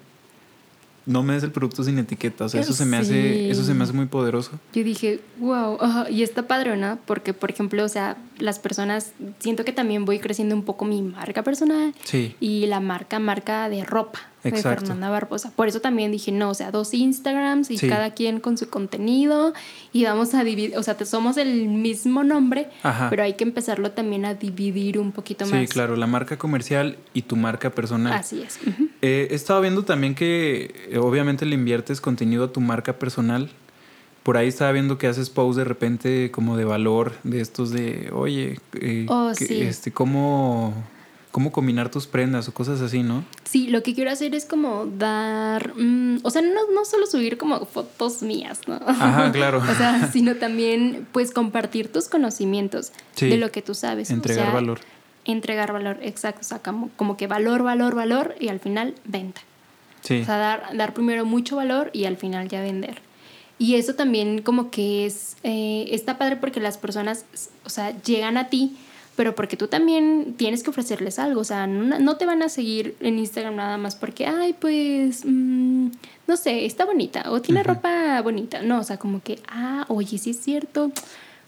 no 1.05 1.23
me 1.23 1.33
des 1.33 1.43
el 1.43 1.51
producto 1.51 1.83
sin 1.83 1.97
etiqueta, 1.97 2.45
o 2.45 2.49
sea, 2.49 2.61
eso 2.61 2.73
se 2.73 2.85
me 2.85 2.97
hace 2.97 3.49
eso 3.49 3.63
se 3.63 3.73
me 3.73 3.83
hace 3.83 3.93
muy 3.93 4.05
poderoso. 4.05 4.51
Yo 4.73 4.83
dije, 4.83 5.19
wow, 5.39 5.77
y 6.09 6.23
está 6.23 6.47
padre, 6.47 6.77
¿no? 6.77 6.99
Porque, 7.05 7.33
por 7.33 7.49
ejemplo, 7.51 7.83
o 7.83 7.89
sea, 7.89 8.17
las 8.39 8.59
personas, 8.59 9.11
siento 9.39 9.65
que 9.65 9.73
también 9.73 10.05
voy 10.05 10.19
creciendo 10.19 10.55
un 10.55 10.63
poco 10.63 10.85
mi 10.85 11.01
marca 11.01 11.43
personal 11.43 11.93
Sí. 12.03 12.35
y 12.39 12.65
la 12.67 12.79
marca, 12.79 13.19
marca 13.19 13.67
de 13.69 13.83
ropa 13.83 14.19
de 14.43 14.49
Exacto. 14.49 14.81
Fernanda 14.81 15.09
Barbosa. 15.09 15.51
Por 15.55 15.67
eso 15.67 15.81
también 15.81 16.11
dije, 16.11 16.31
no, 16.31 16.49
o 16.49 16.53
sea, 16.53 16.71
dos 16.71 16.93
Instagrams 16.93 17.69
y 17.69 17.77
Sí. 17.77 17.87
cada 17.87 18.11
quien 18.13 18.39
con 18.39 18.57
su 18.57 18.69
contenido 18.69 19.53
y 19.93 20.03
vamos 20.05 20.33
a 20.33 20.43
dividir, 20.43 20.77
o 20.77 20.83
sea, 20.83 20.95
te 20.97 21.05
somos 21.05 21.37
el 21.37 21.67
mismo 21.67 22.23
nombre, 22.23 22.69
Ajá. 22.83 23.09
pero 23.09 23.23
hay 23.23 23.33
que 23.33 23.43
empezarlo 23.43 23.91
también 23.91 24.25
a 24.25 24.33
dividir 24.33 24.97
un 24.99 25.11
poquito 25.11 25.45
Sí, 25.45 25.53
más. 25.53 25.69
claro, 25.69 25.95
la 25.95 26.07
marca 26.07 26.37
comercial 26.37 26.97
y 27.13 27.21
tu 27.23 27.35
marca 27.35 27.69
personal. 27.69 28.13
Así 28.13 28.41
es. 28.41 28.59
Eh, 29.01 29.27
he 29.31 29.35
estado 29.35 29.61
viendo 29.61 29.83
también 29.83 30.15
que 30.15 30.73
eh, 30.89 30.97
obviamente 30.97 31.45
le 31.45 31.55
inviertes 31.55 32.01
contenido 32.01 32.45
a 32.45 32.51
tu 32.51 32.61
marca 32.61 32.93
personal. 32.99 33.49
Por 34.23 34.37
ahí 34.37 34.47
estaba 34.47 34.71
viendo 34.71 34.97
que 34.99 35.07
haces 35.07 35.29
posts 35.31 35.57
de 35.57 35.63
repente 35.63 36.29
como 36.31 36.55
de 36.55 36.63
valor, 36.65 37.13
de 37.23 37.41
estos 37.41 37.71
de, 37.71 38.09
oye, 38.13 38.59
eh, 38.79 39.05
Oh, 39.09 39.31
que- 39.37 39.45
sí. 39.45 39.61
este, 39.61 39.91
cómo, 39.91 40.73
cómo 41.31 41.51
combinar 41.51 41.89
tus 41.89 42.07
prendas 42.07 42.47
o 42.47 42.53
cosas 42.53 42.81
así, 42.81 43.03
¿no? 43.03 43.23
Sí, 43.43 43.67
lo 43.67 43.83
que 43.83 43.95
quiero 43.95 44.11
hacer 44.11 44.35
es 44.35 44.45
como 44.45 44.85
dar, 44.85 45.73
mm, 45.75 46.19
o 46.23 46.29
sea, 46.29 46.41
no, 46.41 46.71
no 46.73 46.85
solo 46.85 47.05
subir 47.07 47.37
como 47.37 47.65
fotos 47.65 48.21
mías, 48.21 48.59
¿no? 48.67 48.75
Ajá, 48.85 49.31
claro. 49.31 49.59
o 49.69 49.75
sea, 49.75 50.09
sino 50.11 50.35
también 50.35 51.07
pues 51.11 51.31
compartir 51.31 51.91
tus 51.91 52.07
conocimientos 52.09 52.91
Sí. 53.15 53.29
de 53.29 53.37
lo 53.37 53.51
que 53.51 53.61
tú 53.61 53.73
sabes. 53.73 54.09
o 54.09 54.13
Entregar 54.13 54.45
sea, 54.45 54.53
valor. 54.53 54.79
Entregar 55.25 55.71
valor, 55.71 55.97
exacto. 56.01 56.41
O 56.41 56.43
sea, 56.43 56.59
como, 56.59 56.89
como 56.95 57.15
que 57.15 57.27
valor, 57.27 57.63
valor, 57.63 57.95
valor 57.95 58.35
y 58.39 58.49
al 58.49 58.59
final 58.59 58.95
venta. 59.05 59.41
Sí. 60.01 60.21
O 60.21 60.25
sea, 60.25 60.37
dar, 60.37 60.75
dar 60.75 60.93
primero 60.93 61.25
mucho 61.25 61.55
valor 61.55 61.91
y 61.93 62.05
al 62.05 62.17
final 62.17 62.47
ya 62.49 62.61
vender. 62.61 63.01
Y 63.59 63.75
eso 63.75 63.93
también 63.93 64.41
como 64.41 64.71
que 64.71 65.05
es, 65.05 65.37
eh, 65.43 65.85
está 65.91 66.17
padre 66.17 66.37
porque 66.37 66.59
las 66.59 66.77
personas, 66.79 67.25
o 67.63 67.69
sea, 67.69 67.95
llegan 68.01 68.35
a 68.37 68.49
ti, 68.49 68.75
pero 69.21 69.35
porque 69.35 69.55
tú 69.55 69.67
también 69.67 70.33
tienes 70.35 70.63
que 70.63 70.71
ofrecerles 70.71 71.19
algo, 71.19 71.41
o 71.41 71.43
sea, 71.43 71.67
no, 71.67 72.17
te 72.17 72.25
van 72.25 72.41
a 72.41 72.49
seguir 72.49 72.95
en 73.01 73.19
Instagram 73.19 73.55
nada 73.55 73.77
más 73.77 73.95
porque, 73.95 74.25
ay, 74.25 74.55
pues, 74.59 75.21
mm, 75.23 75.89
no 76.25 76.37
sé, 76.37 76.65
está 76.65 76.85
bonita 76.85 77.29
o 77.29 77.39
tiene 77.39 77.61
ropa 77.61 78.19
bonita, 78.23 78.63
no, 78.63 78.79
o 78.79 78.83
sea, 78.83 78.97
como 78.97 79.21
que, 79.21 79.37
ah, 79.47 79.85
oye, 79.89 80.17
sí 80.17 80.31
es 80.31 80.39
cierto, 80.39 80.91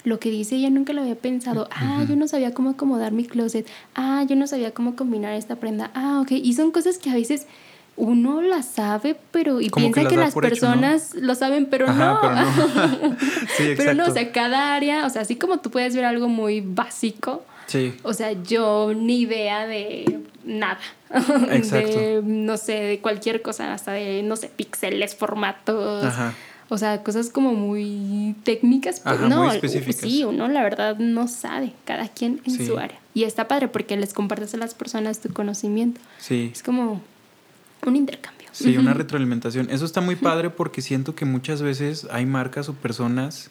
lo 0.04 0.20
que 0.20 0.30
dice 0.30 0.58
ella 0.58 0.70
nunca 0.70 0.94
lo 0.94 1.02
había 1.02 1.16
pensado, 1.16 1.68
ah, 1.72 2.06
yo 2.08 2.16
no 2.16 2.28
sabía 2.28 2.54
cómo 2.54 2.70
acomodar 2.70 3.12
mi 3.12 3.26
closet, 3.26 3.66
ah, 3.96 4.24
yo 4.30 4.36
no 4.36 4.46
sabía 4.46 4.70
cómo 4.70 4.96
combinar 4.96 5.34
esta 5.34 5.56
prenda, 5.56 5.90
ah, 5.96 6.20
ok, 6.22 6.34
y 6.34 6.54
son 6.54 6.70
cosas 6.70 7.00
que 7.00 7.10
a 7.10 7.16
veces 7.16 7.48
uno 7.96 8.42
la 8.42 8.64
sabe, 8.64 9.16
pero 9.32 9.62
y 9.62 9.70
piensa 9.70 10.08
que, 10.08 10.18
las 10.18 10.34
personas 10.34 11.14
lo 11.16 11.36
saben, 11.36 11.68
pero 11.68 11.92
no. 11.92 12.20
Pero 12.22 12.36
no. 12.36 13.18
pero 13.78 13.94
no, 13.94 14.06
o 14.06 14.12
sea, 14.12 14.32
cada 14.32 14.76
área, 14.76 15.06
o 15.06 15.10
sea, 15.10 15.22
así 15.22 15.36
como 15.36 15.60
tú 15.60 15.70
puedes 15.70 15.96
ver 15.96 16.06
algo 16.06 16.28
muy 16.28 16.62
básico, 16.62 17.44
sí. 17.68 17.94
o 18.04 18.14
sea, 18.14 18.32
yo 18.32 18.94
ni 18.96 19.22
idea 19.22 19.68
de 19.68 20.22
nada. 20.44 20.80
Exacto. 21.52 22.00
De, 22.00 22.22
no 22.24 22.58
sé, 22.58 22.74
de 22.74 23.00
cualquier 23.00 23.42
cosa, 23.42 23.74
hasta 23.74 23.92
de, 23.92 24.24
no 24.24 24.36
sé, 24.36 24.50
píxeles, 24.50 25.16
formatos. 25.16 26.04
Ajá. 26.04 26.34
O 26.70 26.78
sea, 26.80 27.04
cosas 27.04 27.30
como 27.30 27.54
muy 27.54 28.36
técnicas, 28.44 29.02
pero 29.02 29.30
no, 29.30 29.44
muy 29.44 29.56
específicas. 29.56 29.98
sí, 29.98 30.24
uno 30.24 30.48
la 30.48 30.64
verdad 30.64 30.98
no 30.98 31.28
sabe, 31.28 31.74
cada 31.86 32.08
quien 32.08 32.42
en 32.46 32.66
su 32.66 32.80
área. 32.80 32.98
Y 33.14 33.26
está 33.26 33.48
padre 33.48 33.68
porque 33.68 33.96
les 33.96 34.14
compartes 34.14 34.56
a 34.56 34.58
las 34.58 34.74
personas 34.74 35.20
tu 35.20 35.32
conocimiento. 35.32 36.02
Sí. 36.18 36.50
Es 36.52 36.64
como 36.64 37.02
un 37.86 37.96
intercambio. 37.96 38.48
Sí, 38.52 38.78
una 38.78 38.94
retroalimentación. 38.94 39.70
Eso 39.72 39.86
está 39.86 40.00
muy 40.00 40.16
padre 40.16 40.50
porque 40.50 40.82
siento 40.82 41.16
que 41.16 41.26
muchas 41.26 41.62
veces 41.62 42.08
hay 42.12 42.26
marcas 42.26 42.70
o 42.70 42.74
personas 42.74 43.50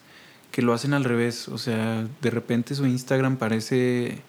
que 0.51 0.61
lo 0.61 0.73
hacen 0.73 0.93
al 0.93 1.03
revés. 1.03 1.49
O 1.49 1.57
sea, 1.57 2.07
de 2.21 2.29
repente 2.29 2.73
su 2.75 2.85
Instagram 2.85 3.37
parece 3.37 4.19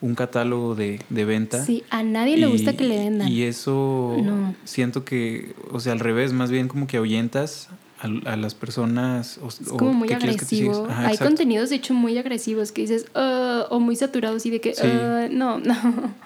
un 0.00 0.14
catálogo 0.14 0.74
de, 0.74 0.98
venta. 1.08 1.64
Sí, 1.64 1.84
a 1.90 2.02
nadie 2.02 2.36
le 2.36 2.46
gusta 2.46 2.76
que 2.76 2.84
le 2.84 2.98
vendan. 2.98 3.28
Y 3.28 3.42
eso 3.42 4.16
siento 4.64 5.04
que, 5.04 5.54
o 5.70 5.80
sea, 5.80 5.92
al 5.92 6.00
revés, 6.00 6.32
más 6.32 6.50
bien 6.50 6.68
como 6.68 6.86
que 6.86 6.96
ahuyentas 6.96 7.68
a, 8.00 8.36
las 8.36 8.54
personas. 8.54 9.38
O, 9.38 9.48
es 9.48 9.60
como 9.68 9.94
muy 9.94 10.12
agresivo. 10.12 10.86
Hay 10.90 11.16
contenidos, 11.16 11.70
de 11.70 11.76
hecho, 11.76 11.94
muy 11.94 12.18
agresivos 12.18 12.72
que 12.72 12.82
dices, 12.82 13.06
ah", 13.14 13.66
o 13.70 13.80
muy 13.80 13.96
saturados 13.96 14.44
y 14.44 14.50
de 14.50 14.60
que, 14.60 14.74
ah, 14.82 15.28
no, 15.30 15.58
no. 15.64 15.74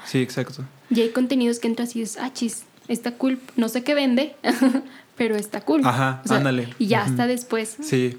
Sí, 0.07 0.19
exacto. 0.19 0.65
Y 0.91 1.01
hay 1.01 1.11
contenidos 1.11 1.59
que 1.59 1.69
entras 1.69 1.95
y 1.95 2.01
dices, 2.01 2.19
ah, 2.21 2.33
chis, 2.33 2.65
está 2.89 3.13
cool. 3.13 3.39
No 3.57 3.69
sé 3.69 3.85
qué 3.85 3.95
vende, 3.95 4.35
pero 5.17 5.37
está 5.37 5.61
cool. 5.61 5.83
Ajá, 5.85 6.23
ándale. 6.29 6.69
Y 6.79 6.87
ya 6.87 7.05
hasta 7.05 7.27
después. 7.27 7.77
Sí. 7.83 8.19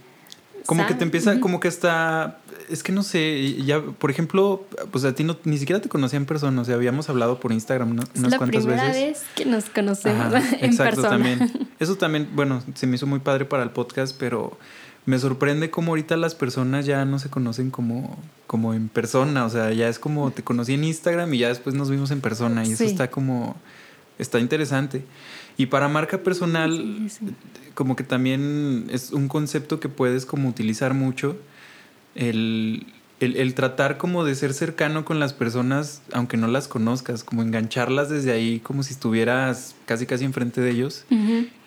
Como 0.65 0.85
que 0.85 0.93
te 0.93 1.03
empieza, 1.03 1.39
como 1.39 1.59
que 1.59 1.67
está, 1.67 2.37
es 2.69 2.83
que 2.83 2.91
no 2.91 3.01
sé, 3.01 3.55
ya, 3.63 3.81
por 3.81 4.11
ejemplo, 4.11 4.65
pues 4.91 5.03
a 5.03 5.15
ti 5.15 5.23
no, 5.23 5.35
ni 5.43 5.57
siquiera 5.57 5.81
te 5.81 5.89
conocía 5.89 6.17
en 6.17 6.25
persona, 6.25 6.61
o 6.61 6.65
sea, 6.65 6.75
habíamos 6.75 7.09
hablado 7.09 7.39
por 7.39 7.51
Instagram 7.51 7.91
unas 7.91 8.09
es 8.13 8.21
la 8.21 8.37
cuantas 8.37 8.65
primera 8.65 8.91
vez 8.91 9.23
que 9.35 9.45
nos 9.45 9.65
conocemos 9.65 10.33
en 10.59 10.65
exacto, 10.65 11.01
también. 11.01 11.51
Eso 11.79 11.95
también, 11.95 12.29
bueno, 12.35 12.61
se 12.75 12.85
me 12.85 12.97
hizo 12.97 13.07
muy 13.07 13.19
padre 13.19 13.45
para 13.45 13.63
el 13.63 13.71
podcast, 13.71 14.15
pero 14.19 14.59
me 15.05 15.17
sorprende 15.17 15.71
cómo 15.71 15.93
ahorita 15.93 16.17
las 16.17 16.35
personas 16.35 16.85
ya 16.85 17.03
no 17.05 17.17
se 17.17 17.29
conocen 17.29 17.71
como, 17.71 18.17
como 18.45 18.75
en 18.75 18.89
persona, 18.89 19.45
o 19.45 19.49
sea, 19.49 19.73
ya 19.73 19.89
es 19.89 19.97
como 19.97 20.29
te 20.29 20.43
conocí 20.43 20.75
en 20.75 20.83
Instagram 20.83 21.33
y 21.33 21.39
ya 21.39 21.47
después 21.47 21.75
nos 21.75 21.89
vimos 21.89 22.11
en 22.11 22.21
persona 22.21 22.63
y 22.63 22.73
eso 22.73 22.83
está 22.83 23.09
como 23.09 23.55
está 24.19 24.39
interesante. 24.39 25.03
Y 25.57 25.65
para 25.65 25.87
marca 25.87 26.19
personal, 26.19 27.09
como 27.73 27.95
que 27.95 28.03
también 28.03 28.87
es 28.91 29.11
un 29.11 29.27
concepto 29.27 29.79
que 29.79 29.89
puedes 29.89 30.25
como 30.25 30.47
utilizar 30.47 30.93
mucho, 30.93 31.37
el, 32.15 32.85
tratar 33.55 33.97
como 33.97 34.23
de 34.23 34.35
ser 34.35 34.53
cercano 34.53 35.03
con 35.03 35.19
las 35.19 35.33
personas, 35.33 36.01
aunque 36.13 36.37
no 36.37 36.47
las 36.47 36.67
conozcas, 36.67 37.23
como 37.23 37.41
engancharlas 37.41 38.09
desde 38.09 38.31
ahí, 38.31 38.59
como 38.59 38.83
si 38.83 38.93
estuvieras 38.93 39.75
casi 39.85 40.05
casi 40.05 40.25
enfrente 40.25 40.61
de 40.61 40.69
ellos. 40.69 41.05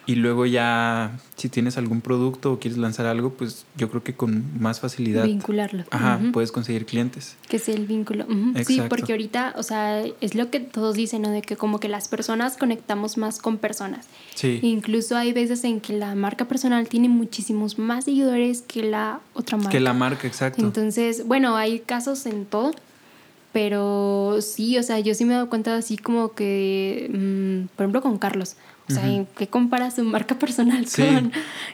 Y 0.04 0.16
luego 0.16 0.46
ya, 0.46 1.16
si 1.36 1.48
tienes 1.48 1.78
algún 1.78 2.00
producto 2.00 2.52
o 2.52 2.58
quieres 2.58 2.78
lanzar 2.78 3.06
algo, 3.06 3.34
pues 3.34 3.66
yo 3.76 3.88
creo 3.88 4.02
que 4.02 4.14
con 4.14 4.60
más 4.60 4.80
facilidad. 4.80 5.24
Vincularlo. 5.24 5.84
Ajá, 5.90 6.20
puedes 6.32 6.50
conseguir 6.50 6.86
clientes. 6.86 7.36
Que 7.48 7.58
sea 7.58 7.74
el 7.74 7.86
vínculo. 7.86 8.26
Sí, 8.66 8.82
porque 8.88 9.12
ahorita, 9.12 9.54
o 9.56 9.62
sea, 9.62 10.02
es 10.20 10.34
lo 10.34 10.50
que 10.50 10.60
todos 10.60 10.96
dicen, 10.96 11.22
¿no? 11.22 11.30
De 11.30 11.42
que 11.42 11.56
como 11.56 11.78
que 11.78 11.88
las 11.88 12.08
personas 12.08 12.56
conectamos 12.56 13.16
más 13.16 13.38
con 13.38 13.58
personas. 13.58 14.06
Sí. 14.34 14.58
Incluso 14.62 15.16
hay 15.16 15.32
veces 15.32 15.62
en 15.64 15.80
que 15.80 15.92
la 15.92 16.14
marca 16.14 16.46
personal 16.46 16.88
tiene 16.88 17.08
muchísimos 17.08 17.78
más 17.78 18.04
seguidores 18.04 18.62
que 18.62 18.82
la 18.82 19.20
otra 19.34 19.56
marca. 19.56 19.70
Que 19.70 19.80
la 19.80 19.92
marca, 19.92 20.26
exacto. 20.26 20.62
Entonces, 20.62 21.26
bueno, 21.26 21.56
hay 21.56 21.78
casos 21.80 22.26
en 22.26 22.44
todo. 22.44 22.72
Pero 23.52 24.38
sí, 24.40 24.78
o 24.78 24.82
sea, 24.82 24.98
yo 25.00 25.14
sí 25.14 25.26
me 25.26 25.32
he 25.32 25.34
dado 25.34 25.50
cuenta 25.50 25.76
así 25.76 25.98
como 25.98 26.32
que, 26.32 27.10
mm, 27.12 27.76
por 27.76 27.84
ejemplo, 27.84 28.00
con 28.00 28.16
Carlos. 28.16 28.56
O 28.92 29.00
sea, 29.00 29.08
¿en 29.08 29.26
qué 29.26 29.46
compara 29.46 29.90
su 29.90 30.04
marca 30.04 30.38
personal 30.38 30.86
con, 30.94 31.32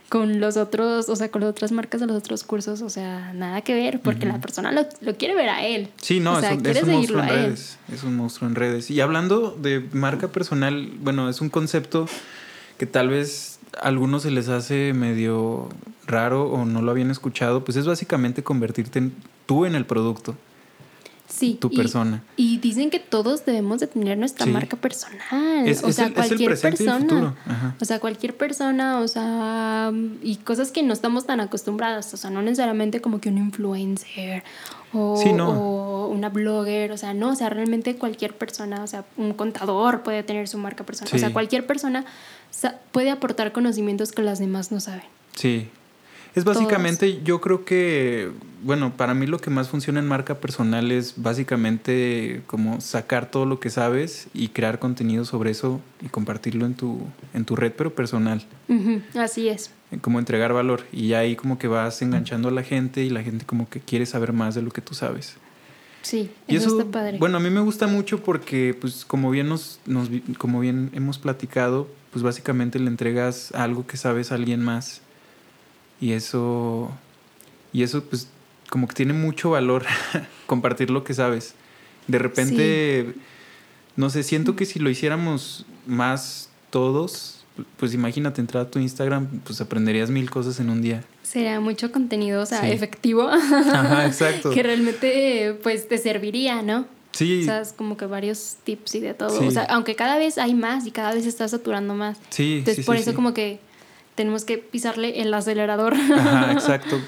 con, 0.09 0.41
los 0.41 0.57
otros, 0.57 1.09
o 1.09 1.17
sea, 1.17 1.31
con 1.31 1.43
las 1.43 1.51
otras 1.51 1.73
marcas 1.73 2.01
de 2.01 2.07
los 2.07 2.17
otros 2.17 2.45
cursos? 2.45 2.83
O 2.83 2.91
sea, 2.91 3.33
nada 3.35 3.61
que 3.63 3.75
ver, 3.75 4.01
porque 4.01 4.27
la 4.27 4.41
persona 4.41 4.73
lo, 4.73 4.87
lo, 5.01 5.17
quiere 5.17 5.35
ver 5.35 5.49
a 5.49 5.67
él. 5.67 5.89
Sí, 6.01 6.21
no, 6.21 6.39
es, 6.39 6.51
un, 6.51 6.67
es 6.67 6.83
un 6.83 6.91
monstruo 6.93 7.23
en 7.23 7.29
redes. 7.29 7.79
Es 7.93 8.03
un 8.05 8.17
monstruo 8.17 8.49
en 8.49 8.55
redes. 8.55 8.91
Y 8.91 9.01
hablando 9.01 9.57
de 9.61 9.81
marca 9.93 10.29
personal, 10.29 10.93
bueno, 11.01 11.29
es 11.29 11.41
un 11.41 11.51
concepto 11.51 12.07
que 12.79 12.87
tal 12.87 13.09
vez 13.09 13.59
a 13.81 13.89
algunos 13.89 14.23
se 14.23 14.31
les 14.31 14.49
hace 14.49 14.93
medio 14.95 15.69
raro 16.07 16.51
o 16.51 16.65
no 16.65 16.83
lo 16.83 16.91
habían 16.91 17.11
escuchado, 17.11 17.65
pues 17.65 17.77
es 17.77 17.87
básicamente 17.87 18.43
convertirte 18.43 18.99
en, 18.99 19.13
tú 19.47 19.67
en 19.67 19.75
el 19.75 19.85
producto 19.85 20.35
sí, 21.29 21.59
tu 21.61 21.71
persona. 21.71 22.23
Y, 22.37 22.59
dicen 22.59 22.91
que 22.91 22.99
todos 22.99 23.45
debemos 23.45 23.81
de 23.81 23.87
tener 23.87 24.19
nuestra 24.19 24.47
marca 24.47 24.77
personal. 24.77 25.21
o 25.85 25.93
sea, 25.93 26.13
cualquier 26.13 26.59
persona. 26.59 27.37
O 27.81 27.85
sea, 27.85 28.01
cualquier 28.01 28.37
persona, 28.37 29.01
o 29.01 29.09
sea, 29.09 29.93
y 30.23 30.37
cosas 30.37 30.73
que 30.73 30.83
no 30.83 30.93
estamos 30.93 31.27
tan 31.27 31.41
acostumbradas. 31.41 32.13
O 32.15 32.17
sea, 32.17 32.31
no 32.31 32.43
necesariamente 32.43 33.01
como 33.01 33.21
que 33.21 33.29
un 33.29 33.39
influencer 33.39 34.43
o, 34.93 36.09
una 36.13 36.31
blogger, 36.31 36.93
o 36.93 36.97
sea, 36.97 37.15
no, 37.15 37.31
o 37.31 37.35
sea, 37.35 37.51
realmente 37.51 37.97
cualquier 37.97 38.37
persona, 38.37 38.83
o 38.83 38.87
sea, 38.87 39.05
un 39.17 39.35
contador 39.35 40.03
puede 40.03 40.23
tener 40.23 40.49
su 40.49 40.59
marca 40.59 40.85
personal. 40.85 41.15
O 41.15 41.19
sea, 41.19 41.33
cualquier 41.33 41.67
persona 41.67 42.05
puede 42.93 43.11
aportar 43.11 43.53
conocimientos 43.53 44.13
que 44.13 44.23
las 44.23 44.39
demás 44.39 44.73
no 44.73 44.81
saben. 44.81 45.05
Sí, 45.37 45.69
es 46.35 46.45
básicamente, 46.45 47.21
yo 47.23 47.41
creo 47.41 47.65
que, 47.65 48.31
bueno, 48.63 48.97
para 48.97 49.15
mí 49.15 49.27
lo 49.27 49.39
que 49.39 49.51
más 49.51 49.69
funciona 49.69 50.01
en 50.01 50.07
marca 50.07 50.37
personal 50.37 50.93
es 50.93 51.15
básicamente 51.17 52.43
como 52.47 52.81
sacar 52.81 53.31
todo 53.31 53.47
lo 53.47 53.61
que 53.61 53.71
sabes 53.71 54.29
y 54.35 54.49
crear 54.49 54.79
contenido 54.79 55.25
sobre 55.25 55.51
eso 55.51 55.81
y 56.01 56.09
compartirlo 56.09 56.67
en 56.67 56.75
tu, 56.75 57.01
en 57.35 57.45
tu 57.45 57.57
red, 57.57 57.73
pero 57.77 57.95
personal. 57.95 58.45
Así 59.15 59.49
es. 59.49 59.73
Como 60.01 60.19
entregar 60.19 60.53
valor. 60.53 60.85
Y 60.93 61.15
ahí 61.15 61.35
como 61.35 61.59
que 61.59 61.67
vas 61.67 62.03
enganchando 62.03 62.49
a 62.49 62.53
la 62.53 62.63
gente 62.63 63.03
y 63.03 63.11
la 63.11 63.23
gente 63.23 63.45
como 63.45 63.69
que 63.69 63.81
quiere 63.81 64.07
saber 64.07 64.33
más 64.33 64.55
de 64.55 64.63
lo 64.63 64.71
que 64.71 64.81
tú 64.81 64.95
sabes. 64.95 65.37
Sí, 66.03 66.31
y 66.47 66.57
eso, 66.57 66.79
está 66.79 66.91
padre. 66.91 67.19
Bueno, 67.19 67.39
a 67.39 67.41
mí 67.41 67.51
me 67.51 67.61
gusta 67.61 67.87
mucho 67.87 68.23
porque, 68.23 68.77
pues, 68.81 69.05
como 69.05 69.31
bien 69.31 69.49
nos, 69.49 69.81
nos, 69.85 70.09
como 70.39 70.61
bien 70.61 70.91
hemos 70.95 71.19
platicado, 71.19 71.89
pues 72.13 72.23
básicamente 72.23 72.79
le 72.79 72.87
entregas 72.87 73.53
algo 73.53 73.87
que 73.87 73.97
sabes 73.97 74.31
a 74.31 74.37
alguien 74.37 74.63
más 74.63 75.03
y 76.01 76.13
eso, 76.13 76.91
y 77.73 77.83
eso 77.83 78.05
pues 78.05 78.29
como 78.69 78.87
que 78.87 78.95
tiene 78.95 79.13
mucho 79.13 79.51
valor 79.51 79.85
compartir 80.47 80.91
lo 80.91 81.05
que 81.05 81.15
sabes. 81.15 81.55
De 82.07 82.19
repente, 82.19 83.15
no 83.97 84.11
sé, 84.11 84.23
siento 84.23 84.57
que 84.57 84.65
si 84.65 84.79
lo 84.79 84.89
hiciéramos 84.89 85.67
más 85.87 86.49
todos, 86.71 87.45
pues 87.77 87.95
imagínate 87.95 88.41
entrar 88.41 88.67
a 88.67 88.71
tu 88.71 88.79
Instagram, 88.79 89.27
pues 89.45 89.61
aprenderías 89.61 90.11
mil 90.11 90.31
cosas 90.31 90.61
en 90.61 90.71
un 90.71 90.81
día. 90.81 91.05
Sería 91.23 91.61
mucho 91.61 91.93
contenido, 91.93 92.43
o 92.43 92.47
sea, 92.47 92.69
efectivo. 92.71 93.29
Ajá, 93.29 94.07
exacto. 94.07 94.51
que 94.51 94.63
realmente, 94.63 95.59
pues, 95.63 95.89
te 95.89 95.99
serviría, 95.99 96.63
¿no? 96.63 96.87
Sí. 97.13 97.43
O 97.43 97.45
sea, 97.45 97.61
es 97.61 97.73
como 97.73 97.97
que 97.97 98.07
varios 98.07 98.57
tips 98.65 98.95
y 98.95 99.01
de 99.01 99.15
todo. 99.15 99.47
O 99.47 99.51
sea, 99.51 99.65
aunque 99.65 99.97
cada 99.97 100.19
vez 100.19 100.39
hay 100.39 100.55
más 100.55 100.87
y 100.87 100.91
cada 100.91 101.13
vez 101.13 101.25
se 101.25 101.29
está 101.29 101.49
saturando 101.49 101.95
más. 101.95 102.19
Sí. 102.31 102.59
Entonces, 102.59 102.87
por 102.87 102.97
eso 102.97 103.15
como 103.15 103.35
que 103.35 103.61
tenemos 104.19 104.45
que 104.45 104.59
pisarle 104.59 105.21
el 105.21 105.33
acelerador. 105.33 105.95
Ajá, 105.95 106.53
exacto. 106.53 107.01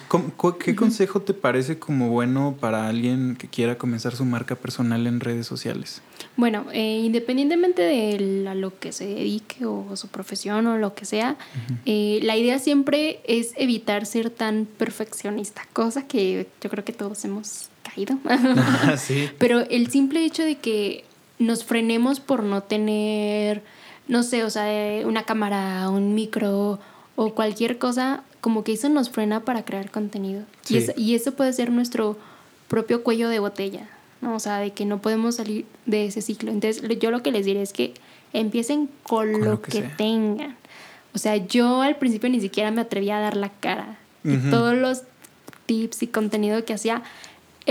¿Qué 0.60 0.76
consejo 0.76 1.20
te 1.22 1.34
parece 1.34 1.76
como 1.76 2.08
bueno 2.08 2.56
para 2.60 2.86
alguien 2.86 3.34
que 3.34 3.48
quiera 3.48 3.76
comenzar 3.78 4.14
su 4.14 4.24
marca 4.24 4.54
personal 4.54 5.08
en 5.08 5.18
redes 5.18 5.44
sociales? 5.44 6.02
Bueno, 6.36 6.66
eh, 6.72 7.00
independientemente 7.02 7.82
de 7.82 8.46
a 8.48 8.54
lo 8.54 8.78
que 8.78 8.92
se 8.92 9.06
dedique 9.06 9.66
o 9.66 9.96
su 9.96 10.06
profesión 10.06 10.68
o 10.68 10.78
lo 10.78 10.94
que 10.94 11.04
sea, 11.04 11.36
eh, 11.84 12.20
la 12.22 12.36
idea 12.36 12.60
siempre 12.60 13.18
es 13.24 13.54
evitar 13.56 14.06
ser 14.06 14.30
tan 14.30 14.68
perfeccionista, 14.78 15.62
cosa 15.72 16.06
que 16.06 16.46
yo 16.62 16.70
creo 16.70 16.84
que 16.84 16.92
todos 16.92 17.24
hemos 17.24 17.70
caído. 17.82 18.18
sí. 18.98 19.30
Pero 19.38 19.58
el 19.68 19.90
simple 19.90 20.24
hecho 20.24 20.44
de 20.44 20.58
que 20.58 21.04
nos 21.40 21.64
frenemos 21.64 22.20
por 22.20 22.44
no 22.44 22.62
tener, 22.62 23.64
no 24.06 24.22
sé, 24.22 24.44
o 24.44 24.50
sea, 24.50 25.04
una 25.04 25.24
cámara, 25.24 25.90
un 25.90 26.14
micro 26.14 26.78
o 27.16 27.34
cualquier 27.34 27.78
cosa, 27.78 28.22
como 28.40 28.64
que 28.64 28.72
eso 28.72 28.88
nos 28.88 29.10
frena 29.10 29.40
para 29.40 29.64
crear 29.64 29.90
contenido. 29.90 30.44
Y, 30.68 30.76
eso, 30.76 30.92
y 30.96 31.14
eso 31.14 31.32
puede 31.32 31.52
ser 31.52 31.70
nuestro 31.70 32.16
propio 32.68 33.02
cuello 33.02 33.28
de 33.28 33.38
botella. 33.38 33.88
¿no? 34.20 34.34
O 34.34 34.40
sea, 34.40 34.58
de 34.58 34.72
que 34.72 34.84
no 34.84 35.00
podemos 35.00 35.36
salir 35.36 35.66
de 35.86 36.06
ese 36.06 36.22
ciclo. 36.22 36.50
Entonces, 36.50 36.82
yo 36.98 37.10
lo 37.10 37.22
que 37.22 37.32
les 37.32 37.46
diré 37.46 37.62
es 37.62 37.72
que 37.72 37.94
empiecen 38.32 38.88
con, 39.02 39.44
lo, 39.44 39.60
que, 39.60 39.82
tengan. 39.82 40.56
O 41.14 41.18
sea, 41.18 41.36
yo 41.36 41.82
al 41.82 41.96
principio 41.96 42.28
ni 42.28 42.40
siquiera 42.40 42.70
me 42.70 42.82
atrevía 42.82 43.18
a 43.18 43.20
dar 43.20 43.36
la 43.36 43.48
cara. 43.48 43.98
Y 44.22 44.36
todos 44.50 44.76
los 44.76 45.02
tips 45.64 46.02
y 46.02 46.06
contenido 46.08 46.62
que 46.64 46.74
hacía 46.74 47.02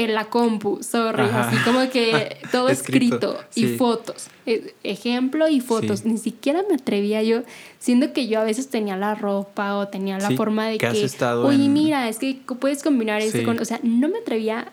en 0.03 0.13
la 0.13 0.25
compu, 0.25 0.81
sorry, 0.81 1.23
así 1.23 1.57
como 1.65 1.89
que 1.89 2.37
todo 2.51 2.69
escrito, 2.69 3.37
y 3.53 3.77
fotos, 3.77 4.27
e, 4.45 4.73
ejemplo 4.83 5.47
y 5.49 5.59
fotos, 5.59 6.05
ni 6.05 6.17
siquiera 6.17 6.63
me 6.69 6.75
atrevía 6.75 7.21
yo, 7.21 7.41
siendo 7.79 8.13
que 8.13 8.27
yo 8.27 8.39
a 8.39 8.43
veces 8.43 8.69
tenía 8.69 8.95
la 8.95 9.15
ropa 9.15 9.75
o 9.75 9.87
tenía 9.89 10.17
la 10.17 10.31
forma 10.31 10.67
de 10.67 10.77
que, 10.77 11.09
oye, 11.43 11.69
mira, 11.69 12.07
es 12.07 12.19
que 12.19 12.39
puedes 12.59 12.81
combinar 12.81 13.21
esto 13.21 13.43
con, 13.43 13.59
o 13.59 13.65
sea, 13.65 13.79
no 13.83 14.07
me 14.07 14.19
atrevía, 14.19 14.71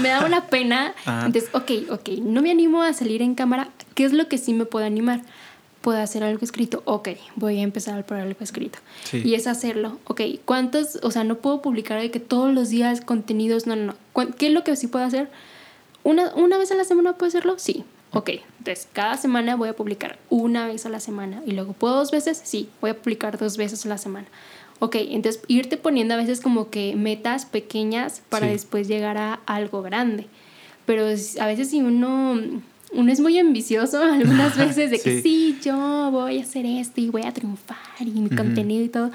me 0.00 0.08
daba 0.08 0.26
una 0.26 0.46
pena, 0.46 0.94
entonces, 1.06 1.50
ok, 1.52 1.70
ok, 1.90 2.08
no 2.22 2.42
me 2.42 2.50
animo 2.50 2.82
a 2.82 2.92
salir 2.92 3.22
en 3.22 3.34
cámara, 3.34 3.68
¿qué 3.94 4.04
es 4.04 4.12
lo 4.12 4.28
que 4.28 4.38
sí 4.38 4.54
me 4.54 4.64
puedo 4.64 4.86
animar? 4.86 5.20
Puedo 5.80 5.98
hacer 5.98 6.22
algo 6.22 6.44
escrito, 6.44 6.82
ok, 6.84 7.10
voy 7.36 7.58
a 7.58 7.62
empezar 7.62 8.04
por 8.04 8.18
algo 8.18 8.38
escrito. 8.40 8.78
Y 9.12 9.34
es 9.34 9.46
hacerlo, 9.46 9.98
ok, 10.04 10.20
¿cuántos, 10.44 10.98
o 11.02 11.10
sea, 11.10 11.24
no 11.24 11.36
puedo 11.36 11.62
publicar 11.62 12.00
de 12.00 12.10
que 12.10 12.20
todos 12.20 12.52
los 12.52 12.68
días 12.68 13.00
contenidos, 13.00 13.66
no, 13.66 13.76
no, 13.76 13.94
no. 14.14 14.36
¿Qué 14.36 14.48
es 14.48 14.52
lo 14.52 14.64
que 14.64 14.76
sí 14.76 14.86
puedo 14.86 15.04
hacer? 15.04 15.30
¿Una, 16.02 16.34
una 16.34 16.58
vez 16.58 16.70
a 16.72 16.74
la 16.74 16.84
semana 16.84 17.14
puedo 17.14 17.28
hacerlo? 17.28 17.54
Sí, 17.58 17.84
ok. 18.12 18.30
Entonces, 18.58 18.88
cada 18.92 19.16
semana 19.16 19.56
voy 19.56 19.68
a 19.68 19.74
publicar 19.74 20.18
una 20.28 20.66
vez 20.66 20.86
a 20.86 20.88
la 20.88 21.00
semana. 21.00 21.42
Y 21.46 21.52
luego, 21.52 21.72
¿puedo 21.72 21.96
dos 21.96 22.10
veces? 22.10 22.40
Sí, 22.44 22.68
voy 22.80 22.90
a 22.90 22.96
publicar 22.96 23.38
dos 23.38 23.56
veces 23.56 23.84
a 23.86 23.88
la 23.88 23.98
semana. 23.98 24.26
Ok, 24.80 24.96
entonces 24.98 25.42
irte 25.46 25.76
poniendo 25.76 26.14
a 26.14 26.16
veces 26.16 26.40
como 26.40 26.70
que 26.70 26.96
metas 26.96 27.44
pequeñas 27.44 28.22
para 28.30 28.46
después 28.46 28.88
llegar 28.88 29.18
a 29.18 29.40
algo 29.44 29.82
grande. 29.82 30.26
Pero 30.86 31.04
a 31.04 31.46
veces 31.46 31.70
si 31.70 31.80
uno 31.82 32.40
uno 32.92 33.12
es 33.12 33.20
muy 33.20 33.38
ambicioso 33.38 34.02
algunas 34.02 34.56
veces 34.56 34.90
de 34.90 34.98
que 35.00 35.22
sí. 35.22 35.58
yo 35.62 36.10
voy 36.10 36.38
a 36.38 36.42
hacer 36.42 36.66
esto 36.66 37.00
y 37.00 37.10
voy 37.10 37.22
a 37.22 37.32
triunfar 37.32 37.76
y 38.00 38.10
mi 38.10 38.30
contenido 38.30 38.84
y 38.84 38.88
todo, 38.88 39.10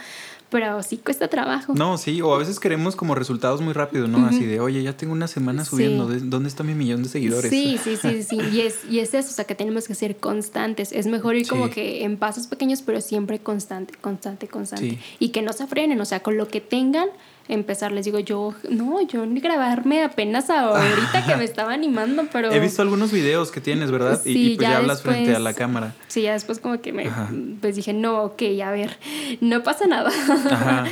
pero 0.49 0.81
sí 0.83 0.97
cuesta 0.97 1.27
trabajo. 1.27 1.73
No, 1.73 1.97
sí, 1.97 2.21
o 2.21 2.33
a 2.33 2.37
veces 2.37 2.59
queremos 2.59 2.95
como 2.95 3.15
resultados 3.15 3.61
muy 3.61 3.73
rápido, 3.73 4.07
¿no? 4.07 4.25
Así 4.25 4.45
de, 4.45 4.59
oye, 4.59 4.83
ya 4.83 4.95
tengo 4.95 5.11
una 5.11 5.27
semana 5.27 5.65
subiendo, 5.65 6.07
¿dónde 6.07 6.47
está 6.47 6.63
mi 6.63 6.73
millón 6.75 7.03
de 7.03 7.09
seguidores? 7.09 7.51
Sí, 7.55 7.77
sí, 7.83 7.97
sí, 7.97 8.23
sí, 8.23 8.37
y 8.53 8.61
es, 8.61 8.85
y 8.89 8.99
es 8.99 9.13
eso, 9.13 9.29
o 9.29 9.33
sea, 9.33 9.45
que 9.45 9.55
tenemos 9.55 9.87
que 9.87 9.95
ser 9.95 10.17
constantes, 10.17 10.91
es 10.91 11.07
mejor 11.07 11.35
ir 11.35 11.47
como 11.47 11.69
que 11.69 12.03
en 12.03 12.17
pasos 12.17 12.47
pequeños, 12.47 12.81
pero 12.81 13.01
siempre 13.01 13.39
constante, 13.39 13.93
constante, 13.99 14.47
constante, 14.47 14.99
y 15.19 15.29
que 15.29 15.41
no 15.41 15.53
se 15.53 15.67
frenen, 15.67 15.99
o 15.99 16.05
sea, 16.05 16.21
con 16.21 16.37
lo 16.37 16.47
que 16.47 16.61
tengan, 16.61 17.09
empezar. 17.47 17.91
Les 17.91 18.05
digo, 18.05 18.19
yo, 18.19 18.53
no, 18.69 19.01
yo 19.01 19.25
ni 19.25 19.39
grabarme 19.39 20.03
apenas 20.03 20.49
ahorita 20.49 21.25
que 21.25 21.35
me 21.35 21.43
estaba 21.43 21.73
animando, 21.73 22.23
pero... 22.31 22.51
He 22.51 22.59
visto 22.59 22.81
algunos 22.81 23.11
videos 23.11 23.51
que 23.51 23.61
tienes, 23.61 23.91
¿verdad? 23.91 24.19
Sí, 24.21 24.53
y, 24.53 24.55
pues 24.55 24.69
ya, 24.69 24.77
hablas 24.77 25.01
frente 25.01 25.35
a 25.35 25.39
la 25.39 25.53
cámara. 25.53 25.95
Sí, 26.07 26.23
ya 26.23 26.33
después 26.33 26.59
como 26.59 26.81
que 26.81 26.93
me, 26.93 27.09
pues 27.61 27.75
dije, 27.75 27.93
no, 27.93 28.23
ok, 28.23 28.41
a 28.63 28.71
ver, 28.71 28.97
no 29.41 29.63
pasa 29.63 29.87
nada. 29.87 30.11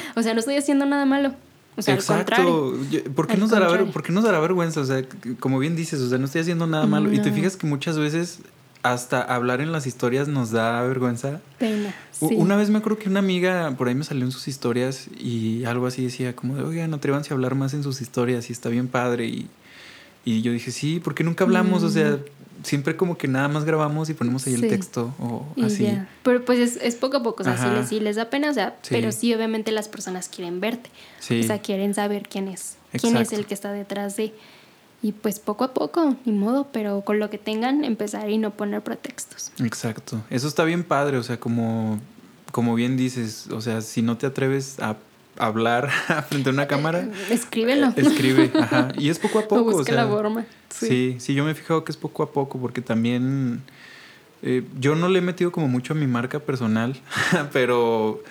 o 0.15 0.21
sea, 0.21 0.33
no 0.33 0.39
estoy 0.39 0.57
haciendo 0.57 0.85
nada 0.85 1.05
malo. 1.05 1.33
O 1.75 1.81
sea, 1.81 1.95
Exacto. 1.95 2.35
Al 2.35 3.11
¿Por 3.15 3.27
qué, 3.27 3.35
nos 3.37 3.49
dará 3.49 3.67
¿Por 3.85 4.03
qué 4.03 4.11
nos 4.11 4.23
dará 4.23 4.39
vergüenza? 4.39 4.79
O 4.81 4.85
sea, 4.85 5.03
como 5.39 5.57
bien 5.57 5.75
dices, 5.75 5.99
o 6.01 6.09
sea, 6.09 6.19
no 6.19 6.25
estoy 6.25 6.41
haciendo 6.41 6.67
nada 6.67 6.85
malo. 6.85 7.11
Y 7.11 7.19
te 7.19 7.31
fijas 7.31 7.57
que 7.57 7.65
muchas 7.65 7.97
veces 7.97 8.39
hasta 8.83 9.21
hablar 9.21 9.61
en 9.61 9.71
las 9.71 9.87
historias 9.87 10.27
nos 10.27 10.51
da 10.51 10.81
vergüenza. 10.83 11.39
Pena. 11.57 11.95
Una 12.19 12.57
vez 12.57 12.69
me 12.69 12.77
acuerdo 12.77 12.99
que 12.99 13.09
una 13.09 13.19
amiga 13.19 13.73
por 13.77 13.87
ahí 13.87 13.95
me 13.95 14.03
salió 14.03 14.25
en 14.25 14.31
sus 14.31 14.47
historias 14.49 15.07
y 15.17 15.63
algo 15.63 15.87
así 15.87 16.03
decía 16.03 16.35
como 16.35 16.57
de, 16.57 16.63
oigan, 16.63 16.93
atrévanse 16.93 17.33
a 17.33 17.35
hablar 17.35 17.55
más 17.55 17.73
en 17.73 17.81
sus 17.81 18.01
historias 18.01 18.49
y 18.49 18.53
está 18.53 18.69
bien 18.69 18.89
padre. 18.89 19.25
Y, 19.25 19.47
y 20.25 20.41
yo 20.41 20.51
dije, 20.51 20.71
sí, 20.71 20.99
porque 21.01 21.23
nunca 21.23 21.45
hablamos, 21.45 21.83
o 21.83 21.89
sea, 21.89 22.11
mm. 22.11 22.63
siempre 22.63 22.97
como 22.97 23.17
que 23.17 23.29
nada 23.29 23.47
más 23.47 23.63
grabamos 23.63 24.09
y 24.09 24.13
ponemos 24.13 24.45
ahí 24.47 24.53
el 24.53 24.67
texto 24.67 25.13
o 25.17 25.45
así. 25.63 25.97
Pero 26.23 26.43
pues 26.43 26.77
es, 26.77 26.95
poco 26.95 27.17
a 27.17 27.23
poco, 27.23 27.41
o 27.41 27.45
sea, 27.45 27.85
sí 27.87 28.01
les, 28.01 28.17
da 28.17 28.29
pena, 28.29 28.51
o 28.51 28.53
sea, 28.53 28.75
pero 28.89 29.13
sí 29.13 29.33
obviamente 29.33 29.71
las 29.71 29.87
personas 29.87 30.27
quieren 30.27 30.59
verte. 30.59 30.89
O 31.21 31.43
sea, 31.43 31.59
quieren 31.59 31.93
saber 31.93 32.27
quién 32.27 32.49
es, 32.49 32.75
quién 32.99 33.15
es 33.15 33.31
el 33.31 33.45
que 33.45 33.53
está 33.53 33.71
detrás 33.71 34.17
de... 34.17 34.33
Y 35.03 35.11
pues 35.11 35.39
poco 35.39 35.65
a 35.65 35.73
poco, 35.73 36.15
ni 36.23 36.31
modo, 36.31 36.69
pero 36.71 37.01
con 37.01 37.19
lo 37.19 37.29
que 37.29 37.37
tengan 37.37 37.83
empezar 37.83 38.29
y 38.29 38.37
no 38.37 38.51
poner 38.51 38.81
pretextos. 38.81 39.51
Exacto. 39.59 40.23
Eso 40.29 40.47
está 40.47 40.63
bien 40.63 40.85
padre, 40.85 41.17
o 41.17 41.23
sea, 41.23 41.37
como, 41.41 41.99
como 42.53 42.73
bien 42.73 42.95
dices, 42.95 43.49
o 43.51 43.59
sea, 43.59 43.81
si 43.81 44.01
no 44.01 44.17
te 44.17 44.25
atreves 44.25 44.79
a 44.79 44.95
hablar 45.37 45.89
frente 46.29 46.49
a 46.49 46.53
una 46.53 46.67
cámara, 46.67 47.01
eh, 47.01 47.11
escríbelo. 47.31 47.91
escribe, 47.97 48.49
ajá. 48.57 48.93
Y 48.97 49.09
es 49.09 49.19
poco 49.19 49.39
a 49.39 49.41
poco. 49.49 49.75
O 49.75 49.83
la 49.83 50.07
forma. 50.07 50.45
Sí. 50.69 51.17
sí. 51.19 51.33
yo 51.33 51.43
me 51.43 51.51
he 51.51 51.55
fijado 51.55 51.83
que 51.83 51.91
es 51.91 51.97
poco 51.97 52.23
a 52.23 52.31
poco, 52.31 52.57
porque 52.57 52.79
también 52.79 53.61
eh, 54.41 54.63
yo 54.79 54.95
no 54.95 55.09
le 55.09 55.19
he 55.19 55.21
metido 55.21 55.51
como 55.51 55.67
mucho 55.67 55.91
a 55.91 55.97
mi 55.97 56.07
marca 56.07 56.39
personal, 56.39 56.95
pero 57.51 58.23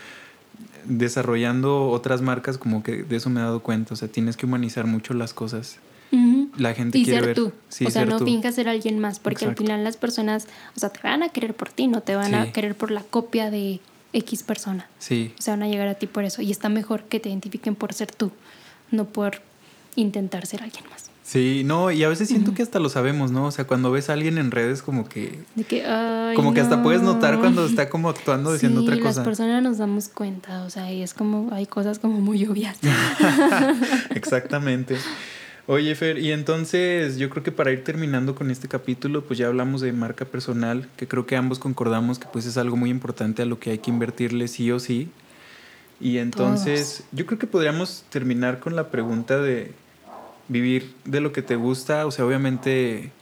desarrollando 0.84 1.90
otras 1.90 2.22
marcas 2.22 2.56
como 2.56 2.82
que 2.82 3.02
de 3.02 3.16
eso 3.16 3.28
me 3.28 3.40
he 3.40 3.42
dado 3.42 3.60
cuenta, 3.60 3.92
o 3.92 3.96
sea, 3.98 4.08
tienes 4.08 4.38
que 4.38 4.46
humanizar 4.46 4.86
mucho 4.86 5.12
las 5.12 5.34
cosas 5.34 5.78
la 6.56 6.74
gente 6.74 6.98
y 6.98 7.04
quiere 7.04 7.26
ser 7.26 7.34
tú. 7.34 7.52
o 7.86 7.90
sea, 7.90 8.04
no 8.04 8.18
finjas 8.18 8.54
ser 8.54 8.68
alguien 8.68 8.98
más, 8.98 9.18
porque 9.18 9.44
al 9.46 9.56
final 9.56 9.84
las 9.84 9.96
personas, 9.96 10.46
o 10.76 10.80
sea, 10.80 10.90
te 10.90 11.00
van 11.02 11.22
a 11.22 11.30
querer 11.30 11.54
por 11.54 11.70
ti, 11.70 11.86
no 11.86 12.02
te 12.02 12.16
van 12.16 12.34
a 12.34 12.52
querer 12.52 12.74
por 12.74 12.90
la 12.90 13.02
copia 13.02 13.50
de 13.50 13.80
X 14.12 14.42
persona. 14.42 14.88
Sí. 14.98 15.32
O 15.38 15.42
sea, 15.42 15.54
van 15.54 15.64
a 15.64 15.68
llegar 15.68 15.88
a 15.88 15.94
ti 15.94 16.06
por 16.06 16.24
eso. 16.24 16.42
Y 16.42 16.50
está 16.50 16.68
mejor 16.68 17.04
que 17.04 17.20
te 17.20 17.28
identifiquen 17.28 17.74
por 17.74 17.92
ser 17.94 18.12
tú, 18.12 18.30
no 18.90 19.06
por 19.06 19.42
intentar 19.96 20.46
ser 20.46 20.62
alguien 20.62 20.84
más. 20.90 21.12
Sí, 21.24 21.62
no, 21.64 21.90
y 21.90 22.02
a 22.02 22.08
veces 22.08 22.28
siento 22.28 22.52
que 22.52 22.62
hasta 22.62 22.80
lo 22.80 22.88
sabemos, 22.88 23.30
¿no? 23.30 23.46
O 23.46 23.50
sea, 23.52 23.66
cuando 23.66 23.92
ves 23.92 24.10
a 24.10 24.14
alguien 24.14 24.38
en 24.38 24.50
redes 24.50 24.82
como 24.82 25.08
que... 25.08 25.38
De 25.54 25.64
que 25.64 25.82
como 26.34 26.52
que 26.52 26.60
hasta 26.60 26.82
puedes 26.82 27.00
notar 27.00 27.38
cuando 27.38 27.64
está 27.64 27.88
como 27.88 28.10
actuando 28.10 28.52
diciendo 28.52 28.82
otra 28.82 28.96
cosa. 28.96 29.06
las 29.06 29.18
personas 29.20 29.62
nos 29.62 29.78
damos 29.78 30.08
cuenta, 30.08 30.64
o 30.64 30.70
sea, 30.70 30.92
y 30.92 31.00
es 31.00 31.14
como, 31.14 31.54
hay 31.54 31.66
cosas 31.66 32.00
como 32.00 32.20
muy 32.20 32.44
obvias. 32.44 32.76
Exactamente. 34.10 34.96
Oye, 35.68 35.94
Fer, 35.94 36.18
y 36.18 36.32
entonces 36.32 37.18
yo 37.18 37.30
creo 37.30 37.44
que 37.44 37.52
para 37.52 37.70
ir 37.70 37.84
terminando 37.84 38.34
con 38.34 38.50
este 38.50 38.66
capítulo, 38.66 39.22
pues 39.22 39.38
ya 39.38 39.46
hablamos 39.46 39.80
de 39.80 39.92
marca 39.92 40.24
personal, 40.24 40.88
que 40.96 41.06
creo 41.06 41.24
que 41.24 41.36
ambos 41.36 41.60
concordamos 41.60 42.18
que 42.18 42.26
pues 42.32 42.46
es 42.46 42.56
algo 42.56 42.76
muy 42.76 42.90
importante 42.90 43.42
a 43.42 43.44
lo 43.44 43.60
que 43.60 43.70
hay 43.70 43.78
que 43.78 43.90
invertirle 43.90 44.48
sí 44.48 44.72
o 44.72 44.80
sí. 44.80 45.08
Y 46.00 46.18
entonces 46.18 47.04
yo 47.12 47.26
creo 47.26 47.38
que 47.38 47.46
podríamos 47.46 48.04
terminar 48.10 48.58
con 48.58 48.74
la 48.74 48.90
pregunta 48.90 49.38
de 49.38 49.70
vivir 50.48 50.94
de 51.04 51.20
lo 51.20 51.32
que 51.32 51.42
te 51.42 51.54
gusta, 51.54 52.06
o 52.06 52.10
sea, 52.10 52.26
obviamente 52.26 53.12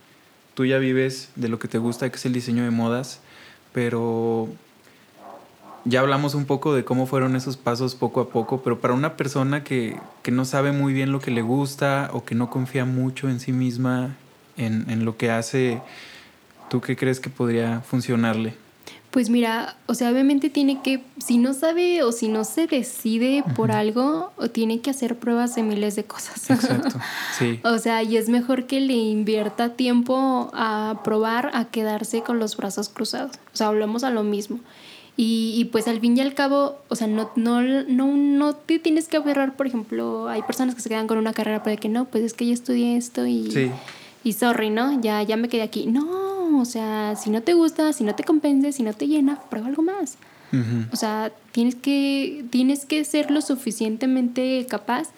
tú 0.54 0.64
ya 0.64 0.78
vives 0.78 1.28
de 1.36 1.50
lo 1.50 1.58
que 1.58 1.68
te 1.68 1.76
gusta, 1.76 2.08
que 2.08 2.16
es 2.16 2.24
el 2.24 2.32
diseño 2.32 2.64
de 2.64 2.70
modas, 2.70 3.20
pero 3.74 4.48
ya 5.84 6.00
hablamos 6.00 6.34
un 6.34 6.44
poco 6.44 6.74
de 6.74 6.84
cómo 6.84 7.06
fueron 7.06 7.36
esos 7.36 7.56
pasos 7.56 7.94
poco 7.94 8.20
a 8.20 8.28
poco, 8.28 8.62
pero 8.62 8.80
para 8.80 8.94
una 8.94 9.16
persona 9.16 9.64
que, 9.64 9.98
no 10.30 10.44
sabe 10.44 10.70
muy 10.70 10.92
bien 10.92 11.10
lo 11.10 11.20
que 11.20 11.32
le 11.32 11.42
gusta 11.42 12.10
o 12.12 12.24
que 12.24 12.36
no 12.36 12.50
confía 12.50 12.84
mucho 12.84 13.28
en 13.28 13.40
sí 13.40 13.52
misma, 13.52 14.16
en, 14.56 15.04
lo 15.04 15.16
que 15.16 15.30
hace, 15.30 15.80
¿tú 16.68 16.80
qué 16.80 16.96
crees 16.96 17.18
que 17.18 17.30
podría 17.30 17.80
funcionarle? 17.80 18.54
Pues 19.10 19.28
mira, 19.28 19.74
o 19.86 19.94
sea, 19.94 20.12
obviamente 20.12 20.50
tiene 20.50 20.82
que, 20.82 21.02
si 21.18 21.36
no 21.36 21.52
sabe 21.52 22.04
o 22.04 22.12
si 22.12 22.28
no 22.28 22.44
se 22.44 22.68
decide 22.68 23.42
por 23.56 23.72
algo, 23.72 24.30
o 24.36 24.50
tiene 24.50 24.80
que 24.80 24.90
hacer 24.90 25.18
pruebas 25.18 25.56
de 25.56 25.64
miles 25.64 25.96
de 25.96 26.04
cosas. 26.04 26.48
Exacto, 26.48 27.00
sí. 27.36 27.58
o 27.64 27.78
sea, 27.78 28.04
y 28.04 28.16
es 28.16 28.28
mejor 28.28 28.66
que 28.66 28.80
le 28.80 28.92
invierta 28.92 29.70
tiempo 29.70 30.52
a 30.54 31.00
probar 31.02 31.50
a 31.54 31.64
quedarse 31.64 32.22
con 32.22 32.38
los 32.38 32.56
brazos 32.56 32.88
cruzados. 32.88 33.32
O 33.52 33.56
sea, 33.56 33.66
hablamos 33.66 34.04
a 34.04 34.10
lo 34.10 34.22
mismo. 34.22 34.60
Y, 35.22 35.66
pues 35.66 35.86
al 35.86 36.00
fin 36.00 36.16
y 36.16 36.22
al 36.22 36.32
cabo, 36.32 36.78
o 36.88 36.96
sea, 36.96 37.06
no, 37.06 37.30
no, 37.36 37.60
no, 37.60 38.16
no 38.16 38.54
te 38.54 38.78
tienes 38.78 39.06
que 39.06 39.18
aferrar, 39.18 39.54
por 39.54 39.66
ejemplo, 39.66 40.30
hay 40.30 40.40
personas 40.40 40.74
que 40.74 40.80
se 40.80 40.88
quedan 40.88 41.06
con 41.06 41.18
una 41.18 41.34
carrera 41.34 41.62
para 41.62 41.76
que 41.76 41.90
no, 41.90 42.06
pues 42.06 42.24
es 42.24 42.32
que 42.32 42.46
yo 42.46 42.54
estudié 42.54 42.96
esto 42.96 43.26
y, 43.26 43.70
y 44.24 44.32
sorry, 44.32 44.70
¿no? 44.70 44.98
Ya, 45.02 45.22
ya 45.22 45.36
me 45.36 45.50
quedé 45.50 45.60
aquí. 45.60 45.84
No, 45.84 46.58
o 46.58 46.64
sea, 46.64 47.16
si 47.16 47.28
no 47.28 47.42
te 47.42 47.52
gusta, 47.52 47.92
si 47.92 48.02
no 48.02 48.14
te 48.14 48.24
compense, 48.24 48.72
si 48.72 48.82
no 48.82 48.94
te 48.94 49.08
llena, 49.08 49.38
prueba 49.50 49.68
algo 49.68 49.82
más. 49.82 50.16
O 50.90 50.96
sea, 50.96 51.30
tienes 51.52 51.74
que, 51.74 52.46
tienes 52.48 52.86
que 52.86 53.04
ser 53.04 53.30
lo 53.30 53.42
suficientemente 53.42 54.66
capaz 54.70 55.10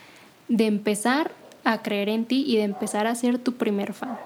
de 0.49 0.67
empezar 0.67 1.31
a 1.63 1.81
creer 1.81 2.09
en 2.09 2.25
ti 2.25 2.43
y 2.45 2.57
de 2.57 2.65
empezar 2.65 3.07
a 3.07 3.15
ser 3.15 3.39
tu 3.39 3.53
primer 3.53 3.93
fan. 3.93 4.19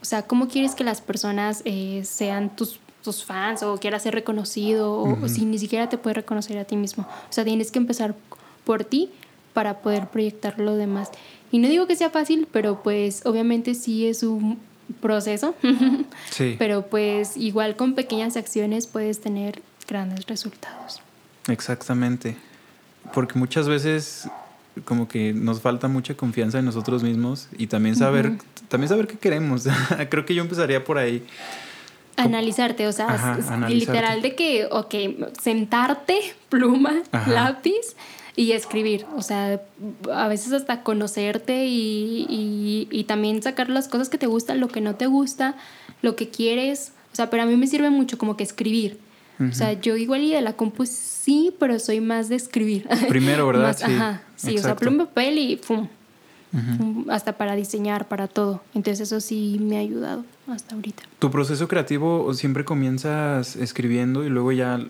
O 0.00 0.06
sea, 0.06 0.22
¿cómo 0.22 0.48
quieres 0.48 0.74
que 0.74 0.82
las 0.82 1.02
personas 1.02 1.60
eh, 1.66 2.00
sean 2.04 2.56
tus 2.56 2.80
tus 3.04 3.24
fans 3.24 3.62
o 3.62 3.76
quieras 3.78 4.02
ser 4.02 4.14
reconocido 4.14 4.92
o, 4.92 5.28
si 5.28 5.44
ni 5.44 5.58
siquiera 5.58 5.88
te 5.88 5.98
puedes 5.98 6.16
reconocer 6.16 6.58
a 6.58 6.64
ti 6.64 6.76
mismo. 6.76 7.06
O 7.28 7.32
sea, 7.32 7.44
tienes 7.44 7.70
que 7.70 7.78
empezar 7.78 8.14
por 8.64 8.82
ti 8.82 9.10
para 9.52 9.78
poder 9.80 10.08
proyectar 10.08 10.58
lo 10.58 10.74
demás. 10.74 11.10
Y 11.52 11.58
no 11.58 11.68
digo 11.68 11.86
que 11.86 11.94
sea 11.94 12.10
fácil, 12.10 12.48
pero 12.50 12.82
pues 12.82 13.24
obviamente 13.26 13.74
sí 13.74 14.08
es 14.08 14.22
un 14.22 14.58
proceso. 15.00 15.54
sí. 16.30 16.56
Pero 16.58 16.86
pues 16.86 17.36
igual 17.36 17.76
con 17.76 17.94
pequeñas 17.94 18.36
acciones 18.36 18.86
puedes 18.86 19.20
tener 19.20 19.62
grandes 19.86 20.26
resultados. 20.26 21.00
Exactamente. 21.46 22.36
Porque 23.12 23.38
muchas 23.38 23.68
veces 23.68 24.28
como 24.84 25.06
que 25.06 25.32
nos 25.32 25.60
falta 25.60 25.86
mucha 25.88 26.14
confianza 26.14 26.58
en 26.58 26.64
nosotros 26.64 27.02
mismos 27.02 27.48
y 27.56 27.68
también 27.68 27.94
saber, 27.94 28.32
también 28.68 28.88
saber 28.88 29.06
qué 29.06 29.16
queremos. 29.16 29.68
Creo 30.08 30.24
que 30.24 30.34
yo 30.34 30.42
empezaría 30.42 30.82
por 30.82 30.98
ahí. 30.98 31.22
Analizarte, 32.16 32.86
o 32.86 32.92
sea, 32.92 33.38
literal 33.68 34.22
de 34.22 34.34
que, 34.34 34.66
ok, 34.70 34.94
sentarte, 35.40 36.18
pluma, 36.48 36.94
lápiz 37.26 37.96
y 38.36 38.52
escribir, 38.52 39.06
o 39.16 39.22
sea, 39.22 39.60
a 40.12 40.28
veces 40.28 40.52
hasta 40.52 40.82
conocerte 40.82 41.66
y, 41.66 42.88
y, 42.90 43.04
también 43.04 43.42
sacar 43.42 43.68
las 43.68 43.88
cosas 43.88 44.08
que 44.08 44.18
te 44.18 44.26
gustan, 44.26 44.60
lo 44.60 44.68
que 44.68 44.80
no 44.80 44.96
te 44.96 45.06
gusta, 45.06 45.54
lo 46.02 46.16
que 46.16 46.28
quieres, 46.28 46.92
o 47.12 47.16
sea, 47.16 47.30
pero 47.30 47.44
a 47.44 47.46
mí 47.46 47.56
me 47.56 47.66
sirve 47.66 47.90
mucho 47.90 48.18
como 48.18 48.36
que 48.36 48.44
escribir. 48.44 48.98
O 49.40 49.52
sea, 49.52 49.72
yo 49.72 49.96
igual 49.96 50.22
y 50.22 50.32
de 50.32 50.40
la 50.40 50.52
compu 50.52 50.86
sí, 50.86 51.52
pero 51.58 51.80
soy 51.80 52.00
más 52.00 52.28
de 52.28 52.36
escribir. 52.36 52.86
Primero, 53.08 53.46
¿verdad? 53.48 53.76
sí. 53.76 53.84
Ajá, 53.84 54.22
sí, 54.36 54.56
o 54.56 54.62
sea, 54.62 54.76
pluma, 54.76 55.06
papel 55.06 55.38
y 55.38 55.56
¡pum! 55.56 55.88
Hasta 57.08 57.32
para 57.36 57.56
diseñar, 57.56 58.06
para 58.06 58.28
todo. 58.28 58.62
Entonces 58.74 59.08
eso 59.08 59.20
sí 59.20 59.58
me 59.60 59.76
ha 59.76 59.80
ayudado 59.80 60.24
hasta 60.48 60.74
ahorita. 60.74 61.02
¿Tu 61.18 61.30
proceso 61.30 61.68
creativo 61.68 62.32
siempre 62.34 62.64
comienzas 62.64 63.56
escribiendo 63.56 64.24
y 64.24 64.28
luego 64.28 64.52
ya... 64.52 64.80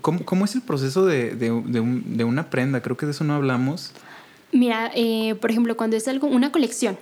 ¿Cómo, 0.00 0.44
es 0.44 0.54
el 0.54 0.62
proceso 0.62 1.04
de, 1.04 1.34
de, 1.34 1.50
de, 1.50 2.24
una 2.24 2.50
prenda? 2.50 2.80
Creo 2.82 2.96
que 2.96 3.06
de 3.06 3.12
eso 3.12 3.24
no 3.24 3.34
hablamos. 3.34 3.92
Mira, 4.52 4.90
eh, 4.94 5.34
por 5.40 5.50
ejemplo, 5.50 5.76
cuando 5.76 5.96
es 5.96 6.06
algo, 6.08 6.26
una 6.26 6.52
colección, 6.52 6.98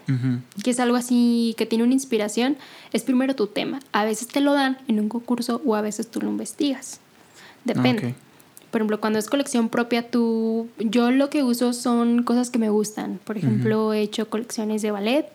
que 0.62 0.70
es 0.70 0.78
algo 0.78 0.96
así 0.96 1.54
que 1.58 1.66
tiene 1.66 1.82
una 1.82 1.94
inspiración, 1.94 2.56
es 2.92 3.02
primero 3.02 3.34
tu 3.34 3.48
tema. 3.48 3.80
A 3.92 4.04
veces 4.04 4.28
te 4.28 4.40
lo 4.40 4.54
dan 4.54 4.78
en 4.86 5.00
un 5.00 5.08
concurso 5.08 5.60
o 5.64 5.74
a 5.74 5.80
veces 5.80 6.08
tú 6.08 6.20
lo 6.20 6.28
investigas. 6.28 7.00
Depende. 7.64 8.14
Ah, 8.16 8.29
por 8.70 8.80
ejemplo, 8.80 9.00
cuando 9.00 9.18
es 9.18 9.28
colección 9.28 9.68
propia, 9.68 10.08
tú, 10.08 10.68
yo 10.78 11.10
lo 11.10 11.28
que 11.28 11.42
uso 11.42 11.72
son 11.72 12.22
cosas 12.22 12.50
que 12.50 12.58
me 12.58 12.70
gustan. 12.70 13.18
Por 13.24 13.36
ejemplo, 13.36 13.92
he 13.92 14.00
hecho 14.00 14.28
colecciones 14.30 14.82
de 14.82 14.90
ballet. 14.90 15.26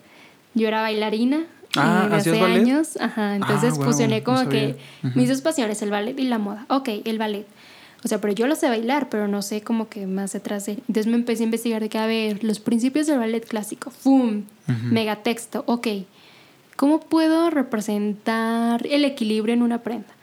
Yo 0.54 0.70
era 0.70 0.82
bailarina 0.82 1.46
ah, 1.76 2.08
eh, 2.10 2.16
hace 2.16 2.40
años. 2.40 2.98
Ajá, 2.98 3.36
entonces 3.36 3.74
ah, 3.78 3.84
fusioné 3.84 4.24
como 4.24 4.48
que 4.48 4.78
mis 5.16 5.28
dos 5.28 5.42
pasiones, 5.42 5.82
el 5.82 5.92
ballet 5.92 6.18
y 6.18 6.24
la 6.24 6.38
moda. 6.38 6.66
Ok, 6.70 6.90
el 7.04 7.18
ballet. 7.18 7.46
O 8.06 8.08
sea, 8.08 8.22
pero 8.22 8.34
yo 8.34 8.48
lo 8.48 8.56
sé 8.56 8.70
bailar, 8.70 9.10
pero 9.10 9.28
no 9.28 9.42
sé 9.42 9.62
como 9.62 9.90
que 9.90 10.06
más 10.06 10.32
detrás 10.32 10.68
de... 10.68 10.74
Entonces 10.74 11.08
me 11.08 11.16
empecé 11.16 11.44
a 11.44 11.46
investigar 11.46 11.82
de 11.82 11.90
que, 11.90 11.98
a 11.98 12.06
ver, 12.06 12.44
los 12.44 12.60
principios 12.60 13.08
del 13.08 13.18
ballet 13.18 13.46
clásico, 13.46 13.90
¡fum! 13.90 14.44
Megatexto, 14.92 15.64
ok. 15.66 15.88
¿Cómo 16.76 17.00
puedo 17.00 17.50
representar 17.50 18.86
el 18.86 19.06
equilibrio 19.06 19.54
en 19.54 19.64
una 19.64 19.80
prenda? 19.80 20.15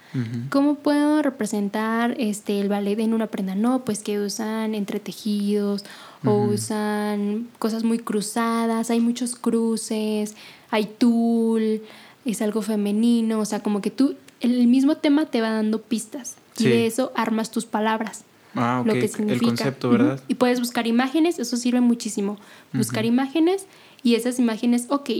¿Cómo 0.50 0.74
puedo 0.74 1.22
representar 1.22 2.14
este, 2.18 2.60
el 2.60 2.68
ballet 2.68 2.98
en 2.98 3.14
una 3.14 3.28
prenda? 3.28 3.54
No, 3.54 3.84
pues 3.84 4.00
que 4.00 4.20
usan 4.20 4.74
entretejidos 4.74 5.84
o 6.24 6.44
usan 6.44 7.48
cosas 7.58 7.82
muy 7.82 7.98
cruzadas, 7.98 8.90
hay 8.90 9.00
muchos 9.00 9.34
cruces, 9.36 10.36
hay 10.70 10.84
tul, 10.84 11.82
es 12.24 12.42
algo 12.42 12.62
femenino, 12.62 13.40
o 13.40 13.44
sea, 13.44 13.60
como 13.60 13.80
que 13.80 13.90
tú, 13.90 14.16
el 14.40 14.66
mismo 14.66 14.96
tema 14.96 15.26
te 15.26 15.40
va 15.40 15.50
dando 15.50 15.80
pistas 15.80 16.36
y 16.58 16.64
de 16.64 16.86
eso 16.86 17.12
armas 17.14 17.50
tus 17.50 17.64
palabras. 17.64 18.24
Ah, 18.54 18.82
lo 18.84 18.92
que 18.92 19.08
significa. 19.08 19.46
El 19.46 19.56
concepto, 19.56 19.90
¿verdad? 19.90 20.20
Y 20.28 20.34
puedes 20.34 20.60
buscar 20.60 20.86
imágenes, 20.86 21.38
eso 21.38 21.56
sirve 21.56 21.80
muchísimo. 21.80 22.36
Buscar 22.74 23.06
imágenes 23.06 23.66
y 24.02 24.14
esas 24.14 24.38
imágenes, 24.38 24.86
ok, 24.90 25.10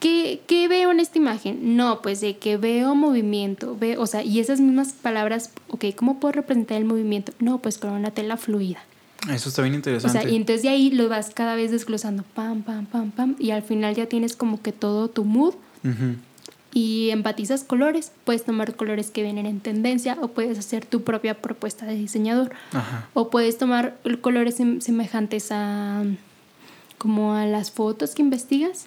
¿Qué, 0.00 0.42
¿Qué, 0.46 0.68
veo 0.68 0.90
en 0.90 1.00
esta 1.00 1.18
imagen? 1.18 1.76
No, 1.76 2.02
pues 2.02 2.20
de 2.20 2.36
que 2.36 2.56
veo 2.58 2.94
movimiento, 2.94 3.76
veo, 3.78 4.00
o 4.00 4.06
sea, 4.06 4.22
y 4.22 4.40
esas 4.40 4.60
mismas 4.60 4.92
palabras, 4.92 5.50
ok, 5.68 5.86
¿cómo 5.94 6.20
puedo 6.20 6.32
representar 6.32 6.76
el 6.76 6.84
movimiento? 6.84 7.32
No, 7.38 7.58
pues 7.58 7.78
con 7.78 7.90
una 7.90 8.10
tela 8.10 8.36
fluida. 8.36 8.78
Eso 9.30 9.48
está 9.48 9.62
bien 9.62 9.74
interesante. 9.74 10.18
O 10.18 10.22
sea, 10.22 10.30
y 10.30 10.36
entonces 10.36 10.62
de 10.62 10.68
ahí 10.68 10.90
lo 10.90 11.08
vas 11.08 11.30
cada 11.30 11.56
vez 11.56 11.70
desglosando, 11.70 12.24
pam, 12.34 12.62
pam, 12.62 12.86
pam, 12.86 13.10
pam, 13.10 13.36
y 13.38 13.50
al 13.50 13.62
final 13.62 13.94
ya 13.94 14.06
tienes 14.06 14.36
como 14.36 14.60
que 14.60 14.72
todo 14.72 15.08
tu 15.08 15.24
mood. 15.24 15.54
Y 16.72 17.10
empatizas 17.10 17.62
colores, 17.62 18.12
puedes 18.24 18.44
tomar 18.44 18.74
colores 18.74 19.10
que 19.10 19.22
vienen 19.22 19.46
en 19.46 19.60
tendencia 19.60 20.18
o 20.20 20.28
puedes 20.28 20.58
hacer 20.58 20.84
tu 20.84 21.04
propia 21.04 21.40
propuesta 21.40 21.86
de 21.86 21.94
diseñador. 21.94 22.50
O 23.14 23.30
puedes 23.30 23.56
tomar 23.56 23.96
colores 24.20 24.56
semejantes 24.56 25.52
a 25.52 26.02
como 26.98 27.34
a 27.34 27.46
las 27.46 27.70
fotos 27.70 28.14
que 28.14 28.22
investigas 28.22 28.86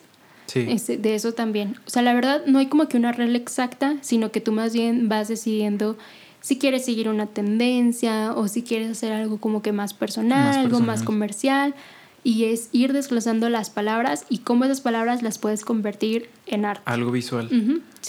este, 0.56 0.97
de 0.97 1.16
eso 1.16 1.34
también. 1.34 1.76
O 1.86 1.89
sea, 1.89 2.02
la 2.02 2.14
verdad 2.14 2.43
no 2.45 2.60
hay 2.60 2.68
como 2.68 2.88
que 2.88 2.97
una 2.97 3.12
regla 3.12 3.38
exacta, 3.38 3.97
sino 4.02 4.32
que 4.32 4.41
tú 4.41 4.52
más 4.52 4.74
bien 4.74 5.10
vas 5.10 5.28
decidiendo 5.28 5.97
si 6.41 6.58
quieres 6.58 6.86
seguir 6.86 7.10
una 7.10 7.28
tendencia 7.28 8.34
o 8.34 8.47
si 8.47 8.64
quieres 8.64 8.89
hacer 8.89 9.12
algo 9.12 9.39
como 9.39 9.62
que 9.62 9.72
más 9.72 9.93
personal, 9.93 10.58
algo 10.58 10.80
más 10.80 11.04
comercial. 11.04 11.76
Y 12.22 12.45
es 12.45 12.68
ir 12.74 12.91
desglosando 12.91 13.47
las 13.50 13.70
palabras 13.70 14.26
y 14.30 14.39
cómo 14.39 14.66
esas 14.66 14.82
palabras 14.82 15.24
las 15.24 15.38
puedes 15.38 15.64
convertir 15.64 16.30
en 16.47 16.66
arte. 16.66 16.84
Algo 16.86 17.12
visual. 17.12 17.50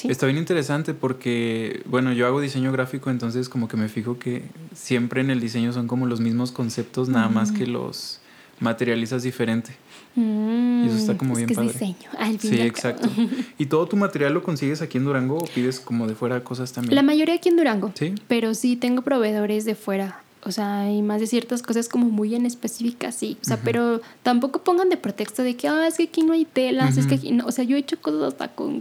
Está 0.02 0.26
bien 0.26 0.36
interesante 0.36 0.94
porque, 0.94 1.82
bueno, 1.86 2.12
yo 2.12 2.26
hago 2.26 2.40
diseño 2.40 2.72
gráfico, 2.72 3.10
entonces 3.10 3.48
como 3.48 3.68
que 3.68 3.76
me 3.76 3.88
fijo 3.88 4.18
que 4.18 4.42
siempre 4.74 5.20
en 5.20 5.30
el 5.30 5.40
diseño 5.40 5.72
son 5.72 5.86
como 5.86 6.06
los 6.06 6.20
mismos 6.20 6.50
conceptos, 6.50 7.08
nada 7.08 7.28
más 7.28 7.52
que 7.52 7.68
los 7.68 8.20
materializas 8.58 9.22
diferente 9.22 9.76
y 10.16 10.86
eso 10.86 10.96
está 10.96 11.16
como 11.16 11.34
bien 11.34 11.48
que 11.48 11.54
padre. 11.54 11.68
Es 11.68 11.74
diseño, 11.74 12.10
sí, 12.40 12.60
exacto. 12.60 13.08
¿Y 13.58 13.66
todo 13.66 13.86
tu 13.86 13.96
material 13.96 14.34
lo 14.34 14.42
consigues 14.42 14.82
aquí 14.82 14.98
en 14.98 15.04
Durango 15.04 15.38
o 15.38 15.44
pides 15.44 15.80
como 15.80 16.06
de 16.06 16.14
fuera 16.14 16.42
cosas 16.42 16.72
también? 16.72 16.94
La 16.94 17.02
mayoría 17.02 17.36
aquí 17.36 17.48
en 17.48 17.56
Durango. 17.56 17.92
Sí. 17.94 18.14
Pero 18.26 18.54
sí 18.54 18.76
tengo 18.76 19.02
proveedores 19.02 19.64
de 19.64 19.74
fuera. 19.74 20.20
O 20.42 20.52
sea, 20.52 20.80
hay 20.80 21.02
más 21.02 21.20
de 21.20 21.26
ciertas 21.26 21.62
cosas 21.62 21.88
como 21.88 22.06
muy 22.06 22.34
en 22.34 22.46
específicas, 22.46 23.14
sí. 23.14 23.36
O 23.42 23.44
sea, 23.44 23.58
pero 23.62 24.00
tampoco 24.22 24.62
pongan 24.64 24.88
de 24.88 24.96
pretexto 24.96 25.42
de 25.42 25.54
que, 25.54 25.68
ah, 25.68 25.86
es 25.86 25.98
que 25.98 26.04
aquí 26.04 26.22
no 26.22 26.32
hay 26.32 26.46
telas, 26.46 26.96
es 26.96 27.06
que 27.06 27.16
aquí 27.16 27.30
no. 27.30 27.46
O 27.46 27.52
sea, 27.52 27.64
yo 27.64 27.76
he 27.76 27.78
hecho 27.78 28.00
cosas 28.00 28.32
hasta 28.32 28.48
con 28.48 28.80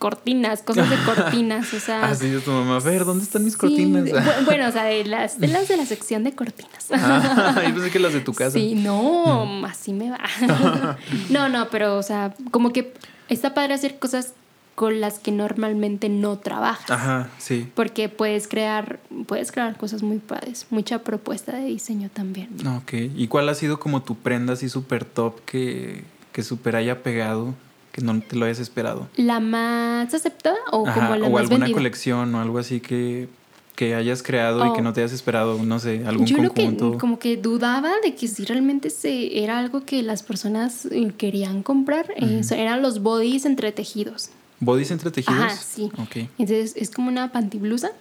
cortinas, 0.00 0.62
cosas 0.62 0.90
de 0.90 0.96
cortinas, 1.04 1.72
o 1.74 1.78
sea. 1.78 2.06
Así 2.06 2.26
es 2.26 2.42
tu 2.42 2.50
mamá. 2.50 2.78
A 2.78 2.80
ver, 2.80 3.04
¿dónde 3.04 3.22
están 3.22 3.44
mis 3.44 3.56
cortinas? 3.56 4.04
bueno, 4.46 4.66
o 4.66 4.72
sea, 4.72 4.84
de 4.84 5.04
las, 5.04 5.38
de 5.38 5.46
las 5.46 5.68
de 5.68 5.76
la 5.76 5.86
sección 5.86 6.24
de 6.24 6.34
cortinas. 6.34 6.86
Ah, 6.90 7.62
yo 7.68 7.74
pensé 7.74 7.90
que 7.90 8.00
las 8.00 8.14
de 8.14 8.20
tu 8.20 8.32
casa. 8.32 8.52
Sí, 8.52 8.74
no, 8.74 9.46
mm. 9.46 9.64
así 9.66 9.92
me 9.92 10.10
va. 10.10 10.18
no, 11.30 11.48
no, 11.48 11.68
pero, 11.70 11.98
o 11.98 12.02
sea, 12.02 12.34
como 12.50 12.72
que 12.72 12.94
está 13.28 13.54
padre 13.54 13.74
hacer 13.74 13.98
cosas 13.98 14.32
con 14.74 15.02
las 15.02 15.18
que 15.18 15.32
normalmente 15.32 16.08
no 16.08 16.38
trabajas. 16.38 16.90
Ajá, 16.90 17.28
sí. 17.36 17.68
Porque 17.74 18.08
puedes 18.08 18.48
crear, 18.48 18.98
puedes 19.26 19.52
crear 19.52 19.76
cosas 19.76 20.02
muy 20.02 20.18
padres, 20.18 20.66
mucha 20.70 21.00
propuesta 21.00 21.52
de 21.52 21.66
diseño 21.66 22.08
también. 22.08 22.48
Ok. 22.66 22.94
¿Y 22.94 23.28
cuál 23.28 23.50
ha 23.50 23.54
sido 23.54 23.78
como 23.78 24.02
tu 24.02 24.16
prenda 24.16 24.54
así 24.54 24.70
súper 24.70 25.04
top 25.04 25.44
que, 25.44 26.04
que 26.32 26.42
súper 26.42 26.76
haya 26.76 27.02
pegado 27.02 27.54
que 27.92 28.02
no 28.02 28.20
te 28.20 28.36
lo 28.36 28.44
hayas 28.46 28.58
esperado. 28.58 29.08
¿La 29.16 29.40
más 29.40 30.12
aceptada 30.14 30.58
o 30.70 30.84
como 30.84 31.16
la 31.16 31.26
o 31.26 31.38
alguna 31.38 31.70
colección 31.72 32.34
o 32.34 32.40
algo 32.40 32.58
así 32.58 32.80
que, 32.80 33.28
que 33.74 33.94
hayas 33.94 34.22
creado 34.22 34.64
y 34.66 34.72
que 34.72 34.80
oh. 34.80 34.82
no 34.82 34.92
te 34.92 35.00
hayas 35.00 35.12
esperado, 35.12 35.62
no 35.62 35.78
sé, 35.78 36.04
algún 36.06 36.26
Yo 36.26 36.36
conjunto. 36.36 36.92
que 36.92 36.98
como 36.98 37.18
que 37.18 37.36
dudaba 37.36 37.92
de 38.02 38.14
que 38.14 38.28
si 38.28 38.44
realmente 38.44 38.90
se, 38.90 39.42
era 39.42 39.58
algo 39.58 39.84
que 39.84 40.02
las 40.02 40.22
personas 40.22 40.86
eh, 40.86 41.12
querían 41.16 41.62
comprar. 41.62 42.12
Eh, 42.16 42.42
eran 42.50 42.82
los 42.82 43.02
bodies 43.02 43.44
entretejidos. 43.44 44.30
¿Bodies 44.60 44.90
entretejidos? 44.90 45.40
Ajá, 45.40 45.56
sí. 45.56 45.90
Entonces 46.38 46.74
es 46.76 46.90
como 46.90 47.08
una 47.08 47.32
pantiblusa, 47.32 47.92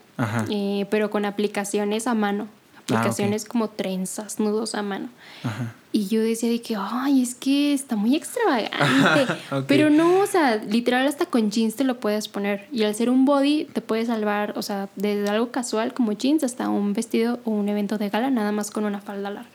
eh, 0.49 0.85
pero 0.89 1.09
con 1.09 1.25
aplicaciones 1.25 2.05
a 2.05 2.13
mano. 2.13 2.47
Ah, 2.75 2.79
aplicaciones 2.79 3.45
como 3.45 3.69
trenzas, 3.69 4.39
nudos 4.39 4.75
a 4.75 4.81
mano. 4.81 5.09
Ajá. 5.43 5.73
Y 5.91 6.07
yo 6.07 6.21
decía 6.21 6.49
de 6.49 6.61
que, 6.61 6.75
ay, 6.77 7.23
es 7.23 7.33
que 7.33 7.73
está 7.73 7.95
muy 7.95 8.15
extravagante. 8.15 9.33
Pero 9.67 9.89
no, 9.89 10.19
o 10.19 10.27
sea, 10.27 10.57
literal 10.57 11.07
hasta 11.07 11.25
con 11.25 11.49
jeans 11.49 11.75
te 11.75 11.83
lo 11.83 11.99
puedes 11.99 12.27
poner. 12.27 12.67
Y 12.71 12.83
al 12.83 12.93
ser 12.93 13.09
un 13.09 13.25
body 13.25 13.65
te 13.65 13.81
puede 13.81 14.05
salvar, 14.05 14.53
o 14.55 14.61
sea, 14.61 14.89
desde 14.95 15.27
algo 15.29 15.49
casual 15.49 15.93
como 15.95 16.11
jeans 16.11 16.43
hasta 16.43 16.69
un 16.69 16.93
vestido 16.93 17.39
o 17.43 17.51
un 17.51 17.69
evento 17.69 17.97
de 17.97 18.09
gala, 18.09 18.29
nada 18.29 18.51
más 18.51 18.69
con 18.69 18.85
una 18.85 19.01
falda 19.01 19.31
larga, 19.31 19.49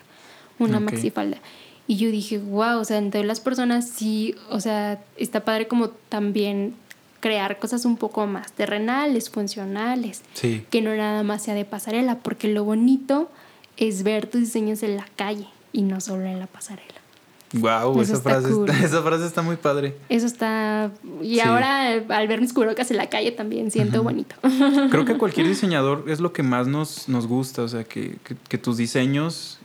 una 0.58 0.80
maxi 0.80 1.10
falda. 1.10 1.38
Y 1.86 1.96
yo 1.96 2.10
dije, 2.10 2.38
wow, 2.38 2.80
o 2.80 2.84
sea, 2.84 2.98
entre 2.98 3.22
las 3.22 3.38
personas 3.38 3.88
sí, 3.88 4.34
o 4.50 4.58
sea, 4.58 5.00
está 5.16 5.44
padre 5.44 5.68
como 5.68 5.90
también 5.90 6.74
crear 7.20 7.58
cosas 7.60 7.84
un 7.84 7.96
poco 7.96 8.26
más 8.26 8.52
terrenales, 8.52 9.30
funcionales, 9.30 10.22
sí. 10.32 10.64
que 10.70 10.82
no 10.82 10.94
nada 10.96 11.22
más 11.22 11.44
sea 11.44 11.54
de 11.54 11.64
pasarela, 11.64 12.16
porque 12.18 12.48
lo 12.48 12.64
bonito 12.64 13.30
es 13.76 14.02
ver 14.02 14.26
tus 14.26 14.40
diseños 14.40 14.82
en 14.82 14.96
la 14.96 15.06
calle 15.14 15.46
y 15.74 15.82
no 15.82 16.00
solo 16.00 16.24
en 16.24 16.38
la 16.38 16.46
pasarela. 16.46 17.04
Wow, 17.52 18.00
esa 18.00 18.20
frase, 18.20 18.48
está, 18.48 18.78
esa 18.84 19.02
frase 19.02 19.26
está 19.26 19.42
muy 19.42 19.56
padre. 19.56 19.96
Eso 20.08 20.26
está. 20.26 20.90
Y 21.22 21.40
ahora 21.40 21.92
al 22.08 22.28
ver 22.28 22.40
mis 22.40 22.52
cubrebocas 22.52 22.90
en 22.90 22.96
la 22.96 23.08
calle 23.08 23.30
también 23.32 23.70
siento 23.70 24.02
bonito. 24.02 24.34
Creo 24.90 25.04
que 25.04 25.16
cualquier 25.18 25.46
diseñador 25.48 26.04
es 26.08 26.20
lo 26.20 26.32
que 26.32 26.42
más 26.42 26.66
nos, 26.66 27.08
nos 27.08 27.26
gusta. 27.26 27.62
O 27.62 27.68
sea, 27.68 27.84
que, 27.84 28.16
que, 28.48 28.58
tus 28.58 28.76
diseños 28.76 29.58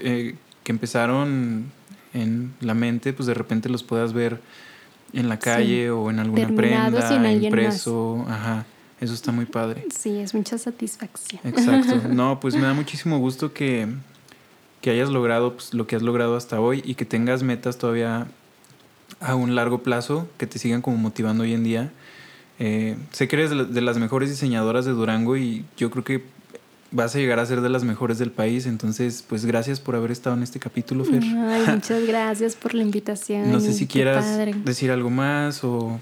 eh, 0.00 0.36
que 0.62 0.72
empezaron 0.72 1.70
en 2.14 2.54
la 2.60 2.74
mente, 2.74 3.12
pues 3.12 3.26
de 3.26 3.34
repente 3.34 3.68
los 3.68 3.82
puedas 3.82 4.12
ver 4.12 4.40
en 5.12 5.28
la 5.28 5.38
calle 5.38 5.90
o 5.90 6.10
en 6.10 6.20
alguna 6.20 6.48
prenda, 6.48 7.32
impreso. 7.32 8.24
Ajá. 8.28 8.64
Eso 9.00 9.14
está 9.14 9.32
muy 9.32 9.44
padre. 9.44 9.86
Sí, 9.96 10.18
es 10.18 10.34
mucha 10.34 10.58
satisfacción. 10.58 11.40
Exacto. 11.44 12.08
No, 12.08 12.40
pues 12.40 12.56
me 12.56 12.62
da 12.62 12.74
muchísimo 12.74 13.18
gusto 13.18 13.52
que, 13.52 13.86
que 14.88 14.94
hayas 14.94 15.10
logrado 15.10 15.52
pues, 15.52 15.74
lo 15.74 15.86
que 15.86 15.96
has 15.96 16.02
logrado 16.02 16.34
hasta 16.34 16.62
hoy 16.62 16.82
y 16.82 16.94
que 16.94 17.04
tengas 17.04 17.42
metas 17.42 17.76
todavía 17.76 18.26
a 19.20 19.34
un 19.34 19.54
largo 19.54 19.82
plazo 19.82 20.26
que 20.38 20.46
te 20.46 20.58
sigan 20.58 20.80
como 20.80 20.96
motivando 20.96 21.42
hoy 21.42 21.52
en 21.52 21.62
día. 21.62 21.92
Eh, 22.58 22.96
sé 23.12 23.28
que 23.28 23.36
eres 23.36 23.50
de 23.50 23.80
las 23.82 23.98
mejores 23.98 24.30
diseñadoras 24.30 24.86
de 24.86 24.92
Durango 24.92 25.36
y 25.36 25.66
yo 25.76 25.90
creo 25.90 26.04
que 26.04 26.22
vas 26.90 27.14
a 27.14 27.18
llegar 27.18 27.38
a 27.38 27.44
ser 27.44 27.60
de 27.60 27.68
las 27.68 27.84
mejores 27.84 28.18
del 28.18 28.30
país. 28.30 28.64
Entonces, 28.64 29.22
pues 29.28 29.44
gracias 29.44 29.78
por 29.78 29.94
haber 29.94 30.10
estado 30.10 30.34
en 30.36 30.42
este 30.42 30.58
capítulo, 30.58 31.04
Fer. 31.04 31.22
Ay, 31.22 31.64
muchas 31.74 32.06
gracias 32.06 32.56
por 32.56 32.72
la 32.72 32.82
invitación. 32.82 33.52
No 33.52 33.60
sé 33.60 33.74
si 33.74 33.86
quieras 33.86 34.24
decir 34.64 34.90
algo 34.90 35.10
más 35.10 35.64
o... 35.64 36.00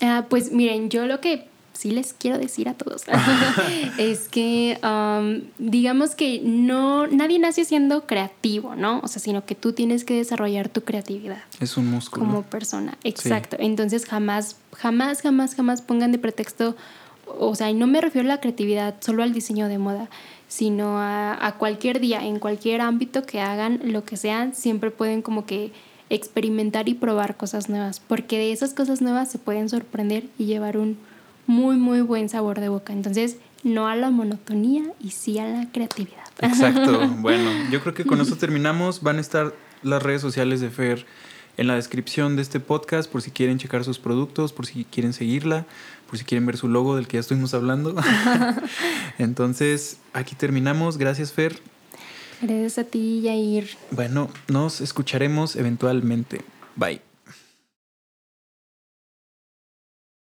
Ah, 0.00 0.24
pues 0.30 0.50
miren, 0.50 0.88
yo 0.88 1.04
lo 1.04 1.20
que 1.20 1.46
sí 1.74 1.90
les 1.90 2.14
quiero 2.14 2.38
decir 2.38 2.68
a 2.68 2.74
todos 2.74 3.02
es 3.98 4.28
que 4.28 4.78
um, 4.82 5.42
digamos 5.58 6.14
que 6.14 6.40
no 6.42 7.06
nadie 7.06 7.38
nace 7.38 7.64
siendo 7.64 8.06
creativo, 8.06 8.74
¿no? 8.74 9.00
O 9.02 9.08
sea, 9.08 9.20
sino 9.20 9.44
que 9.44 9.54
tú 9.54 9.72
tienes 9.72 10.04
que 10.04 10.14
desarrollar 10.14 10.68
tu 10.68 10.82
creatividad. 10.82 11.42
Es 11.60 11.76
un 11.76 11.90
músculo. 11.90 12.24
Como 12.24 12.42
persona, 12.42 12.96
exacto. 13.04 13.56
Entonces 13.58 14.06
jamás, 14.06 14.56
jamás, 14.72 15.20
jamás, 15.20 15.54
jamás 15.54 15.82
pongan 15.82 16.12
de 16.12 16.18
pretexto, 16.18 16.76
o 17.26 17.54
sea, 17.54 17.70
y 17.70 17.74
no 17.74 17.86
me 17.86 18.00
refiero 18.00 18.26
a 18.26 18.34
la 18.34 18.40
creatividad 18.40 18.94
solo 19.00 19.22
al 19.22 19.32
diseño 19.32 19.68
de 19.68 19.78
moda, 19.78 20.08
sino 20.48 20.98
a, 20.98 21.44
a 21.44 21.56
cualquier 21.56 22.00
día, 22.00 22.24
en 22.24 22.38
cualquier 22.38 22.80
ámbito 22.80 23.24
que 23.24 23.40
hagan, 23.40 23.80
lo 23.84 24.04
que 24.04 24.16
sean, 24.16 24.54
siempre 24.54 24.90
pueden 24.90 25.22
como 25.22 25.46
que 25.46 25.72
experimentar 26.10 26.88
y 26.88 26.94
probar 26.94 27.36
cosas 27.36 27.68
nuevas, 27.68 28.00
porque 28.00 28.38
de 28.38 28.52
esas 28.52 28.74
cosas 28.74 29.00
nuevas 29.00 29.30
se 29.30 29.38
pueden 29.38 29.68
sorprender 29.68 30.24
y 30.38 30.44
llevar 30.44 30.76
un 30.76 30.98
muy, 31.46 31.76
muy 31.76 32.00
buen 32.00 32.28
sabor 32.28 32.60
de 32.60 32.68
boca. 32.68 32.92
Entonces, 32.92 33.38
no 33.62 33.88
a 33.88 33.96
la 33.96 34.10
monotonía 34.10 34.84
y 35.00 35.10
sí 35.10 35.38
a 35.38 35.46
la 35.46 35.70
creatividad. 35.72 36.24
Exacto. 36.40 37.00
Bueno, 37.18 37.50
yo 37.70 37.80
creo 37.80 37.94
que 37.94 38.04
con 38.04 38.20
eso 38.20 38.36
terminamos. 38.36 39.02
Van 39.02 39.18
a 39.18 39.20
estar 39.20 39.54
las 39.82 40.02
redes 40.02 40.20
sociales 40.20 40.60
de 40.60 40.70
Fer 40.70 41.06
en 41.56 41.66
la 41.66 41.76
descripción 41.76 42.36
de 42.36 42.42
este 42.42 42.60
podcast 42.60 43.10
por 43.10 43.22
si 43.22 43.30
quieren 43.30 43.58
checar 43.58 43.84
sus 43.84 43.98
productos, 43.98 44.52
por 44.52 44.66
si 44.66 44.84
quieren 44.84 45.12
seguirla, 45.12 45.66
por 46.08 46.18
si 46.18 46.24
quieren 46.24 46.46
ver 46.46 46.56
su 46.56 46.68
logo 46.68 46.96
del 46.96 47.06
que 47.06 47.16
ya 47.16 47.20
estuvimos 47.20 47.54
hablando. 47.54 47.94
Entonces, 49.18 49.98
aquí 50.12 50.34
terminamos. 50.34 50.98
Gracias, 50.98 51.32
Fer. 51.32 51.58
Gracias 52.42 52.78
a 52.78 52.84
ti, 52.84 53.22
Yair. 53.22 53.68
Bueno, 53.90 54.28
nos 54.48 54.80
escucharemos 54.80 55.56
eventualmente. 55.56 56.42
Bye. 56.76 57.13